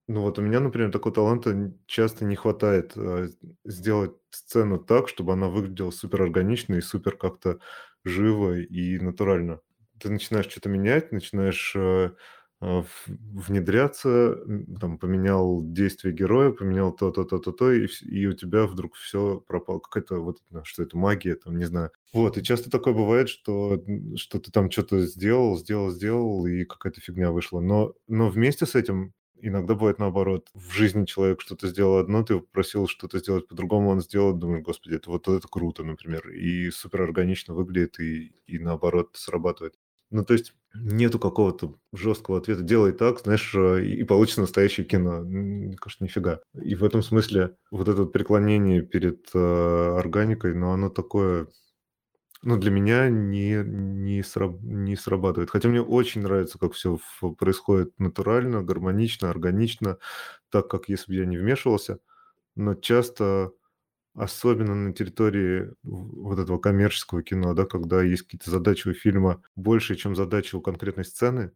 ну 0.07 0.21
вот 0.21 0.39
у 0.39 0.41
меня, 0.41 0.59
например, 0.59 0.91
такого 0.91 1.13
таланта 1.13 1.71
часто 1.85 2.25
не 2.25 2.35
хватает 2.35 2.93
а, 2.97 3.27
сделать 3.65 4.13
сцену 4.31 4.79
так, 4.79 5.07
чтобы 5.07 5.33
она 5.33 5.47
выглядела 5.49 5.91
супер 5.91 6.23
органично 6.23 6.75
и 6.75 6.81
супер 6.81 7.15
как-то 7.17 7.59
живо 8.03 8.57
и 8.59 8.99
натурально. 8.99 9.61
Ты 9.99 10.09
начинаешь 10.09 10.47
что-то 10.49 10.69
менять, 10.69 11.11
начинаешь 11.11 11.73
э, 11.75 11.79
а, 11.79 12.13
внедряться, 12.62 14.38
там, 14.80 14.97
поменял 14.97 15.62
действие 15.64 16.14
героя, 16.14 16.51
поменял 16.51 16.91
то, 16.91 17.12
то, 17.12 17.24
то, 17.24 17.72
и, 17.72 17.88
и 18.01 18.26
у 18.28 18.34
тебя 18.34 18.66
вдруг 18.66 18.95
все 18.95 19.39
пропало. 19.47 19.80
Какая-то 19.80 20.20
вот, 20.20 20.39
что 20.64 20.84
это, 20.84 20.97
магия, 20.97 21.36
там, 21.36 21.57
не 21.57 21.66
знаю. 21.66 21.91
Вот, 22.14 22.38
и 22.38 22.43
часто 22.43 22.70
такое 22.70 22.93
бывает, 22.93 23.30
что, 23.30 23.82
что 24.18 24.39
ты 24.39 24.51
там 24.51 24.70
что-то 24.72 25.05
сделал, 25.05 25.57
сделал, 25.57 25.89
сделал, 25.91 26.45
и 26.47 26.66
какая-то 26.66 26.99
фигня 27.01 27.32
вышла. 27.32 27.62
Но, 27.62 27.93
но 28.07 28.30
вместе 28.30 28.66
с 28.66 28.76
этим 28.76 29.14
иногда 29.41 29.74
бывает 29.76 29.99
наоборот. 29.99 30.49
В 30.53 30.72
жизни 30.74 31.05
человек 31.05 31.41
что-то 31.41 31.68
сделал 31.68 31.97
одно, 31.97 32.24
ты 32.24 32.39
просил 32.39 32.88
что-то 32.88 33.20
сделать 33.20 33.47
по-другому, 33.47 33.89
он 33.89 34.01
сделал, 34.01 34.34
думаешь, 34.34 34.64
господи, 34.64 34.95
это 34.95 35.10
вот 35.10 35.28
это 35.28 35.47
круто, 35.47 35.84
например, 35.84 36.30
и 36.30 36.70
супер 36.72 37.03
органично 37.03 37.53
выглядит, 37.53 37.99
и, 37.99 38.34
и 38.47 38.60
наоборот 38.60 39.12
срабатывает. 39.14 39.76
Ну, 40.12 40.26
то 40.26 40.34
есть 40.34 40.53
нету 40.74 41.20
какого-то 41.20 41.76
жесткого 41.93 42.38
ответа. 42.39 42.62
Делай 42.64 42.93
так, 42.93 43.20
знаешь, 43.22 43.53
э, 43.55 43.84
и 43.86 44.03
получится 44.03 44.41
настоящее 44.41 44.86
кино. 44.86 45.22
Мне 45.22 45.76
кажется, 45.78 46.03
нифига. 46.03 46.41
И 46.62 46.76
в 46.76 46.84
этом 46.84 47.01
смысле 47.03 47.55
вот 47.72 47.88
это 47.88 48.05
преклонение 48.05 48.82
перед 48.82 49.30
э, 49.34 49.39
органикой, 49.97 50.55
но 50.55 50.74
оно 50.74 50.89
такое, 50.89 51.47
ну, 52.43 52.57
для 52.57 52.72
меня 52.72 53.10
не, 53.10 53.64
не, 53.66 54.24
сраб, 54.24 54.62
не 54.62 54.95
срабатывает. 54.95 55.49
Хотя 55.51 55.70
мне 55.70 55.82
очень 55.82 56.22
нравится, 56.22 56.57
как 56.60 56.74
все 56.74 56.99
происходит 57.38 57.93
натурально, 57.99 58.64
гармонично, 58.64 59.30
органично, 59.30 59.97
так, 60.49 60.70
как 60.70 60.89
если 60.89 61.12
бы 61.14 61.18
я 61.20 61.26
не 61.26 61.38
вмешивался. 61.38 61.99
Но 62.55 62.76
часто 62.76 63.51
Особенно 64.16 64.76
на 64.76 64.93
территории 64.93 65.72
вот 65.84 66.39
этого 66.39 66.57
коммерческого 66.57 67.24
кино, 67.24 67.53
да, 67.53 67.66
когда 67.66 68.01
есть 68.01 68.24
какие-то 68.24 68.51
задачи 68.51 68.88
у 68.88 68.93
фильма 68.93 69.41
больше, 69.55 69.95
чем 69.95 70.16
задачи 70.16 70.55
у 70.55 70.62
конкретной 70.62 71.05
сцены, 71.05 71.51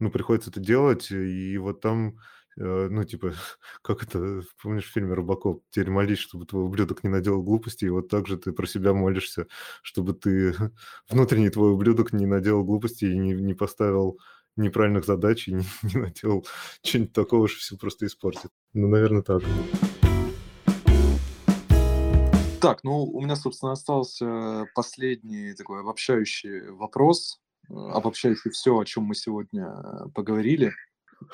ну, 0.00 0.10
приходится 0.10 0.50
это 0.50 0.60
делать, 0.60 1.10
и 1.10 1.56
вот 1.58 1.80
там, 1.80 2.18
э, 2.58 2.88
ну, 2.90 3.04
типа, 3.04 3.32
как 3.82 4.02
это, 4.02 4.42
помнишь, 4.60 4.86
в 4.86 4.92
фильме 4.92 5.14
«Рыбаков», 5.14 5.60
теперь 5.70 5.90
молись, 5.90 6.18
чтобы 6.18 6.44
твой 6.44 6.64
ублюдок 6.64 7.04
не 7.04 7.08
наделал 7.08 7.42
глупостей, 7.42 7.86
и 7.86 7.90
вот 7.90 8.08
так 8.08 8.26
же 8.26 8.36
ты 8.36 8.52
про 8.52 8.66
себя 8.66 8.92
молишься, 8.92 9.46
чтобы 9.82 10.12
ты, 10.12 10.54
внутренний 11.08 11.50
твой 11.50 11.72
ублюдок 11.72 12.12
не 12.12 12.26
наделал 12.26 12.64
глупостей 12.64 13.12
и 13.12 13.18
не, 13.18 13.32
не 13.32 13.54
поставил 13.54 14.18
неправильных 14.56 15.04
задач 15.06 15.48
и 15.48 15.54
не, 15.54 15.64
не 15.82 16.00
наделал 16.00 16.46
чего-нибудь 16.82 17.14
такого, 17.14 17.48
что 17.48 17.60
все 17.60 17.76
просто 17.76 18.06
испортит. 18.06 18.50
Ну, 18.74 18.88
наверное, 18.88 19.22
так. 19.22 19.42
Так, 22.62 22.84
ну, 22.84 23.02
у 23.02 23.20
меня, 23.20 23.34
собственно, 23.34 23.72
остался 23.72 24.66
последний 24.76 25.52
такой 25.52 25.80
обобщающий 25.80 26.70
вопрос, 26.70 27.40
э, 27.68 27.74
обобщающий 27.74 28.52
все, 28.52 28.78
о 28.78 28.84
чем 28.84 29.02
мы 29.02 29.16
сегодня 29.16 29.66
э, 29.66 30.08
поговорили. 30.14 30.72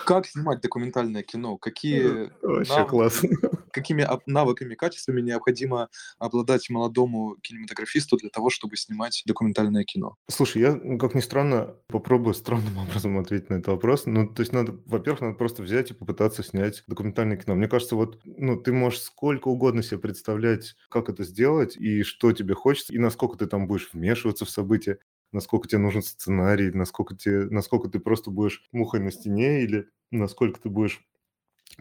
Как 0.05 0.27
снимать 0.27 0.61
документальное 0.61 1.23
кино? 1.23 1.57
Какие 1.57 2.31
Вообще 2.43 2.73
навыки, 2.73 2.91
классно. 2.91 3.29
Какими 3.73 4.07
навыками, 4.27 4.75
качествами 4.75 5.21
необходимо 5.21 5.89
обладать 6.19 6.69
молодому 6.71 7.37
кинематографисту 7.43 8.17
для 8.17 8.31
того, 8.31 8.51
чтобы 8.51 8.77
снимать 8.77 9.23
документальное 9.27 9.85
кино? 9.85 10.17
Слушай, 10.29 10.63
я, 10.63 10.99
как 10.99 11.15
ни 11.15 11.21
странно, 11.21 11.77
попробую 11.87 12.35
странным 12.35 12.79
образом 12.89 13.19
ответить 13.19 13.51
на 13.51 13.55
этот 13.55 13.69
вопрос. 13.69 14.07
Ну, 14.07 14.27
то 14.29 14.41
есть 14.41 14.53
надо, 14.53 14.79
во-первых, 14.87 15.21
надо 15.21 15.35
просто 15.35 15.63
взять 15.63 15.91
и 15.91 15.95
попытаться 15.95 16.43
снять 16.43 16.85
документальное 16.87 17.37
кино. 17.37 17.55
Мне 17.55 17.69
кажется, 17.69 17.97
вот, 17.97 18.21
ну, 18.25 18.57
ты 18.57 18.73
можешь 18.73 19.01
сколько 19.01 19.49
угодно 19.49 19.83
себе 19.83 19.99
представлять, 19.99 20.75
как 20.89 21.09
это 21.09 21.25
сделать 21.25 21.77
и 21.77 22.03
что 22.03 22.33
тебе 22.33 22.55
хочется, 22.55 22.93
и 22.93 22.99
насколько 22.99 23.37
ты 23.37 23.47
там 23.47 23.67
будешь 23.67 23.91
вмешиваться 23.93 24.45
в 24.45 24.51
события 24.51 24.99
насколько 25.33 25.69
тебе 25.69 25.79
нужен 25.79 26.03
сценарий, 26.03 26.71
насколько, 26.71 27.17
тебе, 27.17 27.45
насколько 27.47 27.89
ты 27.89 27.99
просто 28.01 28.31
будешь 28.31 28.69
мухой 28.73 29.01
на 29.01 29.11
стене 29.11 29.63
или 29.63 29.89
насколько 30.11 30.61
ты 30.61 30.69
будешь 30.69 31.03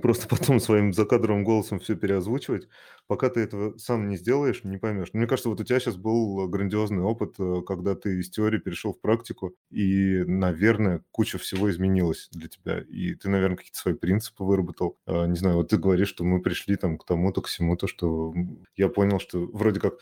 просто 0.01 0.27
потом 0.29 0.59
своим 0.59 0.93
закадровым 0.93 1.43
голосом 1.43 1.79
все 1.79 1.95
переозвучивать, 1.95 2.67
пока 3.07 3.29
ты 3.29 3.41
этого 3.41 3.77
сам 3.77 4.09
не 4.09 4.17
сделаешь, 4.17 4.63
не 4.63 4.77
поймешь. 4.77 5.09
Мне 5.13 5.27
кажется, 5.27 5.49
вот 5.49 5.59
у 5.59 5.63
тебя 5.63 5.79
сейчас 5.79 5.95
был 5.95 6.47
грандиозный 6.47 7.03
опыт, 7.03 7.35
э, 7.39 7.61
когда 7.65 7.95
ты 7.95 8.19
из 8.19 8.29
теории 8.29 8.59
перешел 8.59 8.93
в 8.93 9.01
практику, 9.01 9.55
и, 9.71 10.23
наверное, 10.25 11.03
куча 11.11 11.37
всего 11.37 11.69
изменилась 11.69 12.29
для 12.31 12.47
тебя. 12.49 12.79
И 12.81 13.15
ты, 13.15 13.29
наверное, 13.29 13.57
какие-то 13.57 13.79
свои 13.79 13.93
принципы 13.95 14.43
выработал. 14.43 14.97
А, 15.05 15.25
не 15.25 15.37
знаю, 15.37 15.57
вот 15.57 15.69
ты 15.69 15.77
говоришь, 15.77 16.09
что 16.09 16.23
мы 16.23 16.41
пришли 16.41 16.75
там 16.75 16.97
к 16.97 17.05
тому-то, 17.05 17.41
к 17.41 17.47
всему-то, 17.47 17.87
что 17.87 18.33
я 18.75 18.89
понял, 18.89 19.19
что 19.19 19.39
вроде 19.47 19.79
как 19.79 19.95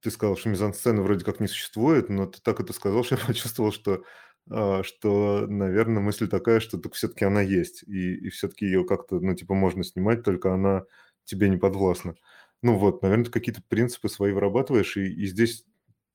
ты 0.00 0.10
сказал, 0.10 0.36
что 0.36 0.48
мизансцены 0.48 1.02
вроде 1.02 1.24
как 1.24 1.40
не 1.40 1.46
существует, 1.48 2.08
но 2.08 2.26
ты 2.26 2.40
так 2.42 2.60
это 2.60 2.72
сказал, 2.72 3.04
что 3.04 3.16
я 3.16 3.26
почувствовал, 3.26 3.72
что, 3.72 4.04
а, 4.50 4.82
что 4.82 5.46
наверное, 5.46 6.02
мысль 6.02 6.28
такая, 6.28 6.60
что 6.60 6.78
так 6.78 6.94
все-таки 6.94 7.24
она 7.24 7.42
есть, 7.42 7.82
и, 7.84 8.14
и 8.26 8.28
все-таки 8.30 8.66
ее 8.66 8.84
как-то, 8.84 9.20
ну, 9.20 9.34
типа, 9.34 9.54
можно 9.54 9.84
снимать, 9.84 10.22
только 10.24 10.52
она 10.54 10.84
тебе 11.24 11.48
не 11.48 11.56
подвластна. 11.58 12.14
Ну 12.62 12.76
вот, 12.78 13.02
наверное, 13.02 13.26
ты 13.26 13.30
какие-то 13.30 13.62
принципы 13.68 14.08
свои 14.08 14.32
вырабатываешь, 14.32 14.96
и, 14.96 15.06
и 15.12 15.26
здесь 15.26 15.64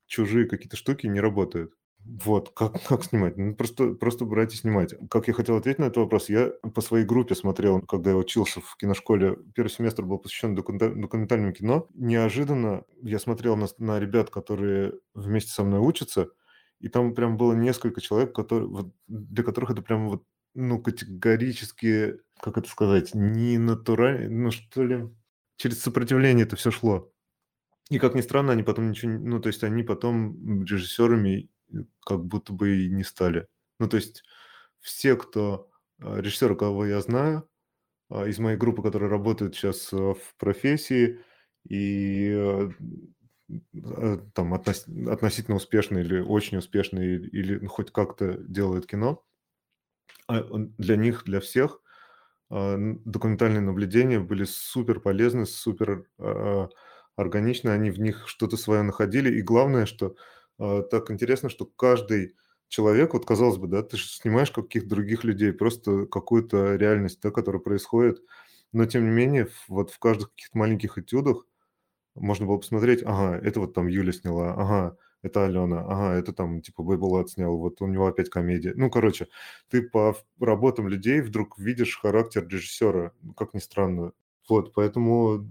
чужие 0.07 0.47
какие-то 0.47 0.77
штуки 0.77 1.07
не 1.07 1.19
работают. 1.19 1.73
Вот, 2.05 2.51
как, 2.55 2.81
как 2.87 3.03
снимать? 3.03 3.37
Ну, 3.37 3.55
просто, 3.55 3.93
просто 3.93 4.25
брать 4.25 4.53
и 4.53 4.57
снимать. 4.57 4.93
Как 5.09 5.27
я 5.27 5.33
хотел 5.33 5.57
ответить 5.57 5.79
на 5.79 5.85
этот 5.85 5.97
вопрос, 5.97 6.29
я 6.29 6.51
по 6.73 6.81
своей 6.81 7.05
группе 7.05 7.35
смотрел, 7.35 7.81
когда 7.81 8.11
я 8.11 8.17
учился 8.17 8.61
в 8.61 8.77
киношколе. 8.77 9.37
Первый 9.55 9.69
семестр 9.69 10.03
был 10.03 10.19
посвящен 10.19 10.55
документальному 10.55 11.51
кино. 11.51 11.87
Неожиданно 11.95 12.83
я 13.01 13.19
смотрел 13.19 13.55
на, 13.57 13.67
на 13.79 13.99
ребят, 13.99 14.29
которые 14.29 14.93
вместе 15.15 15.51
со 15.51 15.63
мной 15.63 15.79
учатся, 15.79 16.29
и 16.79 16.89
там 16.89 17.15
прям 17.15 17.37
было 17.37 17.53
несколько 17.53 18.01
человек, 18.01 18.35
которые, 18.35 18.67
вот, 18.67 18.93
для 19.07 19.43
которых 19.43 19.71
это 19.71 19.81
прям 19.81 20.09
вот, 20.09 20.23
ну, 20.53 20.79
категорически, 20.81 22.19
как 22.39 22.57
это 22.57 22.69
сказать, 22.69 23.15
не 23.15 23.57
натурально, 23.57 24.29
ну, 24.29 24.51
что 24.51 24.83
ли, 24.83 25.09
через 25.57 25.81
сопротивление 25.81 26.45
это 26.45 26.55
все 26.55 26.69
шло. 26.69 27.11
И 27.89 27.99
как 27.99 28.15
ни 28.15 28.21
странно, 28.21 28.51
они 28.51 28.63
потом 28.63 28.89
ничего, 28.89 29.11
ну, 29.11 29.39
то 29.39 29.47
есть 29.47 29.63
они 29.63 29.83
потом 29.83 30.63
режиссерами 30.63 31.49
как 32.05 32.23
будто 32.25 32.53
бы 32.53 32.85
и 32.85 32.89
не 32.89 33.03
стали. 33.03 33.47
Ну, 33.79 33.87
то 33.87 33.97
есть 33.97 34.23
все, 34.79 35.15
кто 35.15 35.69
а, 36.01 36.19
режиссеры, 36.19 36.55
кого 36.55 36.85
я 36.85 37.01
знаю, 37.01 37.49
а, 38.09 38.27
из 38.27 38.39
моей 38.39 38.57
группы, 38.57 38.83
которые 38.83 39.09
работают 39.09 39.55
сейчас 39.55 39.91
а, 39.93 40.13
в 40.13 40.35
профессии 40.37 41.21
и 41.67 42.69
там 44.33 44.53
относ, 44.53 44.87
относительно 45.07 45.57
успешные 45.57 46.03
или 46.03 46.19
очень 46.19 46.57
успешные, 46.57 47.19
или 47.19 47.59
ну, 47.59 47.67
хоть 47.67 47.91
как-то 47.91 48.37
делают 48.37 48.87
кино, 48.87 49.23
для 50.27 50.95
них, 50.95 51.23
для 51.25 51.39
всех 51.39 51.81
документальные 52.49 53.61
наблюдения 53.61 54.19
были 54.19 54.43
супер 54.43 54.99
полезны, 54.99 55.45
супер 55.45 56.07
органичны, 57.15 57.69
они 57.69 57.91
в 57.91 57.99
них 57.99 58.27
что-то 58.27 58.57
свое 58.57 58.81
находили. 58.81 59.37
И 59.37 59.41
главное, 59.41 59.85
что 59.85 60.15
так 60.59 61.11
интересно, 61.11 61.49
что 61.49 61.65
каждый 61.65 62.35
человек, 62.67 63.13
вот 63.13 63.25
казалось 63.25 63.57
бы, 63.57 63.67
да, 63.67 63.83
ты 63.83 63.97
же 63.97 64.07
снимаешь 64.07 64.51
каких-то 64.51 64.89
других 64.89 65.23
людей, 65.23 65.53
просто 65.53 66.05
какую-то 66.07 66.75
реальность, 66.75 67.19
да, 67.21 67.31
которая 67.31 67.61
происходит, 67.61 68.21
но 68.73 68.85
тем 68.85 69.05
не 69.05 69.11
менее, 69.11 69.47
вот 69.67 69.91
в 69.91 69.99
каждых 69.99 70.31
каких-то 70.31 70.57
маленьких 70.57 70.97
этюдах 70.97 71.45
можно 72.15 72.45
было 72.45 72.57
посмотреть, 72.57 73.03
ага, 73.03 73.37
это 73.37 73.59
вот 73.59 73.73
там 73.73 73.87
Юля 73.87 74.13
сняла, 74.13 74.53
ага, 74.53 74.97
это 75.21 75.45
Алена, 75.45 75.81
ага, 75.81 76.15
это 76.15 76.33
там 76.33 76.61
типа 76.61 76.83
Бэйбулат 76.83 77.29
снял, 77.29 77.57
вот 77.57 77.81
у 77.81 77.87
него 77.87 78.07
опять 78.07 78.29
комедия. 78.29 78.73
Ну, 78.75 78.89
короче, 78.89 79.27
ты 79.69 79.81
по 79.83 80.15
работам 80.39 80.87
людей 80.87 81.21
вдруг 81.21 81.57
видишь 81.59 81.99
характер 81.99 82.47
режиссера, 82.47 83.11
как 83.37 83.53
ни 83.53 83.59
странно. 83.59 84.13
Вот, 84.49 84.73
поэтому, 84.73 85.49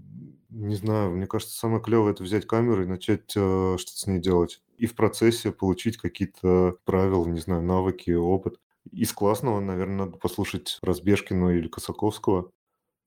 не 0.55 0.75
знаю, 0.75 1.11
мне 1.11 1.27
кажется, 1.27 1.57
самое 1.57 1.81
клевое 1.81 2.13
это 2.13 2.23
взять 2.23 2.47
камеру 2.47 2.83
и 2.83 2.87
начать 2.87 3.33
э, 3.35 3.75
что-то 3.77 3.97
с 3.99 4.07
ней 4.07 4.19
делать. 4.19 4.61
И 4.77 4.85
в 4.85 4.95
процессе 4.95 5.51
получить 5.51 5.97
какие-то 5.97 6.77
правила, 6.85 7.25
не 7.25 7.39
знаю, 7.39 7.61
навыки, 7.61 8.11
опыт. 8.11 8.59
Из 8.91 9.11
классного, 9.13 9.59
наверное, 9.59 10.05
надо 10.05 10.17
послушать 10.17 10.79
Разбежкину 10.81 11.51
или 11.51 11.67
Косаковского. 11.67 12.51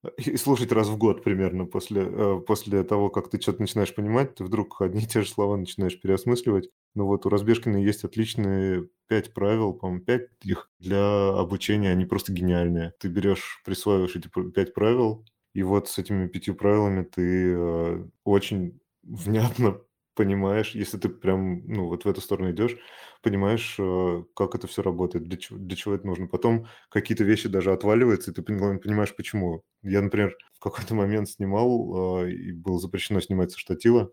И 0.18 0.36
слушать 0.36 0.72
раз 0.72 0.88
в 0.88 0.98
год 0.98 1.24
примерно 1.24 1.64
после, 1.66 2.02
э, 2.04 2.40
после 2.46 2.84
того, 2.84 3.08
как 3.10 3.30
ты 3.30 3.40
что-то 3.40 3.62
начинаешь 3.62 3.94
понимать, 3.94 4.36
ты 4.36 4.44
вдруг 4.44 4.80
одни 4.82 5.02
и 5.04 5.06
те 5.06 5.22
же 5.22 5.28
слова 5.28 5.56
начинаешь 5.56 6.00
переосмысливать. 6.00 6.70
Ну 6.94 7.06
вот 7.06 7.26
у 7.26 7.30
Разбежкина 7.30 7.78
есть 7.78 8.04
отличные 8.04 8.88
пять 9.08 9.32
правил, 9.32 9.72
по-моему, 9.72 10.04
пять 10.04 10.28
их 10.44 10.70
для 10.78 11.30
обучения, 11.30 11.90
они 11.90 12.04
просто 12.04 12.32
гениальные. 12.32 12.92
Ты 13.00 13.08
берешь, 13.08 13.62
присваиваешь 13.64 14.16
эти 14.16 14.28
пять 14.54 14.74
правил, 14.74 15.24
и 15.58 15.62
вот 15.62 15.88
с 15.88 15.98
этими 15.98 16.28
пятью 16.28 16.54
правилами 16.54 17.02
ты 17.04 17.52
э, 17.52 18.04
очень 18.24 18.80
внятно 19.02 19.80
понимаешь, 20.14 20.72
если 20.74 20.98
ты 20.98 21.08
прям, 21.08 21.66
ну, 21.66 21.86
вот 21.88 22.04
в 22.04 22.08
эту 22.08 22.20
сторону 22.20 22.50
идешь, 22.52 22.76
понимаешь, 23.22 23.76
э, 23.78 24.24
как 24.36 24.54
это 24.54 24.66
все 24.68 24.82
работает, 24.82 25.24
для 25.24 25.36
чего, 25.36 25.58
для 25.58 25.76
чего 25.76 25.94
это 25.94 26.06
нужно. 26.06 26.26
Потом 26.28 26.66
какие-то 26.90 27.24
вещи 27.24 27.48
даже 27.48 27.72
отваливаются, 27.72 28.30
и 28.30 28.34
ты 28.34 28.42
понимаешь, 28.42 29.16
почему. 29.16 29.62
Я, 29.82 30.02
например, 30.02 30.36
в 30.54 30.60
какой-то 30.60 30.94
момент 30.94 31.28
снимал, 31.28 32.24
э, 32.26 32.32
и 32.32 32.52
было 32.52 32.78
запрещено 32.80 33.20
снимать 33.20 33.52
со 33.52 33.58
штатива, 33.58 34.12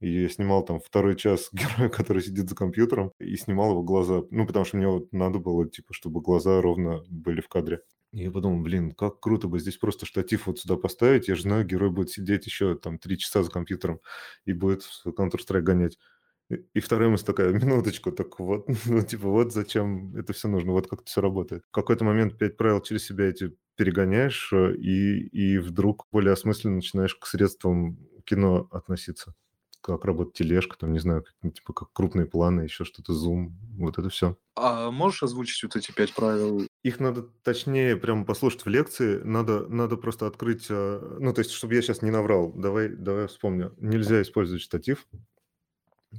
и 0.00 0.22
я 0.22 0.28
снимал 0.28 0.64
там 0.64 0.80
второй 0.80 1.16
час 1.16 1.50
героя, 1.52 1.88
который 1.88 2.22
сидит 2.22 2.48
за 2.48 2.56
компьютером, 2.56 3.12
и 3.20 3.36
снимал 3.36 3.70
его 3.72 3.82
глаза. 3.82 4.22
Ну, 4.30 4.46
потому 4.46 4.64
что 4.64 4.76
мне 4.76 4.88
вот 4.88 5.12
надо 5.12 5.38
было, 5.38 5.68
типа, 5.68 5.94
чтобы 5.94 6.20
глаза 6.22 6.60
ровно 6.62 7.02
были 7.08 7.40
в 7.40 7.48
кадре. 7.48 7.80
И 8.14 8.22
я 8.22 8.30
подумал, 8.30 8.62
блин, 8.62 8.92
как 8.92 9.18
круто 9.18 9.48
бы 9.48 9.58
здесь 9.58 9.76
просто 9.76 10.06
штатив 10.06 10.46
вот 10.46 10.60
сюда 10.60 10.76
поставить. 10.76 11.26
Я 11.26 11.34
же 11.34 11.42
знаю, 11.42 11.64
герой 11.64 11.90
будет 11.90 12.10
сидеть 12.10 12.46
еще 12.46 12.76
там 12.76 12.98
три 12.98 13.18
часа 13.18 13.42
за 13.42 13.50
компьютером 13.50 14.00
и 14.44 14.52
будет 14.52 14.82
Counter-Strike 15.04 15.62
гонять. 15.62 15.98
И 16.74 16.78
вторая 16.80 17.08
мысль 17.08 17.24
такая, 17.24 17.52
минуточку, 17.52 18.12
так 18.12 18.38
вот, 18.38 18.68
ну, 18.86 19.02
типа, 19.02 19.28
вот 19.28 19.52
зачем 19.52 20.14
это 20.14 20.32
все 20.32 20.46
нужно, 20.46 20.72
вот 20.72 20.86
как 20.86 21.00
это 21.00 21.10
все 21.10 21.22
работает. 21.22 21.64
В 21.66 21.72
какой-то 21.72 22.04
момент 22.04 22.38
пять 22.38 22.56
правил 22.56 22.80
через 22.82 23.04
себя 23.04 23.24
эти 23.24 23.56
перегоняешь, 23.76 24.52
э, 24.52 24.76
и, 24.76 25.26
и 25.26 25.58
вдруг 25.58 26.06
более 26.12 26.34
осмысленно 26.34 26.76
начинаешь 26.76 27.16
к 27.16 27.26
средствам 27.26 27.98
кино 28.24 28.68
относиться 28.70 29.34
как 29.84 30.04
работает 30.06 30.34
тележка, 30.34 30.78
там, 30.78 30.92
не 30.92 30.98
знаю, 30.98 31.24
как, 31.24 31.52
типа 31.52 31.72
как 31.74 31.92
крупные 31.92 32.26
планы, 32.26 32.62
еще 32.62 32.84
что-то, 32.84 33.12
зум, 33.12 33.58
вот 33.78 33.98
это 33.98 34.08
все. 34.08 34.36
А 34.56 34.90
можешь 34.90 35.22
озвучить 35.22 35.62
вот 35.62 35.76
эти 35.76 35.92
пять 35.92 36.14
правил? 36.14 36.66
Их 36.82 37.00
надо 37.00 37.22
точнее 37.42 37.96
прямо 37.96 38.24
послушать 38.24 38.64
в 38.64 38.68
лекции, 38.68 39.20
надо, 39.22 39.66
надо 39.68 39.96
просто 39.98 40.26
открыть, 40.26 40.68
а, 40.70 41.18
ну, 41.20 41.34
то 41.34 41.40
есть, 41.40 41.50
чтобы 41.50 41.74
я 41.74 41.82
сейчас 41.82 42.00
не 42.00 42.10
наврал, 42.10 42.50
давай, 42.54 42.88
давай 42.88 43.26
вспомню. 43.26 43.74
Нельзя 43.76 44.22
использовать 44.22 44.62
штатив, 44.62 45.06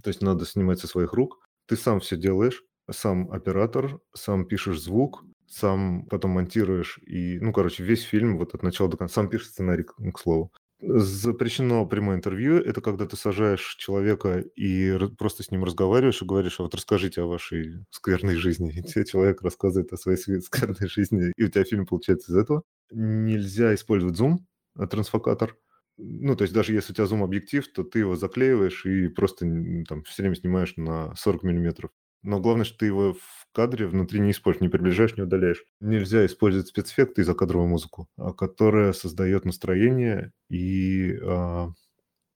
то 0.03 0.09
есть 0.09 0.21
надо 0.21 0.45
снимать 0.45 0.79
со 0.79 0.87
своих 0.87 1.13
рук. 1.13 1.39
Ты 1.65 1.75
сам 1.75 1.99
все 1.99 2.17
делаешь, 2.17 2.63
сам 2.91 3.31
оператор, 3.31 3.99
сам 4.13 4.45
пишешь 4.45 4.79
звук, 4.79 5.23
сам 5.47 6.05
потом 6.05 6.31
монтируешь 6.31 6.99
и, 6.99 7.39
ну, 7.39 7.51
короче, 7.51 7.83
весь 7.83 8.03
фильм 8.03 8.37
вот 8.37 8.53
от 8.53 8.61
начала 8.61 8.89
до 8.89 8.97
конца, 8.97 9.15
сам 9.15 9.29
пишешь 9.29 9.49
сценарий, 9.49 9.83
к 9.83 10.19
слову. 10.19 10.51
Запрещено 10.87 11.85
прямое 11.87 12.17
интервью. 12.17 12.57
Это 12.57 12.79
когда 12.81 13.05
ты 13.07 13.15
сажаешь 13.17 13.75
человека 13.77 14.39
и 14.55 14.97
просто 15.17 15.41
с 15.41 15.49
ним 15.49 15.63
разговариваешь 15.63 16.21
и 16.21 16.25
говоришь, 16.25 16.59
а 16.59 16.63
вот 16.63 16.75
расскажите 16.75 17.21
о 17.21 17.25
вашей 17.27 17.85
скверной 17.89 18.35
жизни. 18.35 18.71
И 18.77 18.83
тебе 18.83 19.05
человек 19.05 19.41
рассказывает 19.41 19.91
о 19.93 19.97
своей 19.97 20.17
скверной 20.41 20.87
жизни, 20.87 21.31
и 21.35 21.43
у 21.43 21.47
тебя 21.49 21.63
фильм 21.63 21.85
получается 21.87 22.31
из 22.31 22.37
этого. 22.37 22.63
Нельзя 22.91 23.73
использовать 23.73 24.15
зум, 24.17 24.45
э, 24.77 24.85
трансфокатор. 24.85 25.57
Ну, 25.97 26.35
то 26.35 26.43
есть 26.43 26.53
даже 26.53 26.73
если 26.73 26.91
у 26.91 26.95
тебя 26.95 27.05
зум-объектив, 27.07 27.65
то 27.71 27.83
ты 27.83 27.99
его 27.99 28.15
заклеиваешь 28.15 28.85
и 28.85 29.07
просто 29.07 29.45
там 29.87 30.03
все 30.03 30.21
время 30.23 30.35
снимаешь 30.35 30.73
на 30.75 31.15
40 31.15 31.43
миллиметров. 31.43 31.91
Но 32.25 32.39
главное, 32.39 32.65
что 32.65 32.79
ты 32.79 32.87
его 32.87 33.13
в 33.13 33.47
кадре 33.53 33.87
внутри 33.87 34.19
не 34.19 34.31
используешь, 34.31 34.61
не 34.61 34.69
приближаешь, 34.69 35.15
не 35.15 35.23
удаляешь. 35.23 35.63
Нельзя 35.79 36.25
использовать 36.25 36.67
спецэффекты 36.67 37.21
и 37.21 37.25
закадровую 37.25 37.69
музыку, 37.69 38.07
а, 38.17 38.33
которая 38.33 38.93
создает 38.93 39.45
настроение 39.45 40.31
и... 40.49 41.17
А, 41.23 41.69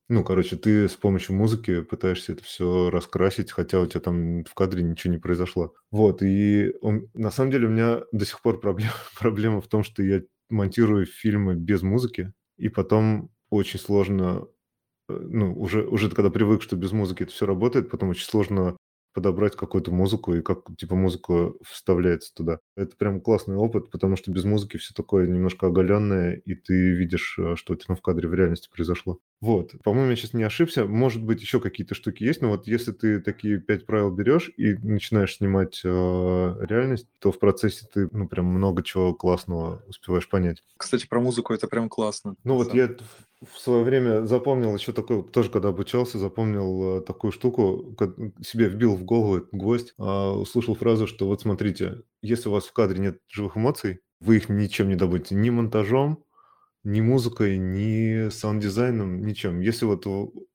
ну, 0.08 0.24
короче, 0.24 0.56
ты 0.56 0.90
с 0.90 0.96
помощью 0.96 1.36
музыки 1.36 1.82
пытаешься 1.82 2.32
это 2.34 2.44
все 2.44 2.90
раскрасить, 2.90 3.52
хотя 3.52 3.80
у 3.80 3.86
тебя 3.86 4.00
там 4.00 4.44
в 4.44 4.56
кадре 4.56 4.82
ничего 4.82 5.14
не 5.14 5.20
произошло. 5.20 5.76
Вот, 5.92 6.24
и 6.24 6.74
он, 6.82 7.10
на 7.14 7.30
самом 7.30 7.52
деле 7.52 7.68
у 7.68 7.70
меня 7.70 8.02
до 8.12 8.26
сих 8.26 8.42
пор 8.42 8.60
проблема, 8.60 8.94
проблема 9.20 9.62
в 9.62 9.68
том, 9.68 9.84
что 9.84 10.02
я 10.02 10.24
монтирую 10.50 11.06
фильмы 11.06 11.56
без 11.56 11.84
музыки, 11.84 12.34
и 12.58 12.70
потом 12.70 13.30
очень 13.52 13.80
сложно 13.80 14.48
э, 15.10 15.14
ну, 15.14 15.54
уже, 15.54 15.86
уже 15.88 16.10
когда 16.10 16.32
привык, 16.32 16.64
что 16.64 16.76
без 16.76 16.92
музыки 16.92 17.24
это 17.24 17.32
все 17.32 17.46
работает, 17.46 17.92
потом 17.92 18.10
очень 18.10 18.26
сложно 18.26 18.78
подобрать 19.14 19.56
какую-то 19.56 19.92
музыку 19.92 20.34
и 20.34 20.42
как, 20.42 20.66
типа, 20.78 20.96
музыка 20.96 21.54
вставляется 21.64 22.34
туда. 22.34 22.60
Это 22.76 22.96
прям 22.96 23.22
классный 23.22 23.56
опыт, 23.56 23.92
потому 23.92 24.16
что 24.16 24.32
без 24.32 24.44
музыки 24.44 24.78
все 24.78 24.94
такое 24.94 25.28
немножко 25.28 25.68
оголенное, 25.68 26.34
и 26.34 26.56
ты 26.56 26.92
видишь, 26.92 27.38
э, 27.38 27.56
что 27.56 27.74
у 27.74 27.76
тебя 27.76 27.96
в 27.96 28.02
кадре 28.02 28.28
в 28.28 28.34
реальности 28.34 28.70
произошло. 28.74 29.20
Вот. 29.42 29.72
По-моему, 29.84 30.10
я 30.12 30.16
сейчас 30.16 30.34
не 30.34 30.44
ошибся. 30.44 30.86
Может 30.86 31.24
быть, 31.24 31.42
еще 31.42 31.60
какие-то 31.60 31.96
штуки 31.96 32.24
есть, 32.24 32.42
но 32.42 32.50
вот 32.50 32.68
если 32.68 32.92
ты 32.92 33.22
такие 33.22 33.60
пять 33.60 33.86
правил 33.86 34.12
берешь 34.12 34.52
и 34.58 34.74
начинаешь 34.76 35.38
снимать 35.38 35.82
э, 35.84 35.88
реальность, 35.90 37.08
то 37.20 37.32
в 37.32 37.40
процессе 37.40 37.86
ты, 37.92 38.10
ну, 38.12 38.28
прям 38.28 38.46
много 38.46 38.84
чего 38.84 39.14
классного 39.14 39.82
успеваешь 39.88 40.28
понять. 40.30 40.64
Кстати, 40.78 41.08
про 41.08 41.20
музыку 41.20 41.54
это 41.54 41.68
прям 41.68 41.90
классно. 41.90 42.36
Ну, 42.44 42.56
вот 42.56 42.74
я 42.74 42.96
в 43.42 43.58
свое 43.60 43.84
время 43.84 44.26
запомнил 44.26 44.76
еще 44.76 44.92
такой, 44.92 45.24
тоже 45.24 45.50
когда 45.50 45.70
обучался, 45.70 46.20
запомнил 46.20 47.00
э, 47.00 47.02
такую 47.02 47.32
штуку, 47.32 47.96
себе 48.42 48.68
вбил 48.68 48.96
в 48.96 49.04
голову 49.04 49.38
этот 49.38 49.50
гвоздь, 49.54 49.94
а, 49.98 50.34
услышал 50.34 50.76
фразу, 50.76 51.08
что 51.08 51.26
вот 51.28 51.42
смотрите, 51.42 52.02
если 52.22 52.50
у 52.50 52.52
вас 52.52 52.66
в 52.66 52.74
кадре 52.74 53.00
нет 53.00 53.20
живых 53.30 53.56
эмоций, 53.56 54.02
вы 54.20 54.38
их 54.38 54.50
ничем 54.50 54.90
не 54.90 54.96
добудете, 54.96 55.36
ни 55.36 55.50
монтажом, 55.50 56.24
ни 56.84 57.02
музыкой, 57.02 57.58
ни 57.58 58.30
саунд-дизайном, 58.30 59.26
ничем. 59.26 59.62
Если 59.62 59.86
вот 59.86 60.06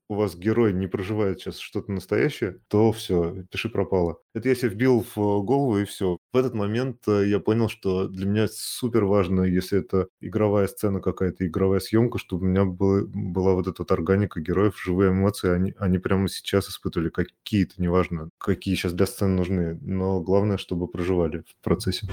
у 0.09 0.15
вас 0.15 0.37
герой 0.37 0.73
не 0.73 0.87
проживает 0.87 1.41
сейчас 1.41 1.59
что-то 1.59 1.93
настоящее, 1.93 2.61
то 2.69 2.93
все, 2.93 3.45
пиши 3.51 3.69
пропало. 3.69 4.19
Это 4.35 4.49
я 4.49 4.55
себе 4.55 4.71
вбил 4.71 5.05
в 5.15 5.43
голову 5.43 5.79
и 5.79 5.85
все. 5.85 6.19
В 6.33 6.37
этот 6.37 6.55
момент 6.55 6.99
э, 7.07 7.29
я 7.29 7.39
понял, 7.39 7.69
что 7.69 8.09
для 8.09 8.27
меня 8.27 8.47
супер 8.51 9.05
важно, 9.05 9.43
если 9.43 9.81
это 9.81 10.09
игровая 10.21 10.67
сцена 10.67 11.01
какая-то, 11.01 11.47
игровая 11.47 11.81
съемка, 11.81 12.19
чтобы 12.19 12.47
у 12.47 12.49
меня 12.49 12.65
был, 12.65 13.07
была 13.07 13.55
вот 13.55 13.67
эта 13.67 13.83
вот 13.83 13.93
органика 13.93 14.41
героев, 14.41 14.81
живые 14.81 15.11
эмоции, 15.11 15.51
они, 15.51 15.75
они 15.79 15.99
прямо 15.99 16.29
сейчас 16.29 16.69
испытывали 16.69 17.09
какие-то, 17.11 17.81
неважно, 17.81 18.31
какие 18.39 18.75
сейчас 18.75 18.93
для 18.93 19.07
сцены 19.07 19.35
нужны, 19.35 19.79
но 19.83 20.21
главное, 20.21 20.59
чтобы 20.59 20.89
проживали 20.89 21.39
в 21.39 21.63
процессе. 21.63 22.07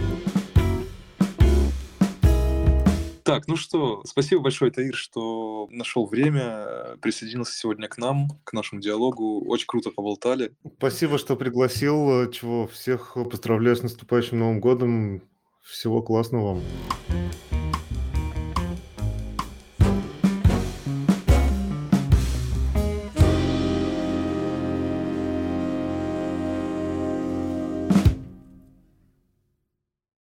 Так, 3.32 3.48
ну 3.48 3.56
что, 3.56 4.04
спасибо 4.06 4.42
большое, 4.42 4.72
Таир, 4.72 4.94
что 4.94 5.70
нашел 5.72 6.06
время, 6.06 6.98
присоединился 7.02 7.58
сегодня 7.58 7.88
к 7.88 7.98
нам, 7.98 8.28
к 8.44 8.52
нашему 8.52 8.82
диалогу. 8.82 9.46
Очень 9.48 9.68
круто 9.68 9.90
поболтали. 9.90 10.52
Спасибо, 10.78 11.18
что 11.18 11.38
пригласил. 11.38 12.30
Чего, 12.30 12.68
всех 12.68 13.16
поздравляю 13.32 13.78
с 13.78 13.84
наступающим 13.84 14.40
Новым 14.40 14.60
годом. 14.60 15.22
Всего 15.62 16.02
классного 16.02 16.56
вам. 16.56 16.62